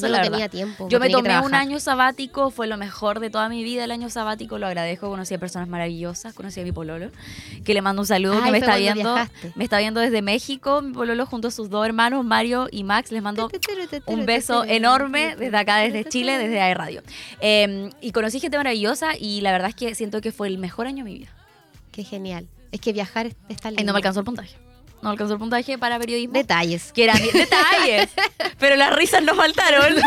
La 0.00 0.22
tenía 0.22 0.48
tiempo. 0.48 0.88
Yo 0.88 1.00
me 1.00 1.10
tomé 1.10 1.38
un 1.40 1.54
año 1.54 1.80
sabático, 1.80 2.50
fue 2.50 2.66
lo 2.66 2.76
mejor 2.76 3.20
de 3.20 3.30
toda 3.30 3.48
mi 3.48 3.62
vida 3.64 3.84
el 3.84 3.90
año 3.90 4.10
sabático, 4.10 4.58
lo 4.58 4.66
agradezco, 4.66 5.08
conocí 5.08 5.34
a 5.34 5.38
personas 5.38 5.68
maravillosas, 5.68 6.34
conocí 6.34 6.60
a 6.60 6.64
mi 6.64 6.72
pololo, 6.72 7.10
que 7.64 7.74
le 7.74 7.82
mando 7.82 8.02
un 8.02 8.06
saludo, 8.06 8.34
Ay, 8.38 8.44
que 8.44 8.50
me 8.52 8.58
está 8.58 8.76
viendo, 8.76 9.14
viajaste. 9.14 9.52
me 9.54 9.64
está 9.64 9.78
viendo 9.78 10.00
desde 10.00 10.22
México, 10.22 10.82
mi 10.82 10.92
pololo 10.92 11.26
junto 11.26 11.48
a 11.48 11.50
sus 11.50 11.70
dos 11.70 11.84
hermanos, 11.86 12.24
Mario 12.24 12.68
y 12.70 12.84
Max, 12.84 13.12
les 13.12 13.22
mando 13.22 13.50
un 14.06 14.26
beso 14.26 14.64
enorme 14.64 15.36
desde 15.36 15.56
acá, 15.56 15.78
desde 15.78 16.04
Chile, 16.04 16.38
desde 16.38 16.60
AE 16.60 16.74
Radio. 16.74 17.02
Eh, 17.40 17.90
y 18.00 18.12
conocí 18.12 18.40
gente 18.40 18.56
maravillosa 18.56 19.16
y 19.18 19.40
la 19.40 19.52
verdad 19.52 19.68
es 19.70 19.74
que 19.74 19.94
siento 19.94 20.20
que 20.20 20.32
fue 20.32 20.48
el 20.48 20.58
mejor 20.58 20.86
año 20.86 21.04
de 21.04 21.10
mi 21.10 21.18
vida. 21.18 21.30
Qué 21.90 22.04
genial. 22.04 22.46
Es 22.72 22.80
que 22.80 22.92
viajar 22.92 23.34
está 23.48 23.70
lindo. 23.70 23.82
Y 23.82 23.84
no 23.84 23.92
me 23.92 23.98
alcanzó 23.98 24.20
el 24.20 24.24
puntaje. 24.24 24.56
No 25.02 25.10
alcanzó 25.10 25.34
el 25.34 25.40
puntaje 25.40 25.76
para 25.78 25.98
periodismo. 25.98 26.32
Detalles. 26.34 26.92
que 26.92 27.04
eran 27.04 27.18
detalles, 27.32 28.10
pero 28.58 28.76
las 28.76 28.94
risas 28.94 29.22
no 29.22 29.34
faltaron. 29.34 29.96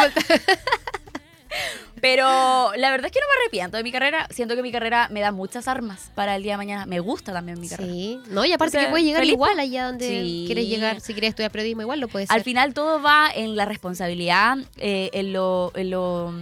pero 2.01 2.71
la 2.75 2.91
verdad 2.91 3.07
es 3.07 3.11
que 3.11 3.19
no 3.19 3.25
me 3.27 3.41
arrepiento 3.43 3.77
de 3.77 3.83
mi 3.83 3.91
carrera. 3.91 4.27
Siento 4.29 4.55
que 4.55 4.61
mi 4.61 4.71
carrera 4.71 5.07
me 5.11 5.21
da 5.21 5.31
muchas 5.31 5.67
armas 5.67 6.11
para 6.13 6.35
el 6.35 6.43
día 6.43 6.53
de 6.53 6.57
mañana. 6.57 6.85
Me 6.85 6.99
gusta 6.99 7.33
también 7.33 7.59
mi 7.59 7.67
carrera. 7.67 7.91
Sí. 7.91 8.19
No, 8.29 8.45
y 8.45 8.51
aparte 8.53 8.77
O 8.77 8.79
sea, 8.79 8.87
que 8.87 8.91
puedes 8.91 9.05
llegar 9.05 9.21
feliz, 9.21 9.33
igual 9.33 9.59
allá 9.59 9.85
donde 9.87 10.07
Sí. 10.07 10.43
quieres 10.45 10.67
llegar. 10.67 11.01
Si 11.01 11.13
quieres 11.13 11.29
estudiar 11.31 11.51
periodismo, 11.51 11.81
igual 11.81 11.99
lo 11.99 12.07
puedes 12.07 12.29
Al 12.29 12.43
final 12.43 12.73
todo 12.73 13.01
va 13.01 13.29
en 13.33 13.55
la 13.55 13.65
responsabilidad, 13.65 14.57
eh, 14.77 15.09
en, 15.13 15.33
lo, 15.33 15.71
en, 15.75 15.89
lo, 15.89 16.33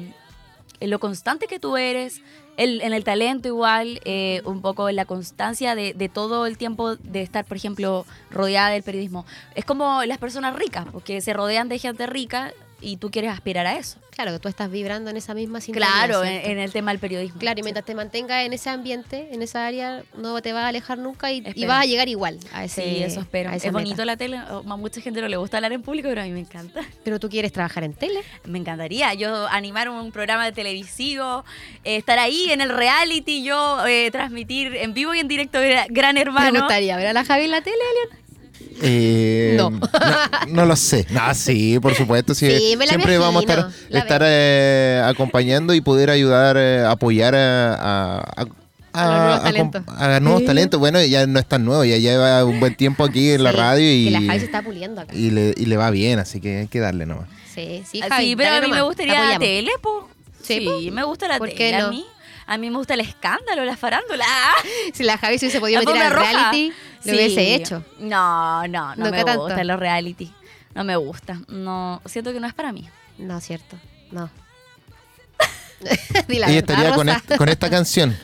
en 0.79 0.89
lo 0.89 0.99
constante 0.99 1.47
que 1.47 1.59
tú 1.59 1.77
eres, 1.77 2.21
el- 2.57 2.81
en 2.81 2.93
el 2.93 3.03
talento 3.03 3.47
igual, 3.47 3.99
eh, 4.05 4.41
un 4.45 4.61
poco 4.61 4.89
en 4.89 4.95
la 4.95 5.05
constancia 5.05 5.75
de, 5.75 5.93
de 5.93 6.09
todo 6.09 6.45
el 6.45 6.57
tiempo 6.57 6.95
de 6.95 7.21
estar, 7.21 7.45
por 7.45 7.57
ejemplo, 7.57 8.05
rodeada 8.29 8.69
del 8.69 8.83
periodismo. 8.83 9.25
Es 9.55 9.65
como 9.65 10.03
las 10.05 10.17
personas 10.17 10.55
ricas, 10.55 10.85
porque 10.91 11.21
se 11.21 11.33
rodean 11.33 11.69
de 11.69 11.79
gente 11.79 12.05
rica 12.05 12.51
y 12.83 12.97
tú 12.97 13.09
quieres 13.09 13.31
aspirar 13.31 13.65
a 13.65 13.77
eso. 13.77 13.97
Claro, 14.11 14.31
que 14.31 14.39
tú 14.39 14.47
estás 14.47 14.69
vibrando 14.69 15.09
en 15.09 15.17
esa 15.17 15.33
misma 15.33 15.59
sintonía. 15.59 15.87
Claro, 15.87 16.23
en, 16.23 16.59
el 16.59 16.71
tema 16.71 16.91
del 16.91 16.99
periodismo. 16.99 17.39
Claro, 17.39 17.59
y 17.59 17.63
mientras 17.63 17.83
te 17.83 17.95
mantengas 17.95 18.45
en 18.45 18.53
ese 18.53 18.69
ambiente, 18.69 19.29
en 19.31 19.41
esa 19.41 19.65
área, 19.65 20.03
no 20.15 20.39
te 20.41 20.53
vas 20.53 20.65
a 20.65 20.67
alejar 20.67 20.99
nunca 20.99 21.31
y, 21.31 21.41
vas 21.65 21.81
a 21.81 21.85
llegar 21.85 22.07
igual 22.07 22.37
a 22.53 22.63
ese 22.63 22.83
Sí, 22.83 23.03
eso 23.03 23.21
espero. 23.21 23.49
Es 23.49 23.63
meta. 23.63 23.71
bonito 23.71 24.05
la 24.05 24.15
tele. 24.15 24.37
A 24.37 24.61
mucha 24.61 25.01
gente 25.01 25.19
no 25.19 25.27
le 25.27 25.37
gusta 25.37 25.57
hablar 25.57 25.73
en 25.73 25.81
público, 25.81 26.09
pero 26.09 26.21
a 26.21 26.25
mí 26.25 26.31
me 26.31 26.41
encanta. 26.41 26.81
Pero 27.03 27.19
tú 27.19 27.27
quieres 27.29 27.51
trabajar 27.51 27.83
en 27.83 27.93
tele. 27.93 28.19
Me 28.45 28.59
encantaría 28.59 29.13
yo 29.15 29.47
animar 29.47 29.89
un 29.89 30.11
programa 30.11 30.45
de 30.45 30.51
televisivo, 30.51 31.43
eh, 31.83 31.95
estar 31.97 32.19
ahí 32.19 32.51
en 32.51 32.61
el 32.61 32.69
reality, 32.69 33.43
yo 33.43 33.83
eh, 33.87 34.11
transmitir 34.11 34.75
en 34.75 34.93
vivo 34.93 35.15
y 35.15 35.19
en 35.19 35.27
directo 35.27 35.57
Gra- 35.59 35.87
Gran 35.89 36.15
¿Me 36.15 36.21
Hermano. 36.21 36.59
gustaría 36.59 36.95
ver 36.97 37.07
a 37.07 37.13
la 37.13 37.25
Javi 37.25 37.45
en 37.45 37.51
la 37.51 37.61
tele, 37.61 37.77
Elian? 38.05 38.22
Eh, 38.81 39.55
No. 39.57 39.69
no. 39.69 39.79
no 40.49 40.65
lo 40.65 40.75
sé. 40.75 41.05
No, 41.09 41.21
sí, 41.33 41.79
por 41.79 41.95
supuesto. 41.95 42.33
Sí, 42.35 42.49
Sí, 42.57 42.75
me 42.77 42.85
la 42.85 42.89
siempre 42.89 43.17
vamos 43.17 43.45
a 43.47 43.69
estar, 43.89 44.21
eh, 44.25 45.01
acompañando 45.05 45.73
y 45.73 45.81
poder 45.81 46.09
ayudar, 46.09 46.57
eh, 46.57 46.83
apoyar 46.85 47.35
a, 47.35 47.73
a- 47.75 48.19
a- 48.35 48.45
A 48.93 49.05
los 49.07 49.21
nuevos 49.23 49.43
talentos. 49.43 49.83
a 49.87 50.19
nuevos 50.19 50.45
talentos. 50.45 50.79
Bueno, 50.79 51.03
ya 51.03 51.25
no 51.25 51.39
es 51.39 51.47
tan 51.47 51.65
nuevo, 51.65 51.83
ya 51.83 51.97
lleva 51.97 52.45
un 52.45 52.59
buen 52.59 52.75
tiempo 52.75 53.03
aquí 53.03 53.31
en 53.31 53.43
la 53.43 53.51
radio 53.51 53.91
y, 53.91 54.05
Que 54.05 54.11
la 54.11 54.21
Javi 54.21 54.39
se 54.39 54.45
está 54.45 54.61
puliendo 54.61 55.01
acá. 55.01 55.13
y, 55.15 55.31
le, 55.31 55.53
y 55.57 55.65
le 55.65 55.77
va 55.77 55.89
bien, 55.89 56.19
así 56.19 56.39
que 56.39 56.59
hay 56.59 56.67
que 56.67 56.79
darle 56.79 57.05
nomás. 57.07 57.27
Sí, 57.53 57.83
sí, 57.89 58.01
Ah, 58.03 58.07
Javi. 58.09 58.25
sí, 58.29 58.35
pero 58.35 58.55
a 58.55 58.61
mí 58.61 58.67
me 58.69 58.81
gustaría 58.81 59.31
la 59.31 59.39
tele, 59.39 59.71
po. 59.81 60.09
Sí, 60.43 60.59
Sí, 60.59 60.65
po. 60.89 60.93
me 60.95 61.03
gusta 61.03 61.27
la 61.27 61.37
¿Por 61.37 61.47
tele. 61.49 61.57
qué 61.57 61.75
A 61.75 61.81
no? 61.83 61.89
mí, 61.89 62.05
a 62.45 62.57
mí 62.57 62.69
me 62.69 62.77
gusta 62.77 62.93
el 62.95 62.99
escándalo, 63.01 63.63
la 63.65 63.75
farándula. 63.77 64.25
Si 64.93 65.03
la 65.03 65.17
Javi 65.17 65.37
se 65.39 65.45
hubiese 65.45 65.59
podido 65.59 65.81
La 65.81 65.85
meter 65.91 66.03
al 66.07 66.13
reality, 66.13 66.69
lo 66.69 67.03
Sí. 67.03 67.09
hubiese 67.11 67.55
hecho. 67.55 67.83
No, 67.99 68.67
no, 68.67 68.95
no 68.95 69.05
Nunca 69.05 69.11
me 69.11 69.23
tanto. 69.23 69.41
gustan 69.43 69.67
los 69.67 69.79
reality. 69.79 70.33
No 70.75 70.83
me 70.83 70.95
gusta. 70.95 71.39
No, 71.47 72.01
siento 72.05 72.33
que 72.33 72.39
no 72.39 72.47
es 72.47 72.53
para 72.53 72.71
mí. 72.71 72.89
No, 73.17 73.39
cierto. 73.41 73.77
No. 74.11 74.29
Di 76.27 76.39
la 76.39 76.47
Ella 76.47 76.55
verdad, 76.55 76.57
estaría 76.57 76.95
con, 76.95 77.07
Rosa. 77.07 77.17
est- 77.19 77.37
con 77.37 77.49
esta 77.49 77.69
canción. 77.69 78.17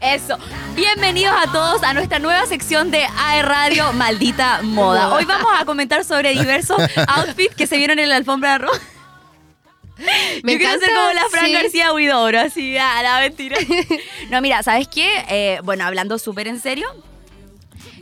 Eso. 0.00 0.36
Bienvenidos 0.74 1.34
a 1.40 1.52
todos 1.52 1.82
a 1.84 1.94
nuestra 1.94 2.18
nueva 2.18 2.46
sección 2.46 2.90
de 2.90 3.04
AE 3.16 3.42
Radio 3.42 3.92
Maldita 3.92 4.60
Moda. 4.62 5.14
Hoy 5.14 5.24
vamos 5.24 5.52
a 5.56 5.64
comentar 5.64 6.04
sobre 6.04 6.30
diversos 6.30 6.78
outfits 7.06 7.54
que 7.54 7.66
se 7.68 7.76
vieron 7.76 7.98
en 8.00 8.08
la 8.08 8.16
alfombra 8.16 8.58
roja. 8.58 8.80
Me 10.42 10.52
Yo 10.52 10.58
encanta, 10.58 10.86
ser 10.86 10.94
como 10.94 11.12
la 11.12 11.28
Fran 11.30 11.46
sí. 11.46 11.52
García 11.52 11.92
Huidobro, 11.92 12.40
así, 12.40 12.76
ah, 12.78 13.00
la 13.02 13.20
mentira. 13.20 13.56
No, 14.30 14.40
mira, 14.40 14.62
¿sabes 14.62 14.88
qué? 14.88 15.08
Eh, 15.28 15.60
bueno, 15.64 15.84
hablando 15.84 16.18
súper 16.18 16.48
en 16.48 16.58
serio, 16.60 16.86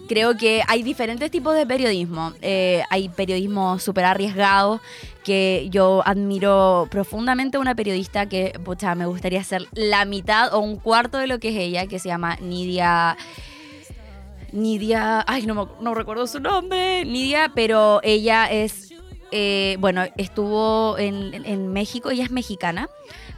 creo 0.09 0.37
que 0.37 0.63
hay 0.69 0.83
diferentes 0.83 1.31
tipos 1.31 1.55
de 1.57 1.67
periodismo. 1.67 2.33
Eh, 2.43 2.83
hay 2.91 3.09
periodismo 3.09 3.79
súper 3.79 4.05
arriesgado, 4.05 4.81
que 5.25 5.67
yo 5.71 6.03
admiro 6.07 6.89
profundamente 6.91 7.57
a 7.57 7.61
una 7.61 7.75
periodista 7.75 8.27
que, 8.27 8.59
pucha, 8.65 8.95
me 8.95 9.07
gustaría 9.07 9.43
ser 9.45 9.67
la 9.73 10.05
mitad 10.05 10.55
o 10.55 10.61
un 10.61 10.77
cuarto 10.77 11.19
de 11.19 11.27
lo 11.27 11.39
que 11.41 11.49
es 11.51 11.57
ella, 11.57 11.87
que 11.87 11.99
se 11.99 12.09
llama 12.09 12.37
Nidia... 12.41 13.17
Nidia, 14.53 15.25
ay, 15.29 15.47
no, 15.47 15.55
me- 15.55 15.71
no 15.81 15.95
recuerdo 15.95 16.27
su 16.27 16.41
nombre, 16.41 17.05
Nidia, 17.05 17.53
pero 17.55 18.01
ella 18.03 18.47
es, 18.51 18.90
eh, 19.33 19.77
bueno, 19.81 20.03
estuvo 20.17 20.99
en, 20.99 21.73
México, 21.73 22.11
ella 22.11 22.25
es 22.25 22.31
mexicana, 22.31 22.89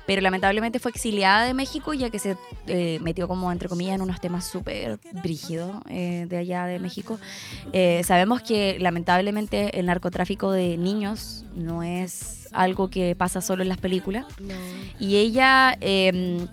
pero 0.07 0.21
lamentablemente 0.21 0.79
fue 0.79 0.91
exiliada 0.91 1.45
de 1.45 1.55
México 1.55 1.95
ya 1.95 2.11
que 2.11 2.19
se 2.19 2.37
eh, 2.67 2.99
metió 3.03 3.29
como, 3.29 3.53
entre 3.53 3.69
comillas, 3.69 3.95
en 3.95 4.03
unos 4.03 4.21
temas 4.21 4.47
súper 4.47 4.99
brígidos 5.23 5.71
eh, 5.89 6.27
de 6.29 6.37
allá 6.37 6.67
de 6.67 6.79
México. 6.79 7.19
Sabemos 8.05 8.43
que 8.43 8.79
lamentablemente 8.81 9.79
el 9.79 9.87
narcotráfico 9.87 10.51
de 10.51 10.77
niños 10.77 11.45
no 11.55 11.83
es 11.83 12.43
algo 12.53 12.89
que 12.89 13.15
pasa 13.17 13.41
solo 13.41 13.63
en 13.63 13.69
las 13.69 13.79
películas. 13.79 14.27
No. 14.41 14.55
Y 14.99 15.17
ella, 15.17 15.77
eh, 15.81 16.47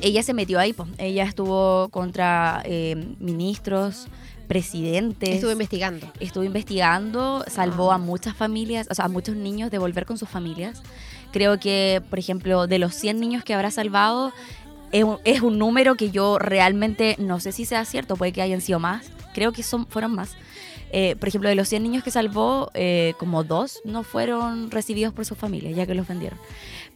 ella 0.00 0.22
se 0.22 0.34
metió 0.34 0.58
ahí, 0.58 0.72
po. 0.72 0.86
ella 0.98 1.24
estuvo 1.24 1.88
contra 1.90 2.62
eh, 2.64 3.14
ministros, 3.18 4.06
presidentes. 4.50 5.28
Estuve 5.28 5.52
investigando. 5.52 6.12
Estuvo 6.18 6.42
investigando, 6.42 7.44
salvó 7.46 7.92
Ah. 7.92 7.94
a 7.94 7.98
muchas 7.98 8.34
familias, 8.34 8.88
o 8.90 8.94
sea, 8.96 9.04
a 9.04 9.08
muchos 9.08 9.36
niños 9.36 9.70
de 9.70 9.78
volver 9.78 10.06
con 10.06 10.18
sus 10.18 10.28
familias. 10.28 10.82
Creo 11.30 11.60
que, 11.60 12.02
por 12.10 12.18
ejemplo, 12.18 12.66
de 12.66 12.80
los 12.80 12.92
100 12.96 13.20
niños 13.20 13.44
que 13.44 13.54
habrá 13.54 13.70
salvado, 13.70 14.32
es 14.90 15.04
un, 15.04 15.18
es 15.22 15.40
un 15.42 15.56
número 15.56 15.94
que 15.94 16.10
yo 16.10 16.40
realmente 16.40 17.14
no 17.20 17.38
sé 17.38 17.52
si 17.52 17.64
sea 17.64 17.84
cierto, 17.84 18.16
puede 18.16 18.32
que 18.32 18.42
hayan 18.42 18.60
sido 18.60 18.80
más. 18.80 19.06
Creo 19.34 19.52
que 19.52 19.62
son, 19.62 19.86
fueron 19.86 20.16
más. 20.16 20.32
Eh, 20.90 21.14
por 21.14 21.28
ejemplo, 21.28 21.48
de 21.48 21.54
los 21.54 21.68
100 21.68 21.84
niños 21.84 22.02
que 22.02 22.10
salvó, 22.10 22.72
eh, 22.74 23.14
como 23.20 23.44
dos 23.44 23.78
no 23.84 24.02
fueron 24.02 24.72
recibidos 24.72 25.14
por 25.14 25.24
sus 25.26 25.38
familias, 25.38 25.76
ya 25.76 25.86
que 25.86 25.94
los 25.94 26.08
vendieron. 26.08 26.40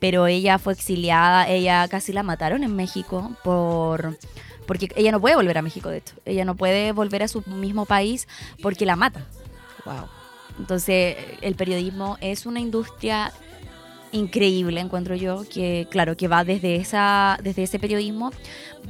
Pero 0.00 0.26
ella 0.26 0.58
fue 0.58 0.72
exiliada, 0.72 1.48
ella 1.48 1.86
casi 1.86 2.12
la 2.12 2.24
mataron 2.24 2.64
en 2.64 2.74
México 2.74 3.30
por... 3.44 4.18
Porque 4.66 4.88
ella 4.96 5.12
no 5.12 5.20
puede 5.20 5.36
volver 5.36 5.58
a 5.58 5.62
México, 5.62 5.88
de 5.90 5.98
hecho. 5.98 6.14
Ella 6.24 6.44
no 6.44 6.54
puede 6.54 6.92
volver 6.92 7.22
a 7.22 7.28
su 7.28 7.42
mismo 7.46 7.86
país 7.86 8.28
porque 8.62 8.86
la 8.86 8.96
matan. 8.96 9.24
Wow. 9.84 10.08
Entonces, 10.58 11.16
el 11.40 11.54
periodismo 11.54 12.16
es 12.20 12.46
una 12.46 12.60
industria 12.60 13.32
increíble, 14.14 14.80
encuentro 14.80 15.14
yo, 15.14 15.44
que 15.52 15.86
claro, 15.90 16.16
que 16.16 16.28
va 16.28 16.44
desde, 16.44 16.76
esa, 16.76 17.38
desde 17.42 17.64
ese 17.64 17.78
periodismo. 17.78 18.30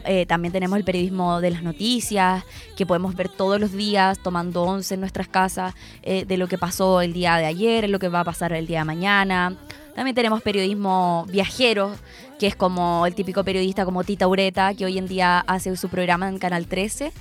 Eh, 0.05 0.27
también 0.27 0.53
tenemos 0.53 0.77
el 0.79 0.85
periodismo 0.85 1.41
de 1.41 1.51
las 1.51 1.63
noticias, 1.63 2.45
que 2.77 2.85
podemos 2.87 3.15
ver 3.17 3.29
todos 3.29 3.59
los 3.61 3.73
días 3.73 4.19
tomando 4.23 4.63
once 4.63 4.95
en 4.95 5.01
nuestras 5.01 5.29
casas 5.29 5.75
eh, 6.03 6.25
de 6.27 6.37
lo 6.37 6.47
que 6.47 6.59
pasó 6.59 7.01
el 7.01 7.13
día 7.13 7.37
de 7.37 7.47
ayer, 7.47 7.89
lo 7.89 7.99
que 7.99 8.09
va 8.09 8.21
a 8.21 8.25
pasar 8.25 8.53
el 8.53 8.67
día 8.67 8.81
de 8.81 8.85
mañana. 8.85 9.57
También 9.95 10.15
tenemos 10.15 10.43
periodismo 10.43 11.25
viajero, 11.31 11.95
que 12.39 12.49
es 12.49 12.57
como 12.57 13.07
el 13.07 13.15
típico 13.15 13.45
periodista 13.45 13.85
como 13.85 14.03
Tita 14.05 14.27
Ureta, 14.27 14.75
que 14.75 14.85
hoy 14.85 14.99
en 14.99 15.07
día 15.07 15.39
hace 15.41 15.77
su 15.77 15.89
programa 15.89 16.29
en 16.29 16.39
Canal 16.39 16.67
13. 16.67 17.13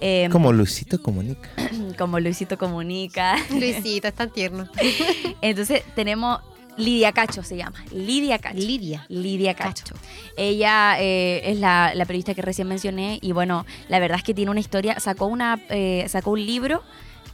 eh, 0.00 0.28
Como 0.30 0.52
Luisito 0.52 1.02
Comunica. 1.02 1.50
como 1.98 2.20
Luisito 2.20 2.56
Comunica. 2.56 3.36
Luisito, 3.50 4.06
es 4.08 4.14
tan 4.14 4.30
tierno. 4.30 4.68
Entonces 5.42 5.82
tenemos 5.96 6.40
Lidia 6.80 7.12
Cacho, 7.12 7.42
se 7.42 7.56
llama. 7.56 7.84
Lidia 7.92 8.38
Cacho. 8.38 8.58
Lidia. 8.58 9.06
Lidia 9.08 9.54
Cacho. 9.54 9.94
Ella 10.36 11.00
eh, 11.00 11.42
es 11.44 11.58
la, 11.58 11.92
la 11.94 12.04
periodista 12.06 12.34
que 12.34 12.42
recién 12.42 12.68
mencioné 12.68 13.18
y 13.22 13.32
bueno, 13.32 13.66
la 13.88 13.98
verdad 13.98 14.18
es 14.18 14.24
que 14.24 14.34
tiene 14.34 14.50
una 14.50 14.60
historia, 14.60 14.98
sacó, 15.00 15.26
una, 15.26 15.60
eh, 15.68 16.06
sacó 16.08 16.32
un 16.32 16.44
libro 16.44 16.82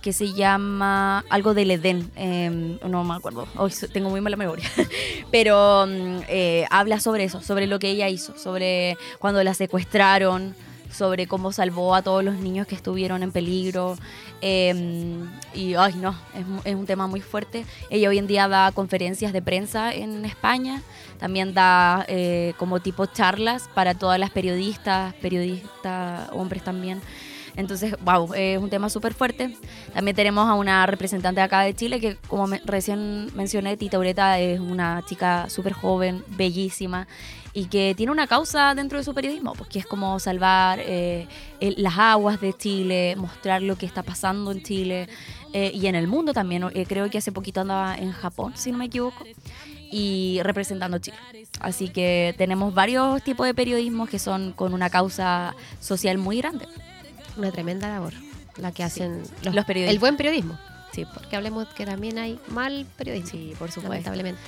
que 0.07 0.13
se 0.13 0.33
llama 0.33 1.25
algo 1.29 1.53
del 1.53 1.69
Edén, 1.69 2.13
eh, 2.15 2.79
no 2.87 3.03
me 3.03 3.15
acuerdo, 3.15 3.49
Hoy 3.57 3.73
tengo 3.93 4.09
muy 4.09 4.21
mala 4.21 4.37
memoria, 4.37 4.65
pero 5.33 5.85
mm, 5.85 6.19
eh, 6.29 6.65
habla 6.71 7.01
sobre 7.01 7.25
eso, 7.25 7.43
sobre 7.43 7.67
lo 7.67 7.81
que 7.81 7.91
ella 7.91 8.09
hizo, 8.09 8.39
sobre 8.39 8.97
cuando 9.19 9.43
la 9.43 9.53
secuestraron, 9.53 10.55
sobre 10.91 11.27
cómo 11.27 11.53
salvó 11.53 11.95
a 11.95 12.03
todos 12.03 12.25
los 12.25 12.37
niños 12.37 12.67
que 12.67 12.75
estuvieron 12.75 13.23
en 13.23 13.33
peligro. 13.33 13.97
eh, 14.41 15.25
y, 15.55 15.75
ay, 15.75 15.95
no, 15.95 16.11
es, 16.35 16.45
es 16.65 16.75
un 16.75 16.87
tema 16.87 17.07
muy 17.07 17.21
fuerte. 17.21 17.65
Ella 17.91 18.09
hoy 18.09 18.19
en 18.19 18.27
día 18.27 18.49
da 18.49 18.73
conferencias 18.73 19.33
de 19.33 19.43
prensa 19.43 19.93
en 19.93 20.25
España. 20.25 20.83
También 21.19 21.55
da 21.55 22.05
eh, 22.09 22.53
como 22.59 22.81
tipo 22.81 23.07
charlas 23.07 23.69
para 23.75 23.95
todas 23.95 24.19
las 24.19 24.31
periodistas, 24.31 25.15
periodistas, 25.15 26.29
hombres 26.33 26.63
también. 26.63 27.01
Entonces, 27.57 27.95
wow, 28.05 28.33
es 28.35 28.59
un 28.59 28.69
tema 28.71 28.89
súper 28.91 29.15
fuerte. 29.15 29.57
También 29.95 30.15
tenemos 30.15 30.49
a 30.49 30.55
una 30.55 30.85
representante 30.87 31.41
acá 31.41 31.63
de 31.63 31.75
Chile 31.75 32.01
que, 32.01 32.17
como 32.29 32.47
me- 32.47 32.61
recién 32.65 33.31
mencioné, 33.35 33.77
Tita 33.77 33.99
Ureta 33.99 34.39
es 34.39 34.61
una 34.61 35.03
chica 35.07 35.49
súper 35.49 35.73
joven, 35.73 36.23
bellísima 36.29 37.07
y 37.55 37.65
que 37.67 37.95
tiene 37.97 38.13
una 38.13 38.27
causa 38.27 38.75
dentro 38.75 38.99
de 38.99 39.05
su 39.05 39.15
periodismo, 39.15 39.55
pues 39.55 39.71
que 39.71 39.79
es 39.79 39.87
como 39.87 40.19
salvar 40.21 40.79
eh, 40.83 41.27
el- 41.61 41.77
las 41.83 41.97
aguas 41.99 42.39
de 42.43 42.53
Chile, 42.53 43.15
mostrar 43.17 43.63
lo 43.63 43.77
que 43.77 43.87
está 43.87 44.03
pasando 44.03 44.53
en 44.53 44.63
Chile 44.63 45.09
eh, 45.55 45.71
y 45.75 45.87
en 45.87 45.95
el 45.95 46.07
mundo 46.09 46.35
también. 46.35 46.65
Eh, 46.75 46.85
creo 46.87 47.09
que 47.09 47.17
hace 47.17 47.33
poquito 47.33 47.63
andaba 47.63 47.97
en 47.97 48.13
Japón, 48.13 48.53
si 48.57 48.71
no 48.73 48.77
me 48.79 48.85
equivoco, 48.87 49.25
y 49.91 50.41
representando 50.43 50.99
Chile. 50.99 51.17
Así 51.61 51.89
que 51.89 52.35
tenemos 52.37 52.75
varios 52.75 53.23
tipos 53.23 53.47
de 53.47 53.55
periodismo 53.55 54.07
que 54.07 54.19
son 54.19 54.53
con 54.53 54.75
una 54.75 54.91
causa 54.91 55.55
social 55.81 56.19
muy 56.19 56.37
grande. 56.39 56.67
Una 57.37 57.51
tremenda 57.53 57.89
labor 57.89 58.15
la 58.57 58.73
que 58.73 58.83
hacen 58.83 59.23
los, 59.43 59.55
Los 59.55 59.65
periodistas. 59.67 59.93
El 59.95 59.99
buen 60.01 60.17
periodismo. 60.17 60.59
Sí, 60.93 61.05
por- 61.05 61.15
Porque 61.21 61.37
hablemos 61.37 61.69
que 61.75 61.85
también 61.85 62.17
hay 62.19 62.39
mal 62.49 62.87
periodismo. 62.97 63.29
sí, 63.31 63.53
por 63.59 63.71
supuesto. 63.71 64.11
Lamentablemente. 64.11 64.41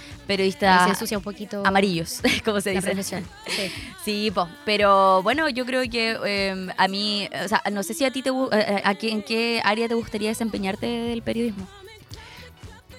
Ahí 0.66 0.84
se 0.84 0.90
ensucia 0.90 1.18
un 1.18 1.24
poquito 1.24 1.62
amarillos, 1.66 2.20
como 2.44 2.60
se 2.62 2.70
dice. 2.70 3.02
Sí. 3.02 3.16
Sí, 4.04 4.30
po. 4.30 4.48
pero 4.64 5.22
bueno, 5.22 5.50
yo 5.50 5.66
creo 5.66 5.82
que 5.90 6.16
eh, 6.24 6.68
a 6.78 6.88
mí, 6.88 7.28
o 7.44 7.48
sea, 7.48 7.62
no 7.70 7.82
sé 7.82 7.92
si 7.92 8.06
a 8.06 8.10
ti 8.10 8.22
te, 8.22 8.30
gu- 8.30 8.48
eh, 8.50 8.80
a 8.82 8.94
qué- 8.94 9.10
en 9.10 9.22
qué 9.22 9.60
área 9.62 9.88
te 9.88 9.94
gustaría 9.94 10.30
desempeñarte 10.30 10.86
del 10.86 11.20
periodismo. 11.20 11.66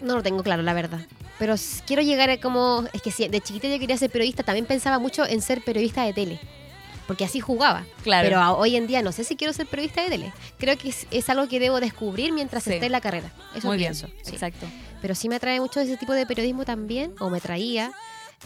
No 0.01 0.15
lo 0.15 0.21
tengo 0.23 0.43
claro, 0.43 0.61
la 0.61 0.73
verdad. 0.73 0.99
Pero 1.39 1.55
quiero 1.87 2.01
llegar 2.01 2.29
a 2.29 2.39
como... 2.39 2.85
Es 2.93 3.01
que 3.01 3.11
si 3.11 3.27
de 3.27 3.41
chiquita 3.41 3.67
yo 3.67 3.79
quería 3.79 3.97
ser 3.97 4.09
periodista, 4.11 4.43
también 4.43 4.65
pensaba 4.65 4.99
mucho 4.99 5.25
en 5.25 5.41
ser 5.41 5.63
periodista 5.63 6.03
de 6.03 6.13
tele. 6.13 6.39
Porque 7.09 7.25
así 7.25 7.39
jugaba. 7.39 7.85
Claro. 8.03 8.27
Pero 8.29 8.57
hoy 8.57 8.75
en 8.75 8.85
día 8.85 9.01
no 9.01 9.11
sé 9.11 9.23
si 9.23 9.35
quiero 9.35 9.51
ser 9.51 9.65
periodista 9.65 10.03
de 10.03 10.09
tele. 10.09 10.31
Creo 10.59 10.77
que 10.77 10.89
es, 10.89 11.07
es 11.09 11.27
algo 11.29 11.47
que 11.49 11.59
debo 11.59 11.79
descubrir 11.79 12.31
mientras 12.31 12.63
Sí. 12.63 12.71
esté 12.73 12.85
en 12.85 12.91
la 12.91 13.01
carrera. 13.01 13.31
Eso 13.55 13.67
Muy 13.67 13.77
pienso. 13.79 14.05
bien, 14.07 14.19
sí. 14.23 14.31
exacto. 14.33 14.67
Pero 15.01 15.15
sí 15.15 15.27
me 15.27 15.35
atrae 15.35 15.59
mucho 15.59 15.79
ese 15.79 15.97
tipo 15.97 16.13
de 16.13 16.25
periodismo 16.27 16.65
también, 16.65 17.13
o 17.19 17.29
me 17.31 17.41
traía. 17.41 17.91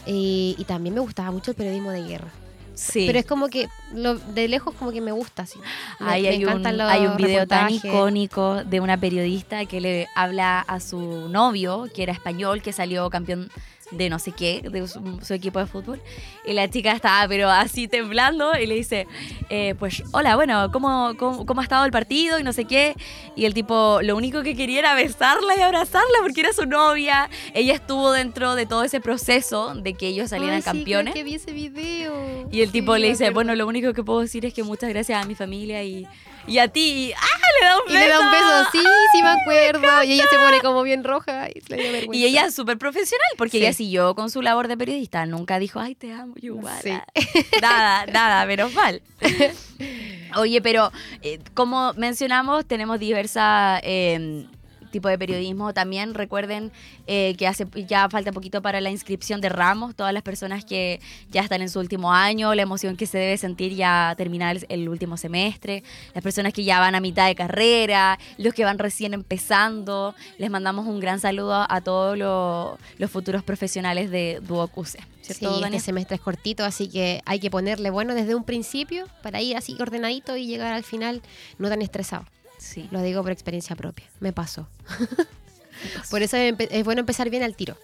eh, 0.06 0.54
y 0.58 0.64
también 0.66 0.94
me 0.94 1.00
gustaba 1.00 1.30
mucho 1.30 1.50
el 1.52 1.56
periodismo 1.56 1.90
de 1.92 2.02
guerra. 2.02 2.28
Sí. 2.74 3.04
Pero 3.06 3.18
es 3.20 3.26
como 3.26 3.46
que 3.48 3.68
lo, 3.92 4.16
de 4.16 4.48
lejos 4.48 4.74
como 4.74 4.90
que 4.90 5.00
me 5.00 5.12
gusta, 5.12 5.46
sí. 5.46 5.58
Me- 6.00 6.10
Ahí 6.10 6.22
me 6.22 6.28
hay, 6.30 6.44
un, 6.46 6.66
hay 6.82 7.06
un 7.06 7.16
video 7.16 7.46
tan 7.46 7.70
icónico 7.70 8.64
de 8.64 8.80
una 8.80 8.96
periodista 8.98 9.64
que 9.66 9.80
le 9.80 10.08
habla 10.16 10.58
a 10.60 10.80
su 10.80 11.28
novio, 11.28 11.86
que 11.94 12.02
era 12.02 12.12
español, 12.12 12.62
que 12.62 12.72
salió 12.72 13.08
campeón 13.10 13.50
de 13.90 14.08
no 14.08 14.18
sé 14.18 14.32
qué, 14.32 14.62
de 14.62 14.86
su, 14.88 15.20
su 15.22 15.34
equipo 15.34 15.58
de 15.58 15.66
fútbol. 15.66 16.00
Y 16.46 16.52
la 16.52 16.68
chica 16.70 16.92
estaba 16.92 17.26
pero 17.28 17.50
así 17.50 17.88
temblando 17.88 18.56
y 18.58 18.66
le 18.66 18.74
dice, 18.74 19.06
eh, 19.50 19.74
pues 19.78 20.02
hola, 20.12 20.36
bueno, 20.36 20.70
¿cómo, 20.72 21.14
cómo, 21.18 21.46
cómo 21.46 21.60
ha 21.60 21.64
estado 21.64 21.84
el 21.84 21.92
partido? 21.92 22.38
Y 22.38 22.42
no 22.42 22.52
sé 22.52 22.64
qué. 22.64 22.94
Y 23.36 23.44
el 23.44 23.54
tipo 23.54 24.00
lo 24.02 24.16
único 24.16 24.42
que 24.42 24.54
quería 24.54 24.80
era 24.80 24.94
besarla 24.94 25.56
y 25.56 25.60
abrazarla 25.60 26.18
porque 26.22 26.40
era 26.40 26.52
su 26.52 26.66
novia. 26.66 27.28
Ella 27.54 27.74
estuvo 27.74 28.12
dentro 28.12 28.54
de 28.54 28.66
todo 28.66 28.84
ese 28.84 29.00
proceso 29.00 29.74
de 29.74 29.94
que 29.94 30.08
ellos 30.08 30.30
salieran 30.30 30.56
Ay, 30.56 30.62
sí, 30.62 30.68
creo 30.70 30.74
campeones. 30.78 31.14
que 31.14 31.24
vi 31.24 31.34
ese 31.34 31.52
video. 31.52 32.48
Y 32.50 32.62
el 32.62 32.70
tipo 32.70 32.96
le 32.96 33.08
dice, 33.08 33.30
bueno, 33.30 33.54
lo 33.54 33.66
único 33.66 33.92
que 33.92 34.02
puedo 34.02 34.20
decir 34.20 34.44
es 34.46 34.54
que 34.54 34.62
muchas 34.62 34.90
gracias 34.90 35.22
a 35.22 35.26
mi 35.26 35.34
familia 35.34 35.82
y, 35.82 36.06
y 36.46 36.58
a 36.58 36.68
ti. 36.68 37.08
Y, 37.08 37.12
¡Ah! 37.12 37.26
Le 37.60 37.66
da 37.68 37.76
un 37.76 37.82
Y 37.88 37.92
beso. 37.92 38.04
le 38.04 38.08
da 38.08 38.20
un 38.20 38.30
beso, 38.32 38.70
sí, 38.72 38.78
sí 39.12 39.22
me 39.22 39.28
acuerdo. 39.28 40.02
Y 40.04 40.12
ella 40.12 40.24
se 40.28 40.36
pone 40.38 40.60
como 40.60 40.82
bien 40.82 41.04
roja 41.04 41.48
y 41.48 41.60
le 41.68 41.76
dio 41.76 41.92
vergüenza. 41.92 42.16
Y 42.16 42.24
ella 42.24 42.46
es 42.46 42.54
súper 42.54 42.78
profesional 42.78 43.28
porque 43.38 43.52
Sí. 43.52 43.58
ella 43.58 43.72
siguió 43.72 44.14
con 44.14 44.28
su 44.30 44.42
labor 44.42 44.66
de 44.68 44.76
periodista. 44.76 45.24
Nunca 45.26 45.58
dijo, 45.58 45.78
ay, 45.80 45.94
te 45.94 46.12
amo, 46.12 46.34
yo 46.36 46.54
igual. 46.56 46.80
Sí. 46.82 46.92
Nada, 47.62 48.06
nada, 48.06 48.44
menos 48.46 48.72
mal. 48.74 49.00
Oye, 50.36 50.60
pero 50.60 50.90
eh, 51.22 51.38
como 51.54 51.92
mencionamos, 51.94 52.66
tenemos 52.66 52.98
diversas 52.98 53.80
eh, 53.84 54.46
tipos 54.94 55.10
de 55.10 55.18
periodismo. 55.18 55.74
También 55.74 56.14
recuerden 56.14 56.72
eh, 57.06 57.34
que 57.36 57.46
hace 57.46 57.66
ya 57.86 58.08
falta 58.08 58.32
poquito 58.32 58.62
para 58.62 58.80
la 58.80 58.90
inscripción 58.90 59.40
de 59.40 59.50
ramos. 59.50 59.94
Todas 59.94 60.14
las 60.14 60.22
personas 60.22 60.64
que 60.64 61.00
ya 61.30 61.42
están 61.42 61.60
en 61.60 61.68
su 61.68 61.80
último 61.80 62.12
año, 62.12 62.54
la 62.54 62.62
emoción 62.62 62.96
que 62.96 63.06
se 63.06 63.18
debe 63.18 63.36
sentir 63.36 63.74
ya 63.74 64.14
terminar 64.16 64.56
el, 64.56 64.66
el 64.68 64.88
último 64.88 65.16
semestre, 65.16 65.82
las 66.14 66.22
personas 66.22 66.52
que 66.52 66.64
ya 66.64 66.78
van 66.80 66.94
a 66.94 67.00
mitad 67.00 67.26
de 67.26 67.34
carrera, 67.34 68.18
los 68.38 68.54
que 68.54 68.64
van 68.64 68.78
recién 68.78 69.12
empezando. 69.14 70.14
Les 70.38 70.50
mandamos 70.50 70.86
un 70.86 71.00
gran 71.00 71.20
saludo 71.20 71.66
a, 71.68 71.80
todos 71.80 72.16
los, 72.16 72.78
los 72.98 73.10
futuros 73.10 73.42
profesionales 73.42 74.10
de 74.10 74.40
Duocuse. 74.42 75.00
Sí, 75.22 75.32
¿Cierto, 75.34 75.64
este 75.64 75.80
semestre 75.80 76.16
es 76.16 76.20
cortito, 76.20 76.64
así 76.64 76.88
que 76.88 77.22
hay 77.24 77.40
que 77.40 77.50
ponerle 77.50 77.90
bueno 77.90 78.14
desde 78.14 78.34
un 78.34 78.44
principio 78.44 79.06
para 79.22 79.40
ir 79.40 79.56
así 79.56 79.74
ordenadito 79.80 80.36
y 80.36 80.46
llegar 80.46 80.72
al 80.72 80.84
final 80.84 81.22
no 81.58 81.68
tan 81.68 81.82
estresado. 81.82 82.26
Sí. 82.58 82.88
Lo 82.90 83.02
digo 83.02 83.22
por 83.22 83.30
experiencia 83.32 83.76
propia. 83.76 84.06
Me 84.20 84.32
pasó. 84.32 84.66
por 86.10 86.22
eso 86.22 86.36
es 86.36 86.84
bueno 86.84 87.00
empezar 87.00 87.30
bien 87.30 87.42
al 87.42 87.54
tiro. 87.56 87.76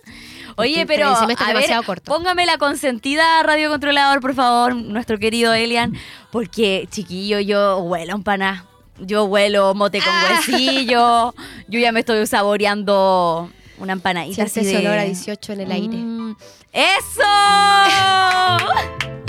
Oye, 0.57 0.85
pero 0.87 1.09
a 1.09 1.27
ver, 1.27 1.85
corto. 1.87 2.13
póngame 2.13 2.45
la 2.47 2.59
consentida 2.59 3.43
radiocontrolador, 3.43 4.21
por 4.21 4.35
favor, 4.35 4.75
nuestro 4.75 5.19
querido 5.19 5.53
Elian, 5.55 5.97
porque 6.33 6.89
chiquillo, 6.91 7.39
yo 7.41 7.79
huelo 7.79 8.15
empaná. 8.15 8.67
Yo 8.99 9.25
huelo 9.25 9.75
mote 9.75 9.99
con 10.01 10.13
Ah. 10.13 10.41
huesillo. 10.47 11.35
Yo 11.69 11.79
ya 11.81 11.91
me 11.93 12.01
estoy 12.01 12.27
saboreando 12.27 13.51
una 13.79 13.93
empanadita 13.95 14.43
así 14.43 14.61
ese 14.61 14.73
de- 14.73 14.79
olor 14.89 14.99
a 14.99 15.05
18 15.05 15.53
en 15.55 15.61
el 15.61 15.73
aire. 15.73 15.97
Mm, 15.97 16.37
¡Eso! 16.73 17.23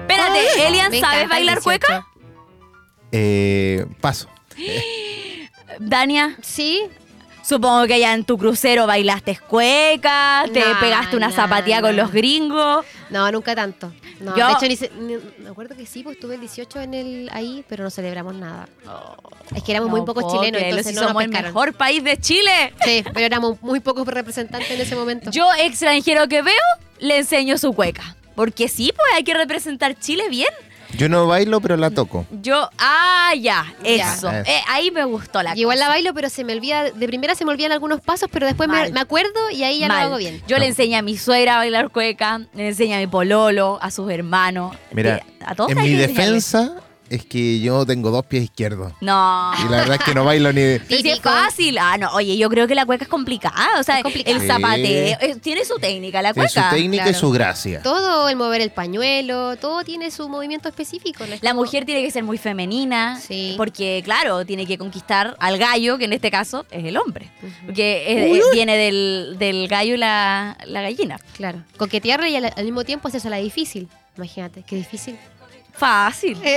Espérate, 0.00 0.66
Elian, 0.66 0.92
¿sabes 1.00 1.28
bailar 1.28 1.60
18. 1.60 1.62
cueca? 1.64 2.06
Eh, 3.16 3.86
paso. 4.00 4.28
Dania, 5.78 6.36
Sí, 6.42 6.82
supongo 7.42 7.86
que 7.86 7.94
allá 7.94 8.12
en 8.14 8.24
tu 8.24 8.36
crucero 8.38 8.86
bailaste 8.88 9.38
cueca, 9.48 10.44
te 10.52 10.62
pegaste 10.80 11.16
una 11.16 11.28
no, 11.28 11.34
zapatilla 11.34 11.80
con 11.80 11.94
los 11.96 12.10
gringos. 12.12 12.84
no, 13.10 13.30
nunca 13.30 13.54
tanto. 13.54 13.92
No, 14.20 14.36
Yo- 14.36 14.46
de 14.48 14.52
hecho, 14.54 14.66
ni 14.66 14.76
se- 14.76 14.90
ni- 14.98 15.16
me 15.42 15.50
acuerdo 15.50 15.76
que 15.76 15.86
sí, 15.86 16.02
pues 16.02 16.16
estuve 16.16 16.34
el 16.34 16.40
18 16.40 16.80
en 16.80 16.94
el 16.94 17.30
ahí, 17.32 17.64
pero 17.68 17.84
no 17.84 17.90
celebramos 17.90 18.34
nada. 18.34 18.68
Es 19.54 19.62
que 19.62 19.72
éramos 19.72 19.90
muy 19.90 20.02
pocos 20.02 20.24
chilenos, 20.26 20.58
creerlo, 20.60 20.78
entonces 20.78 20.94
no 20.94 21.00
nos 21.02 21.08
somos 21.10 21.22
el 21.24 21.30
mejor 21.30 21.72
país 21.74 22.02
de 22.02 22.16
Chile. 22.18 22.72
Sí, 22.84 23.04
pero 23.12 23.26
éramos 23.26 23.60
muy 23.62 23.80
pocos 23.80 24.06
representantes 24.08 24.70
en 24.70 24.80
ese 24.80 24.94
momento. 24.96 25.30
Yo, 25.30 25.46
extranjero 25.60 26.26
que 26.28 26.42
veo, 26.42 26.54
le 27.00 27.18
enseño 27.18 27.58
su 27.58 27.72
cueca. 27.74 28.16
Porque 28.36 28.66
sí, 28.68 28.92
pues 28.96 29.06
hay 29.14 29.22
que 29.22 29.34
representar 29.34 29.96
Chile 29.98 30.28
bien. 30.28 30.48
Yo 30.96 31.08
no 31.08 31.26
bailo, 31.26 31.60
pero 31.60 31.76
la 31.76 31.90
toco. 31.90 32.26
Yo, 32.42 32.68
ah, 32.78 33.32
ya, 33.38 33.74
eso. 33.82 34.30
Eh, 34.30 34.60
ahí 34.68 34.90
me 34.90 35.04
gustó 35.04 35.42
la 35.42 35.56
Y 35.56 35.60
igual 35.60 35.78
la 35.78 35.88
bailo, 35.88 36.14
pero 36.14 36.28
se 36.28 36.44
me 36.44 36.52
olvida, 36.52 36.90
de 36.90 37.06
primera 37.06 37.34
se 37.34 37.44
me 37.44 37.50
olvidan 37.50 37.72
algunos 37.72 38.00
pasos, 38.00 38.28
pero 38.32 38.46
después 38.46 38.68
me, 38.68 38.90
me 38.90 39.00
acuerdo 39.00 39.50
y 39.50 39.64
ahí 39.64 39.80
ya 39.80 39.88
Mal. 39.88 40.00
lo 40.00 40.06
hago 40.06 40.16
bien. 40.18 40.42
Yo 40.46 40.58
le 40.58 40.66
enseño 40.66 40.98
a 40.98 41.02
mi 41.02 41.16
suegra 41.16 41.56
a 41.56 41.58
bailar 41.58 41.90
cueca, 41.90 42.42
le 42.54 42.68
enseño 42.68 42.96
a 42.96 43.00
mi 43.00 43.06
pololo, 43.06 43.78
a 43.82 43.90
sus 43.90 44.10
hermanos. 44.10 44.76
Mira, 44.92 45.22
a 45.44 45.54
todos 45.54 45.70
en 45.72 45.82
mi 45.82 45.94
defensa 45.94 46.76
es 47.14 47.24
que 47.24 47.60
yo 47.60 47.84
tengo 47.86 48.10
dos 48.10 48.24
pies 48.26 48.44
izquierdos. 48.44 48.92
No. 49.00 49.52
Y 49.58 49.64
la 49.70 49.78
verdad 49.78 49.96
es 49.98 50.04
que 50.04 50.14
no 50.14 50.24
bailo 50.24 50.52
ni... 50.52 50.60
Pero 50.88 51.00
si 51.02 51.10
es 51.10 51.20
fácil. 51.20 51.78
Ah, 51.78 51.96
no. 51.98 52.10
Oye, 52.14 52.36
yo 52.36 52.48
creo 52.48 52.66
que 52.66 52.74
la 52.74 52.84
cueca 52.86 53.04
es 53.04 53.08
complicada. 53.10 53.80
O 53.80 53.82
sea, 53.82 53.98
Es 53.98 54.02
complicada. 54.02 54.36
el 54.36 54.42
Sí. 54.42 54.46
zapateo. 54.46 55.18
eh, 55.20 55.36
tiene 55.42 55.64
su 55.64 55.76
técnica, 55.78 56.22
la 56.22 56.32
Tiene 56.32 56.48
cueca. 56.48 56.70
su 56.70 56.76
técnica 56.76 57.10
y 57.10 57.14
su 57.14 57.30
gracia. 57.30 57.82
Todo, 57.82 58.28
el 58.28 58.36
mover 58.36 58.60
el 58.60 58.70
pañuelo, 58.70 59.56
todo 59.56 59.82
tiene 59.84 60.10
su 60.10 60.28
movimiento 60.28 60.68
específico. 60.68 61.24
La 61.40 61.54
mujer 61.54 61.84
tiene 61.84 62.02
que 62.02 62.10
ser 62.10 62.24
muy 62.24 62.38
femenina, 62.38 63.20
Sí. 63.20 63.54
porque 63.56 64.02
claro, 64.04 64.44
tiene 64.44 64.66
que 64.66 64.78
conquistar 64.78 65.36
al 65.40 65.58
gallo, 65.58 65.98
que 65.98 66.04
en 66.04 66.12
este 66.12 66.30
caso 66.30 66.66
es 66.70 66.84
el 66.84 66.96
hombre, 66.96 67.30
porque 67.64 68.04
es- 68.32 68.38
es- 68.38 68.50
viene 68.52 68.76
del, 68.76 69.36
del 69.38 69.68
gallo 69.68 69.94
y 69.94 69.98
la, 69.98 70.56
la 70.66 70.82
gallina. 70.82 71.18
Claro. 71.36 71.62
Coquetearle 71.76 72.30
y 72.30 72.36
al, 72.36 72.46
al 72.56 72.64
mismo 72.64 72.84
tiempo 72.84 73.08
hacerse 73.08 73.30
la 73.30 73.36
difícil. 73.38 73.88
Imagínate, 74.16 74.62
qué 74.64 74.76
difícil. 74.76 75.16
Fácil. 75.76 76.38
Eh. 76.44 76.56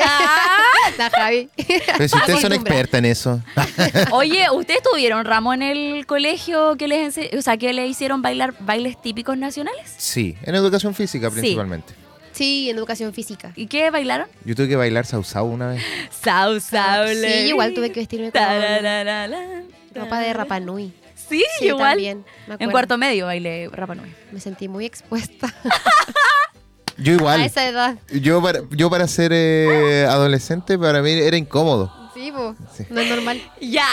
La 0.97 1.09
Javi. 1.09 1.49
Pero 1.55 2.07
si 2.07 2.15
ustedes 2.18 2.39
son 2.41 2.53
expertas 2.53 2.99
en 2.99 3.05
eso. 3.05 3.41
Oye, 4.11 4.45
¿ustedes 4.51 4.82
tuvieron 4.84 5.26
ramo 5.26 5.53
en 5.53 5.61
el 5.63 6.05
colegio 6.05 6.76
que 6.78 6.88
les 6.88 7.15
ense- 7.18 7.38
o 7.38 7.41
sea, 7.41 7.57
que 7.57 7.74
le 7.74 7.88
hicieron 7.88 8.22
bailar 8.22 8.53
bailes 8.59 9.01
típicos 9.01 9.38
nacionales? 9.38 9.93
Sí, 9.97 10.38
en 10.43 10.55
educación 10.55 10.93
física 10.95 11.30
Sí. 11.30 11.39
principalmente. 11.39 11.93
Sí, 12.32 12.70
en 12.70 12.78
educación 12.78 13.13
física. 13.13 13.51
¿Y 13.55 13.65
qué 13.65 13.89
bailaron? 13.89 14.28
Yo 14.45 14.55
tuve 14.55 14.68
que 14.68 14.76
bailar 14.76 15.05
sausau 15.07 15.47
una 15.47 15.70
vez. 15.70 15.84
Sau, 16.24 16.59
sau, 16.59 17.07
Sí, 17.07 17.15
le- 17.15 17.47
igual 17.47 17.74
tuve 17.74 17.91
que 17.91 17.99
vestirme 18.01 18.32
con 18.32 18.39
Tarararala, 18.39 19.63
ropa 19.95 20.20
de 20.20 20.34
Rapa 20.34 20.59
Nui. 20.59 20.93
Sí, 21.15 21.43
Sí, 21.59 21.65
igual. 21.65 21.93
también. 21.93 22.18
me 22.20 22.24
En 22.45 22.53
acuerdo. 22.53 22.72
cuarto 22.72 22.97
medio 22.99 23.26
bailé 23.26 23.68
Rapa 23.72 23.95
Nui. 23.95 24.13
Me 24.32 24.39
sentí 24.39 24.68
muy 24.68 24.86
expuesta. 24.86 25.51
Yo 26.97 27.13
A 27.13 27.15
igual. 27.15 27.41
esa 27.41 27.67
edad. 27.67 27.95
Yo 28.11 28.41
para, 28.41 28.61
yo 28.71 28.89
para 28.89 29.07
ser 29.07 29.31
eh, 29.33 30.05
adolescente, 30.09 30.77
para 30.79 31.01
mí 31.01 31.11
era 31.11 31.37
incómodo. 31.37 31.93
Sí. 32.75 32.83
No 32.89 32.99
es 32.99 33.09
normal. 33.11 33.39
Ya, 33.61 33.85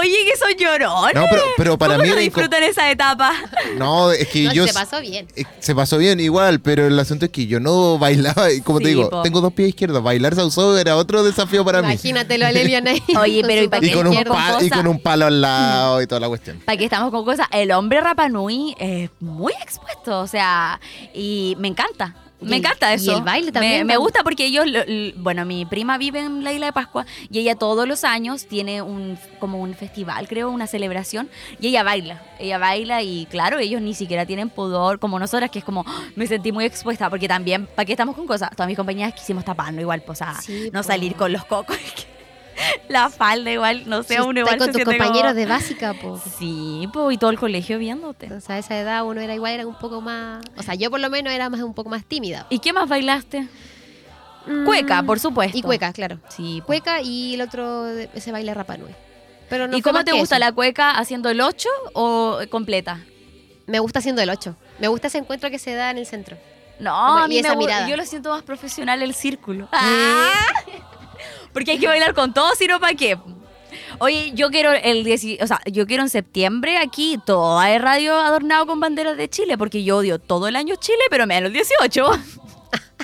oye, 0.00 0.16
que 0.28 0.36
son 0.36 0.50
llorones. 0.58 1.14
No, 1.14 1.24
pero, 1.30 1.42
pero 1.56 1.78
para 1.78 1.94
¿Cómo 1.94 2.04
mí 2.04 2.10
no 2.10 2.16
disfrutan 2.16 2.62
esa 2.64 2.90
etapa? 2.90 3.32
No, 3.76 4.10
es 4.10 4.26
que 4.28 4.42
No, 4.44 4.52
yo. 4.52 4.66
se 4.66 4.72
pasó 4.74 5.00
bien. 5.00 5.28
eh, 5.36 5.44
Se 5.60 5.76
pasó 5.76 5.96
bien 5.96 6.18
igual, 6.18 6.58
pero 6.60 6.88
el 6.88 6.98
asunto 6.98 7.26
es 7.26 7.30
que 7.30 7.46
yo 7.46 7.60
no 7.60 7.96
bailaba. 7.96 8.50
Y 8.52 8.62
como 8.62 8.80
te 8.80 8.88
digo, 8.88 9.08
po. 9.08 9.22
tengo 9.22 9.40
dos 9.40 9.52
pies 9.52 9.68
izquierdos. 9.68 10.02
Bailar 10.02 10.34
sauso 10.34 10.76
era 10.76 10.96
otro 10.96 11.22
desafío 11.22 11.64
para 11.64 11.80
mí. 11.82 11.92
Imagínatelo 11.92 12.46
a 12.46 12.50
Leliana 12.52 12.90
ahí. 12.92 13.02
Oye, 13.16 13.42
pero 13.46 13.62
¿y 13.62 13.68
pa' 13.68 13.78
pie 13.78 13.90
Y 13.90 13.94
con, 13.94 14.08
un 14.08 14.24
pa- 14.24 14.58
y 14.60 14.68
cosa? 14.68 14.76
con 14.76 14.86
un 14.88 15.00
palo 15.00 15.26
al 15.26 15.40
lado 15.40 16.02
y 16.02 16.06
toda 16.08 16.20
la 16.20 16.28
cuestión. 16.28 16.58
Para 16.66 16.76
que 16.76 16.84
estamos 16.84 17.12
con 17.12 17.24
cosas, 17.24 17.46
el 17.52 17.70
hombre 17.70 18.00
Rapanui 18.00 18.74
es 18.80 19.08
muy 19.20 19.52
expuesto, 19.62 20.18
o 20.20 20.26
sea, 20.26 20.80
y 21.14 21.56
me 21.60 21.68
encanta. 21.68 22.12
Y 22.40 22.44
Me 22.46 22.56
encanta 22.56 22.92
y 22.92 22.94
eso. 22.94 23.16
el 23.16 23.22
baile 23.24 23.46
Me- 23.46 23.52
también, 23.52 23.86
Me, 23.86 23.94
¿no? 23.94 24.00
gusta 24.00 24.22
porque 24.22 24.46
ellos, 24.46 24.64
lo- 24.66 24.82
bueno, 25.16 25.44
mi 25.44 25.64
prima 25.66 25.98
vive 25.98 26.20
en 26.20 26.44
la 26.44 26.52
isla 26.52 26.66
de 26.66 26.72
Pascua 26.72 27.04
y 27.30 27.40
ella 27.40 27.56
todos 27.56 27.88
los 27.88 28.04
años 28.04 28.46
tiene 28.46 28.80
un 28.80 29.18
como 29.40 29.60
un 29.60 29.74
festival, 29.74 30.28
creo, 30.28 30.48
una 30.50 30.66
celebración 30.68 31.28
y 31.60 31.68
ella 31.68 31.82
baila. 31.82 32.22
Ella 32.38 32.58
baila 32.58 33.02
y 33.02 33.26
claro, 33.26 33.58
ellos 33.58 33.82
ni 33.82 33.92
siquiera 33.94 34.24
tienen 34.24 34.50
pudor 34.50 35.00
como 35.00 35.18
nosotras, 35.18 35.50
que 35.50 35.58
es 35.58 35.64
como, 35.64 35.84
"Ah, 35.86 36.02
me 36.16 36.26
sentí 36.28 36.52
muy 36.52 36.64
expuesta 36.64 37.10
porque 37.10 37.26
también, 37.26 37.66
¿para 37.66 37.84
qué 37.86 37.92
estamos 37.92 38.14
con 38.14 38.26
cosas? 38.26 38.50
Todas 38.52 38.68
mis 38.68 38.76
compañeras 38.76 39.14
quisimos 39.14 39.44
taparnos 39.44 39.80
igual, 39.80 40.02
pues, 40.02 40.22
a 40.22 40.40
Sí, 40.40 40.70
no 40.72 40.80
po. 40.82 40.86
salir 40.86 41.14
con 41.16 41.32
los 41.32 41.44
cocos. 41.44 41.76
la 42.88 43.10
falda 43.10 43.50
igual, 43.50 43.82
no 43.86 44.02
sé, 44.02 44.14
Sí, 44.14 44.20
uno 44.20 44.40
igual 44.40 44.58
con 44.58 44.66
se 44.68 44.72
tus 44.72 44.84
compañeros 44.84 45.22
como- 45.22 45.34
de 45.34 45.46
básica, 45.46 45.94
po. 45.94 46.20
Sí, 46.38 46.88
pues, 46.92 47.14
y 47.14 47.18
todo 47.18 47.30
el 47.30 47.38
colegio 47.38 47.78
viéndote. 47.78 48.26
Entonces 48.26 48.50
a 48.50 48.58
esa 48.58 48.78
edad 48.78 49.04
uno 49.04 49.20
era 49.20 49.34
igual, 49.34 49.52
era 49.52 49.66
un 49.66 49.76
poco 49.78 50.00
más... 50.00 50.42
O 50.56 50.62
sea, 50.62 50.74
yo 50.74 50.90
por 50.90 51.00
lo 51.00 51.10
menos 51.10 51.32
era 51.32 51.48
más 51.50 51.60
un 51.60 51.74
poco 51.74 51.90
más 51.90 52.04
tímida. 52.04 52.46
¿Y 52.50 52.58
qué 52.60 52.72
más 52.72 52.88
bailaste? 52.88 53.48
Mm, 54.46 54.64
Cueca, 54.64 55.02
por 55.02 55.18
supuesto. 55.20 55.56
Y 55.58 55.62
cueca, 55.62 55.92
claro. 55.92 56.18
Sí. 56.30 56.62
pues. 56.66 56.80
Cueca 56.82 57.02
y 57.02 57.34
el 57.34 57.42
otro, 57.42 57.86
ese 57.88 58.32
baile 58.32 58.54
Rapanui. 58.54 58.94
Pero 59.50 59.66
no 59.68 59.76
¿Y 59.76 59.82
cómo 59.82 60.04
te 60.04 60.12
gusta 60.12 60.36
eso. 60.36 60.40
la 60.44 60.52
cueca 60.52 60.90
haciendo 60.92 61.28
el 61.30 61.40
8 61.40 61.68
o 61.94 62.38
completa? 62.50 63.00
Me 63.66 63.78
gusta 63.78 63.98
haciendo 63.98 64.22
el 64.22 64.30
8. 64.30 64.56
Me 64.78 64.88
gusta 64.88 65.08
ese 65.08 65.18
encuentro 65.18 65.50
que 65.50 65.58
se 65.58 65.74
da 65.74 65.90
en 65.90 65.98
el 65.98 66.06
centro. 66.06 66.36
No, 66.80 66.90
Como- 66.92 67.18
a 67.18 67.24
y 67.26 67.28
mí 67.28 67.38
esa 67.38 67.50
me 67.50 67.56
mirada. 67.56 67.88
yo 67.88 67.96
lo 67.96 68.04
siento 68.06 68.30
más 68.30 68.42
profesional 68.42 69.02
el 69.02 69.12
círculo. 69.14 69.68
Ah. 69.72 70.30
Porque 71.52 71.72
hay 71.72 71.78
que 71.78 71.86
bailar 71.86 72.14
con 72.14 72.32
todo, 72.34 72.54
si 72.54 72.66
no, 72.66 72.80
¿para 72.80 72.94
qué? 72.94 73.18
Oye, 73.98 74.32
yo 74.34 74.50
quiero 74.50 74.72
el 74.72 75.04
10, 75.04 75.42
o 75.42 75.46
sea, 75.46 75.60
yo 75.66 75.86
quiero 75.86 76.02
en 76.02 76.08
septiembre 76.08 76.78
aquí 76.78 77.18
toda 77.24 77.70
el 77.70 77.82
radio 77.82 78.14
adornado 78.14 78.66
con 78.66 78.80
banderas 78.80 79.16
de 79.16 79.28
Chile, 79.28 79.58
porque 79.58 79.82
yo 79.82 79.98
odio 79.98 80.18
todo 80.18 80.48
el 80.48 80.56
año 80.56 80.76
Chile, 80.76 81.02
pero 81.10 81.26
menos 81.26 81.48
el 81.48 81.54
18. 81.54 82.10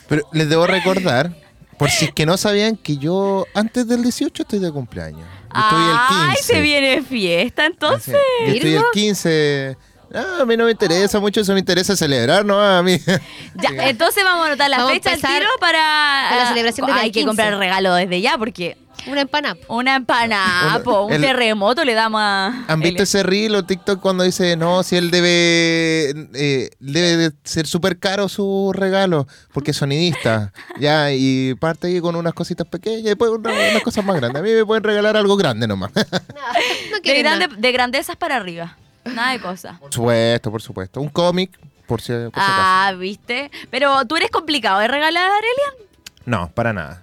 Pero 0.09 0.22
les 0.32 0.49
debo 0.49 0.66
recordar, 0.66 1.34
por 1.78 1.90
si 1.90 2.07
es 2.07 2.12
que 2.12 2.26
no 2.26 2.36
sabían, 2.36 2.76
que 2.76 2.97
yo 2.97 3.47
antes 3.55 3.88
del 3.88 4.03
18 4.03 4.42
estoy 4.42 4.59
de 4.59 4.70
cumpleaños. 4.70 5.26
Yo 5.55 5.61
estoy 5.61 5.82
el 5.82 5.97
15. 6.09 6.24
Ay, 6.30 6.36
se 6.42 6.61
viene 6.61 7.03
fiesta 7.03 7.66
entonces. 7.66 8.16
Yo 8.47 8.53
estoy 8.53 8.70
el 8.70 8.78
¿Virgo? 8.78 8.90
15. 8.92 9.76
Ah, 10.15 10.39
a 10.43 10.47
mí 10.47 10.57
no 10.57 10.65
me 10.67 10.71
interesa 10.71 11.19
mucho, 11.21 11.41
eso 11.41 11.53
me 11.55 11.59
interesa 11.59 11.97
celebrar, 11.97 12.45
¿no? 12.45 12.61
A 12.61 12.83
mí. 12.83 12.99
Ya, 13.57 13.89
entonces 13.89 14.23
vamos 14.25 14.45
a 14.45 14.49
anotar 14.49 14.69
la 14.71 14.79
Vamos 14.79 14.91
a 14.93 14.95
fecha 14.95 15.11
al 15.11 15.15
empezar 15.17 15.39
tiro 15.39 15.51
para 15.61 16.27
con 16.31 16.39
la 16.39 16.49
celebración 16.49 16.91
Hay 16.91 17.11
que 17.11 17.21
15. 17.21 17.27
comprar 17.27 17.53
el 17.53 17.59
regalo 17.59 17.95
desde 17.95 18.21
ya 18.21 18.37
porque 18.37 18.77
Una 19.07 19.21
empanada. 19.21 19.57
una 19.69 19.95
empanada, 19.97 20.67
Una- 20.77 20.83
po, 20.83 21.03
un 21.03 21.12
el- 21.12 21.21
terremoto 21.21 21.85
le 21.85 21.95
damos 21.95 22.21
a 22.21 22.65
¿Han 22.69 22.81
visto 22.81 22.99
el- 22.99 23.03
ese 23.05 23.23
reel 23.23 23.55
o 23.55 23.65
TikTok 23.65 24.01
cuando 24.01 24.25
dice, 24.25 24.57
no, 24.57 24.83
si 24.83 24.97
él 24.97 25.11
debe 25.12 26.11
eh, 26.35 26.71
debe 26.81 27.17
de 27.17 27.33
ser 27.45 27.67
súper 27.67 27.99
caro 27.99 28.29
su 28.29 28.73
regalo, 28.75 29.27
porque 29.53 29.71
es 29.71 29.77
sonidista, 29.77 30.53
ya, 30.81 31.12
y 31.12 31.55
parte 31.55 31.87
ahí 31.89 32.01
con 32.01 32.17
unas 32.17 32.35
cositas 32.35 32.67
pequeñas 32.67 33.01
y 33.01 33.05
después 33.05 33.31
una- 33.31 33.51
unas 33.53 33.83
cosas 33.83 34.05
más 34.05 34.17
grandes. 34.17 34.41
A 34.41 34.43
mí 34.45 34.51
me 34.53 34.65
pueden 34.67 34.83
regalar 34.85 35.17
algo 35.17 35.37
grande 35.37 35.67
nomás. 35.69 35.91
No, 35.95 36.03
de, 36.03 37.01
quieren 37.03 37.23
grande- 37.23 37.49
nada. 37.49 37.61
de 37.61 37.73
grandezas 37.73 38.17
para 38.17 38.37
arriba. 38.37 38.77
Nada 39.05 39.32
de 39.32 39.40
cosas. 39.40 39.78
por 39.80 39.92
supuesto, 39.92 40.50
por 40.50 40.62
supuesto. 40.62 41.00
Un 41.00 41.09
cómic, 41.09 41.59
por 41.86 42.00
si, 42.00 42.12
por 42.12 42.20
si 42.22 42.26
acaso. 42.28 42.32
Ah, 42.36 42.92
¿viste? 42.98 43.50
Pero 43.70 44.05
tú 44.07 44.16
eres 44.16 44.30
complicado 44.30 44.80
de 44.80 44.88
regalar, 44.88 45.30
Elian. 45.42 45.88
No, 46.24 46.50
para 46.52 46.72
nada. 46.72 47.02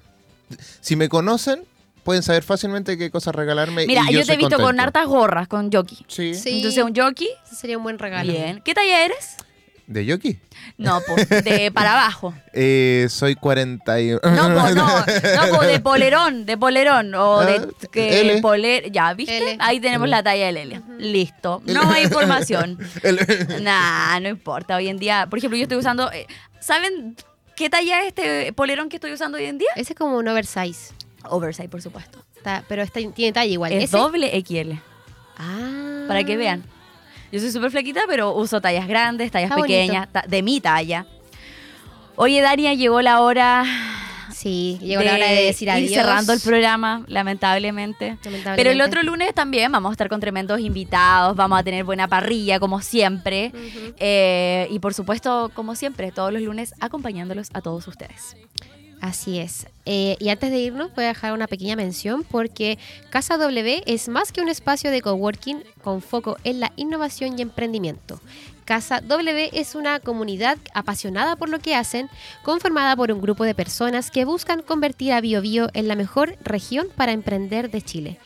Si 0.82 0.96
me 0.96 1.10
conocen, 1.10 1.64
pueden 2.04 2.24
saber 2.24 2.44
fácilmente 2.44 2.98
qué 2.98 3.12
cosas 3.12 3.36
regalarme. 3.36 3.86
Mira, 3.86 4.02
y 4.04 4.06
yo, 4.06 4.12
yo, 4.12 4.18
te 4.18 4.22
he 4.22 4.26
soy 4.26 4.38
visto 4.38 4.58
con 4.58 4.80
hartas 4.80 5.08
gorras, 5.08 5.48
con 5.48 5.72
jockey. 5.72 6.06
Sí. 6.08 6.34
Sí. 6.34 6.58
Entonces, 6.58 6.84
un 6.84 6.96
jockey, 6.96 7.30
Ese 7.46 7.56
sería 7.56 7.78
un 7.78 7.84
buen 7.84 8.00
regalo. 8.00 8.32
bien. 8.32 8.62
¿Qué 8.64 8.74
talla 8.74 9.06
eres? 9.06 9.38
¿De 9.92 10.06
Yoki? 10.06 10.40
No, 10.78 11.02
pues, 11.06 11.28
de 11.30 11.70
para 11.74 11.92
abajo. 11.94 12.34
Eh, 12.54 13.08
soy 13.10 13.36
41. 13.36 14.20
No, 14.24 14.44
po, 14.44 14.70
no, 14.70 14.74
no, 14.76 15.58
po, 15.58 15.64
de 15.64 15.80
polerón, 15.80 16.46
de 16.46 16.58
polerón, 16.58 17.14
o 17.16 17.40
Ah, 17.40 17.46
de 17.46 17.68
que 17.92 18.22
L. 18.22 18.42
poler, 18.42 18.92
ya, 18.92 19.14
¿viste? 19.14 19.38
L. 19.38 19.58
Ahí 19.60 19.80
tenemos 19.80 20.08
la 20.10 20.22
talla 20.24 20.46
del 20.48 20.58
L. 20.58 20.82
Listo. 20.98 21.62
No 21.66 21.90
hay 21.92 22.04
información. 22.04 22.78
Nah, 23.62 24.20
no 24.20 24.30
importa. 24.30 24.76
Hoy 24.78 24.88
en 24.88 24.98
día, 24.98 25.28
por 25.30 25.40
ejemplo, 25.40 25.58
yo 25.58 25.64
estoy 25.64 25.78
usando, 25.78 26.12
eh, 26.12 26.28
¿saben 26.60 27.16
qué 27.56 27.70
talla 27.70 28.02
es 28.02 28.08
este 28.08 28.52
polerón 28.54 28.90
que 28.90 28.98
estoy 28.98 29.12
usando 29.14 29.38
hoy 29.38 29.46
en 29.46 29.58
día? 29.58 29.70
Ese 29.76 29.94
es 29.94 29.98
como 30.00 30.18
un 30.18 30.28
oversize. 30.28 30.94
Oversize, 31.24 31.70
por 31.70 31.82
supuesto. 31.82 32.24
Está- 32.36 32.64
pero 32.68 32.82
está, 32.82 33.00
tiene 33.14 33.32
talla 33.34 33.52
igual. 33.52 33.72
Es 33.74 33.86
Ese- 33.86 33.98
doble 33.98 34.32
XL, 34.44 34.74
Ah. 35.38 36.06
para 36.08 36.24
que 36.24 36.36
vean. 36.38 36.64
Yo 37.32 37.40
soy 37.40 37.52
súper 37.52 37.72
flaquita, 37.72 38.02
pero 38.08 38.34
uso 38.36 38.60
tallas 38.62 38.88
grandes, 38.88 39.32
tallas 39.32 39.50
Está 39.52 39.62
pequeñas, 39.62 40.12
ta- 40.12 40.26
de 40.28 40.42
mi 40.42 40.60
talla. 40.60 41.06
Oye, 42.16 42.42
Daria, 42.42 42.74
llegó 42.74 43.02
la 43.02 43.22
hora 43.22 43.64
Sí, 44.34 44.80
llegó 44.82 45.04
la 45.04 45.14
hora 45.16 45.28
de 45.28 45.44
decir 45.44 45.68
ir 45.68 45.72
adiós. 45.74 45.92
cerrando 45.94 46.34
el 46.34 46.40
programa, 46.42 47.04
lamentablemente. 47.08 48.18
Lamentablemente. 48.24 48.56
Pero 48.56 48.72
el 48.72 48.82
otro 48.82 49.04
lunes 49.04 49.34
también 49.36 49.72
vamos 49.72 49.90
a 49.90 49.94
estar 49.94 50.10
con 50.10 50.20
tremendos 50.20 50.60
invitados, 50.60 51.36
vamos 51.36 51.60
a 51.60 51.64
tener 51.64 51.84
buena 51.84 52.08
parrilla, 52.08 52.60
como 52.60 52.82
siempre. 52.82 53.52
Eh, 54.00 54.68
y 54.72 54.80
por 54.80 54.94
supuesto, 54.96 55.52
como 55.54 55.76
siempre, 55.76 56.12
todos 56.12 56.34
los 56.34 56.42
lunes 56.42 56.74
acompañándolos 56.80 57.50
a 57.54 57.62
todos 57.62 57.88
ustedes. 57.88 58.36
Así 59.02 59.40
es. 59.40 59.66
Eh, 59.86 60.16
y 60.20 60.30
antes 60.30 60.52
de 60.52 60.60
irnos, 60.60 60.94
voy 60.94 61.06
a 61.06 61.10
dejar 61.10 61.34
una 61.34 61.48
pequeña 61.48 61.76
mención 61.76 62.24
porque 62.24 62.78
Casa 63.10 63.38
W 63.38 63.82
es 63.88 64.08
más 64.08 64.32
que 64.32 64.42
un 64.42 64.48
espacio 64.48 64.92
de 64.92 65.02
coworking 65.02 65.64
con 65.84 66.04
foco 66.04 66.38
en 66.44 66.60
la 66.60 66.72
innovación 66.76 67.38
y 67.38 67.42
emprendimiento. 67.42 68.22
Casa 68.64 69.02
W 69.02 69.50
es 69.54 69.74
una 69.74 70.00
comunidad 70.00 70.60
apasionada 70.76 71.36
por 71.36 71.50
lo 71.50 71.58
que 71.58 71.74
hacen, 71.74 72.10
conformada 72.44 72.96
por 72.96 73.12
un 73.12 73.22
grupo 73.22 73.44
de 73.44 73.56
personas 73.56 74.12
que 74.12 74.24
buscan 74.24 74.62
convertir 74.62 75.14
a 75.14 75.22
BioBio 75.22 75.70
en 75.74 75.88
la 75.88 75.96
mejor 75.96 76.38
región 76.44 76.88
para 76.96 77.12
emprender 77.12 77.72
de 77.72 77.82
Chile. 77.82 78.20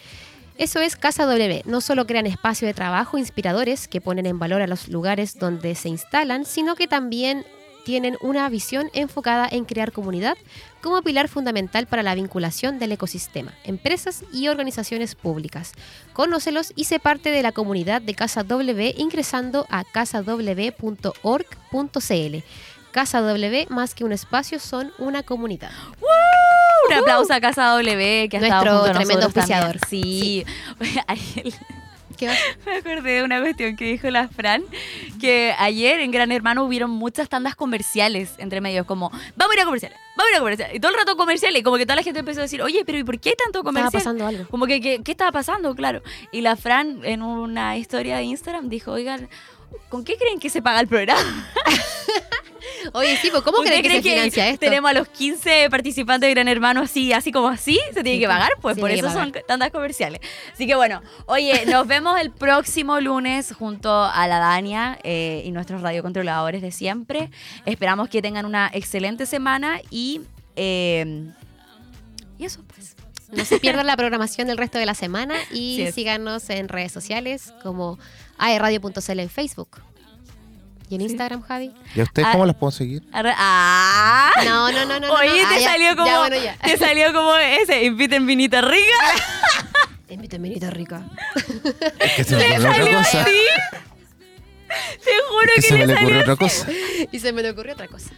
Eso 0.58 0.82
es 0.82 0.98
Casa 0.98 1.26
W. 1.26 1.64
No 1.66 1.80
solo 1.80 2.06
crean 2.06 2.28
espacios 2.28 2.68
de 2.68 2.74
trabajo 2.74 3.18
inspiradores 3.18 3.88
que 3.88 4.02
ponen 4.02 4.26
en 4.26 4.40
valor 4.40 4.62
a 4.62 4.68
los 4.68 4.90
lugares 4.90 5.40
donde 5.40 5.74
se 5.76 5.88
instalan, 5.88 6.44
sino 6.44 6.76
que 6.76 6.88
también 6.88 7.46
tienen 7.86 8.18
una 8.20 8.50
visión 8.50 8.90
enfocada 8.94 9.48
en 9.50 9.64
crear 9.64 9.94
comunidad 9.94 10.36
como 10.82 11.02
pilar 11.02 11.30
fundamental 11.30 11.88
para 11.88 12.04
la 12.04 12.16
vinculación 12.16 12.80
del 12.80 12.92
ecosistema, 12.92 13.54
empresas 13.64 14.24
y 14.34 14.50
organizaciones 14.50 15.16
públicas. 15.16 15.72
Conócelos 16.12 16.74
y 16.76 16.84
sé 16.86 17.00
parte 17.00 17.30
de 17.30 17.44
la 17.44 17.54
comunidad 17.54 18.02
de 18.02 18.14
Casa 18.16 18.44
W 18.44 18.94
ingresando 18.98 19.66
a 19.70 19.86
casaw.org.cl. 19.86 22.38
Casa 22.92 23.22
W, 23.22 23.68
más 23.70 23.94
que 23.94 24.06
un 24.06 24.14
espacio, 24.14 24.58
son 24.60 24.92
una 24.98 25.22
comunidad. 25.24 25.72
Un 26.90 26.94
aplauso 26.94 27.34
a 27.34 27.42
Casa 27.42 27.66
W, 27.72 28.30
que 28.30 28.38
ha 28.38 28.40
Nuestro 28.40 28.58
estado 28.60 28.78
junto 28.80 28.92
a 28.92 28.96
tremendo 28.96 29.30
también. 29.30 29.64
auspiciador. 29.64 29.80
Sí. 29.90 30.46
Me 32.66 32.76
acordé 32.78 33.12
de 33.14 33.24
una 33.24 33.42
cuestión 33.42 33.76
que 33.76 33.86
dijo 33.86 34.10
la 34.10 34.28
Fran, 34.28 34.64
que 35.20 35.54
ayer 35.58 36.00
en 36.00 36.12
Gran 36.12 36.32
Hermano 36.32 36.64
hubieron 36.64 36.90
muchas 36.92 37.30
tandas 37.30 37.56
comerciales 37.56 38.32
entre 38.38 38.62
medios, 38.62 38.86
como, 38.86 39.10
vamos 39.36 39.54
a 39.54 39.56
ir 39.58 39.62
a 39.62 39.66
comerciales, 39.66 39.98
vamos 40.16 40.28
a 40.28 40.32
ir 40.32 40.36
a 40.36 40.40
comerciales. 40.40 40.76
Y 40.76 40.80
todo 40.80 40.92
el 40.92 40.98
rato 40.98 41.18
comerciales, 41.18 41.60
y 41.60 41.64
como 41.64 41.78
que 41.78 41.86
toda 41.86 41.98
la 41.98 42.04
gente 42.04 42.20
empezó 42.20 42.40
a 42.40 42.44
decir, 42.44 42.62
oye, 42.62 42.84
pero 42.86 42.98
¿y 42.98 43.04
por 43.04 43.20
qué 43.20 43.30
hay 43.30 43.36
tanto 43.36 43.60
Estaba 43.60 43.64
comercial? 43.74 43.92
pasando 43.92 44.26
algo. 44.28 44.48
Como 44.50 44.66
que, 44.68 44.80
que- 44.82 45.02
¿qué 45.04 45.12
estaba 45.12 45.32
pasando? 45.32 45.76
Claro. 45.76 46.02
Y 46.32 46.42
la 46.42 46.56
Fran, 46.56 47.00
en 47.04 47.22
una 47.22 47.78
historia 47.78 48.18
de 48.18 48.24
Instagram, 48.24 48.70
dijo, 48.70 48.92
oigan, 48.92 49.30
¿con 49.90 50.04
qué 50.06 50.16
creen 50.18 50.40
que 50.40 50.50
se 50.50 50.62
paga 50.62 50.80
el 50.80 50.88
programa? 50.88 51.22
Oye, 52.94 53.18
sí, 53.18 53.30
pues, 53.32 53.44
¿cómo 53.44 53.60
¿Usted 53.60 53.82
creen 53.82 54.02
que 54.02 54.32
se 54.32 54.50
esto? 54.50 54.60
tenemos 54.60 54.90
a 54.92 54.94
los 54.94 55.08
15 55.08 55.70
participantes 55.70 56.28
de 56.28 56.34
Gran 56.34 56.48
Hermano 56.48 56.82
así, 56.82 57.14
así 57.14 57.32
como 57.32 57.48
así? 57.48 57.80
¿Se 57.94 58.04
tiene 58.04 58.20
que 58.20 58.28
pagar? 58.28 58.52
Pues 58.62 58.76
sí, 58.76 58.82
por 58.82 58.92
eso 58.92 59.12
son 59.12 59.34
tantas 59.48 59.72
comerciales. 59.72 60.20
Así 60.54 60.68
que 60.68 60.76
bueno, 60.76 61.02
oye, 61.26 61.66
nos 61.66 61.88
vemos 61.88 62.20
el 62.20 62.32
próximo 62.32 63.00
lunes 63.00 63.54
junto 63.54 63.92
a 64.04 64.28
la 64.28 64.40
Dania 64.40 65.00
eh, 65.04 65.44
y 65.46 65.52
nuestros 65.52 65.82
radiocontroladores 65.82 66.62
de 66.62 66.72
siempre. 66.72 67.30
Esperamos 67.66 68.10
que 68.10 68.22
tengan 68.22 68.46
una 68.46 68.70
excelente 68.74 69.26
semana 69.26 69.82
y... 69.90 70.22
eh, 70.56 71.32
y 72.38 72.46
eso 72.46 72.62
pues. 72.68 72.96
No 73.32 73.44
se 73.44 73.60
pierdan 73.60 73.88
la 73.88 73.98
programación 73.98 74.48
del 74.48 74.58
resto 74.58 74.78
de 74.78 74.86
la 74.86 74.94
semana 74.94 75.36
y 75.52 75.88
síganos 75.94 76.50
en 76.50 76.70
redes 76.70 76.92
sociales 76.92 77.54
como 77.64 77.98
aerradio.cl 78.38 79.20
en 79.20 79.30
Facebook. 79.30 79.82
¿Y 80.90 80.96
en 80.96 81.02
Instagram, 81.02 81.42
Javi? 81.42 81.72
¿Y 81.96 82.00
a 82.00 82.04
ustedes 82.04 82.28
Ah. 82.28 82.32
cómo 82.34 82.46
las 82.46 82.56
puedo 82.56 82.72
seguir? 82.72 83.02
¡Ah! 83.12 84.32
No, 84.46 84.72
no, 84.72 84.86
no, 84.86 85.00
no. 85.00 85.08
no, 85.08 85.14
Oye, 85.14 85.42
no. 85.42 85.50
te 85.50 85.56
Ah, 85.56 85.60
ya, 85.60 85.70
salió 85.72 85.96
como. 85.96 86.08
Ya, 86.08 86.20
bueno, 86.20 86.36
ya. 86.38 86.56
Te 86.58 86.78
salió 86.78 87.12
como 87.14 87.36
ese. 87.38 87.84
Inviten 87.86 88.26
vinita 88.28 88.62
rica. 88.62 88.98
Invita 90.10 90.38
minita 90.38 90.70
rica. 90.70 91.02
Es 92.00 92.12
que 92.14 92.24
se 92.24 92.36
me 92.36 92.46
ocurrió 92.60 92.70
otra 92.70 92.98
cosa. 93.04 93.22
así. 93.24 93.32
Te 95.04 95.12
juro 95.30 95.48
Es 95.48 95.56
que 95.56 95.62
que, 95.62 95.68
se 95.68 95.74
me 95.74 95.80
le 95.80 95.88
le 95.88 95.94
salió 95.94 96.08
ocurrió 96.20 96.34
otra 96.34 96.46
así. 96.48 96.60
cosa. 96.66 96.72
Y 97.12 97.20
se 97.20 97.32
me 97.34 97.50
ocurrió 97.50 97.74
otra 97.74 97.88
cosa. 97.88 98.12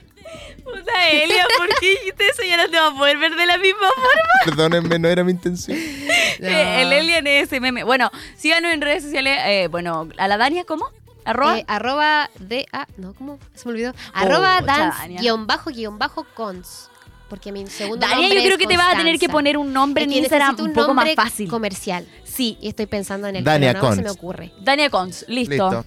Puta 0.63 1.09
Elia, 1.09 1.45
¿por 1.57 1.69
qué 1.79 1.91
dijiste 1.91 2.27
eso? 2.27 2.43
Ya 2.43 2.57
no 2.57 2.69
te 2.69 2.77
va 2.77 2.87
a 2.87 2.93
poder 2.97 3.17
ver 3.17 3.33
de 3.35 3.45
la 3.45 3.57
misma 3.57 3.87
forma. 3.95 4.21
Perdónenme, 4.45 4.99
no 4.99 5.07
era 5.07 5.23
mi 5.23 5.31
intención. 5.31 5.77
Eh, 5.77 6.81
el 6.81 6.91
Elia 6.91 7.19
en 7.19 7.27
ese 7.27 7.59
meme. 7.61 7.83
Bueno, 7.85 8.11
síganos 8.35 8.73
en 8.73 8.81
redes 8.81 9.03
sociales. 9.03 9.39
eh, 9.45 9.67
bueno, 9.71 10.09
a 10.17 10.27
la 10.27 10.35
Dania, 10.37 10.65
¿cómo? 10.65 10.89
Arroba. 11.27 11.59
Eh, 11.59 11.65
arroba 11.67 12.29
de 12.39 12.65
a 12.71 12.87
no 12.97 13.13
cómo 13.13 13.37
se 13.53 13.65
me 13.67 13.71
olvidó 13.73 13.93
arroba 14.13 14.59
Pucha, 14.61 14.77
dance 14.77 14.97
Dania. 14.99 15.21
guion 15.21 15.45
bajo 15.47 15.69
guion 15.71 15.99
bajo 15.99 16.25
cons 16.33 16.89
porque 17.29 17.51
mi 17.51 17.67
segundo 17.67 18.05
Dania, 18.07 18.21
nombre 18.21 18.35
yo 18.39 18.43
creo 18.45 18.53
es 18.55 18.57
que 18.59 18.67
te 18.67 18.77
vas 18.77 18.93
a 18.93 18.97
tener 18.97 19.19
que 19.19 19.27
poner 19.29 19.57
un 19.57 19.73
nombre 19.73 20.03
Es 20.05 20.11
en 20.11 20.17
Instagram 20.17 20.55
un 20.61 20.73
poco 20.73 20.93
más 20.93 21.13
fácil. 21.15 21.49
comercial 21.49 22.07
Sí, 22.23 22.57
y 22.61 22.69
estoy 22.69 22.85
pensando 22.85 23.27
en 23.27 23.35
el 23.37 23.43
Dania 23.43 23.73
no 23.73 23.79
se 23.81 23.85
Cons. 23.87 24.01
me 24.01 24.09
ocurre 24.09 24.53
Dania 24.61 24.89
Cons, 24.89 25.25
listo. 25.27 25.51
Listo. 25.69 25.85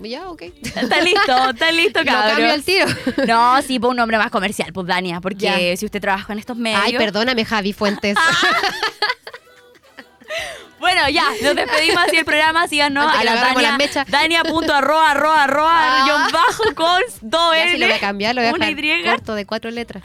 ya 0.00 0.28
ok 0.28 0.42
Está 0.62 1.00
listo, 1.00 1.50
está 1.50 1.72
listo, 1.72 2.00
lo 2.04 2.04
cambio 2.12 2.28
cabrón. 2.30 2.50
al 2.50 2.62
tiro 2.62 2.86
No, 3.26 3.62
sí, 3.62 3.78
pon 3.78 3.92
un 3.92 3.96
nombre 3.96 4.18
más 4.18 4.30
comercial, 4.30 4.70
pues 4.74 4.86
Dania, 4.86 5.22
porque 5.22 5.70
Ya. 5.70 5.76
si 5.78 5.86
usted 5.86 6.02
trabaja 6.02 6.32
en 6.34 6.38
estos 6.40 6.56
medios. 6.58 6.82
ay 6.84 6.96
perdóname 6.98 7.44
Javi 7.46 7.72
Fuentes 7.72 8.16
bueno, 10.78 11.08
ya, 11.08 11.24
nos 11.42 11.56
despedimos 11.56 12.02
así 12.06 12.16
el 12.16 12.24
programa, 12.24 12.68
síganos 12.68 13.06
a 13.12 13.24
la 13.24 13.34
Dania, 13.34 13.78
la 13.78 14.04
dania.arroa, 14.04 15.10
arroa, 15.10 15.44
arroa, 15.44 15.44
arroa 15.44 16.26
ah. 16.26 16.28
bajo 16.32 16.64
con 16.74 17.02
dos 17.22 17.54
L. 17.54 17.64
Ya 17.64 17.72
si 17.72 17.78
lo 17.78 17.86
voy 17.86 17.94
a 17.96 18.00
cambiar, 18.00 18.34
lo 18.34 18.42
voy 18.42 18.48
a 18.48 18.52
dejar 18.52 19.04
corto 19.16 19.34
de 19.34 19.46
cuatro 19.46 19.70
letras. 19.70 20.04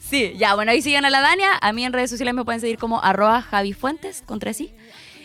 Sí, 0.00 0.34
ya, 0.36 0.54
bueno, 0.54 0.72
ahí 0.72 0.82
sigan 0.82 1.06
a 1.06 1.10
la 1.10 1.20
Dania, 1.20 1.52
a 1.60 1.72
mí 1.72 1.84
en 1.84 1.92
redes 1.92 2.10
sociales 2.10 2.34
me 2.34 2.44
pueden 2.44 2.60
seguir 2.60 2.76
como 2.76 3.02
arroba 3.02 3.40
Javi 3.42 3.72
Fuentes, 3.72 4.22
contra 4.26 4.52
sí. 4.52 4.74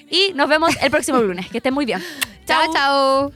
Y 0.10 0.32
nos 0.34 0.48
vemos 0.48 0.76
el 0.82 0.90
próximo 0.90 1.20
lunes, 1.20 1.50
que 1.50 1.58
estén 1.58 1.74
muy 1.74 1.86
bien. 1.86 2.02
Chao, 2.46 2.72
chao. 2.74 3.34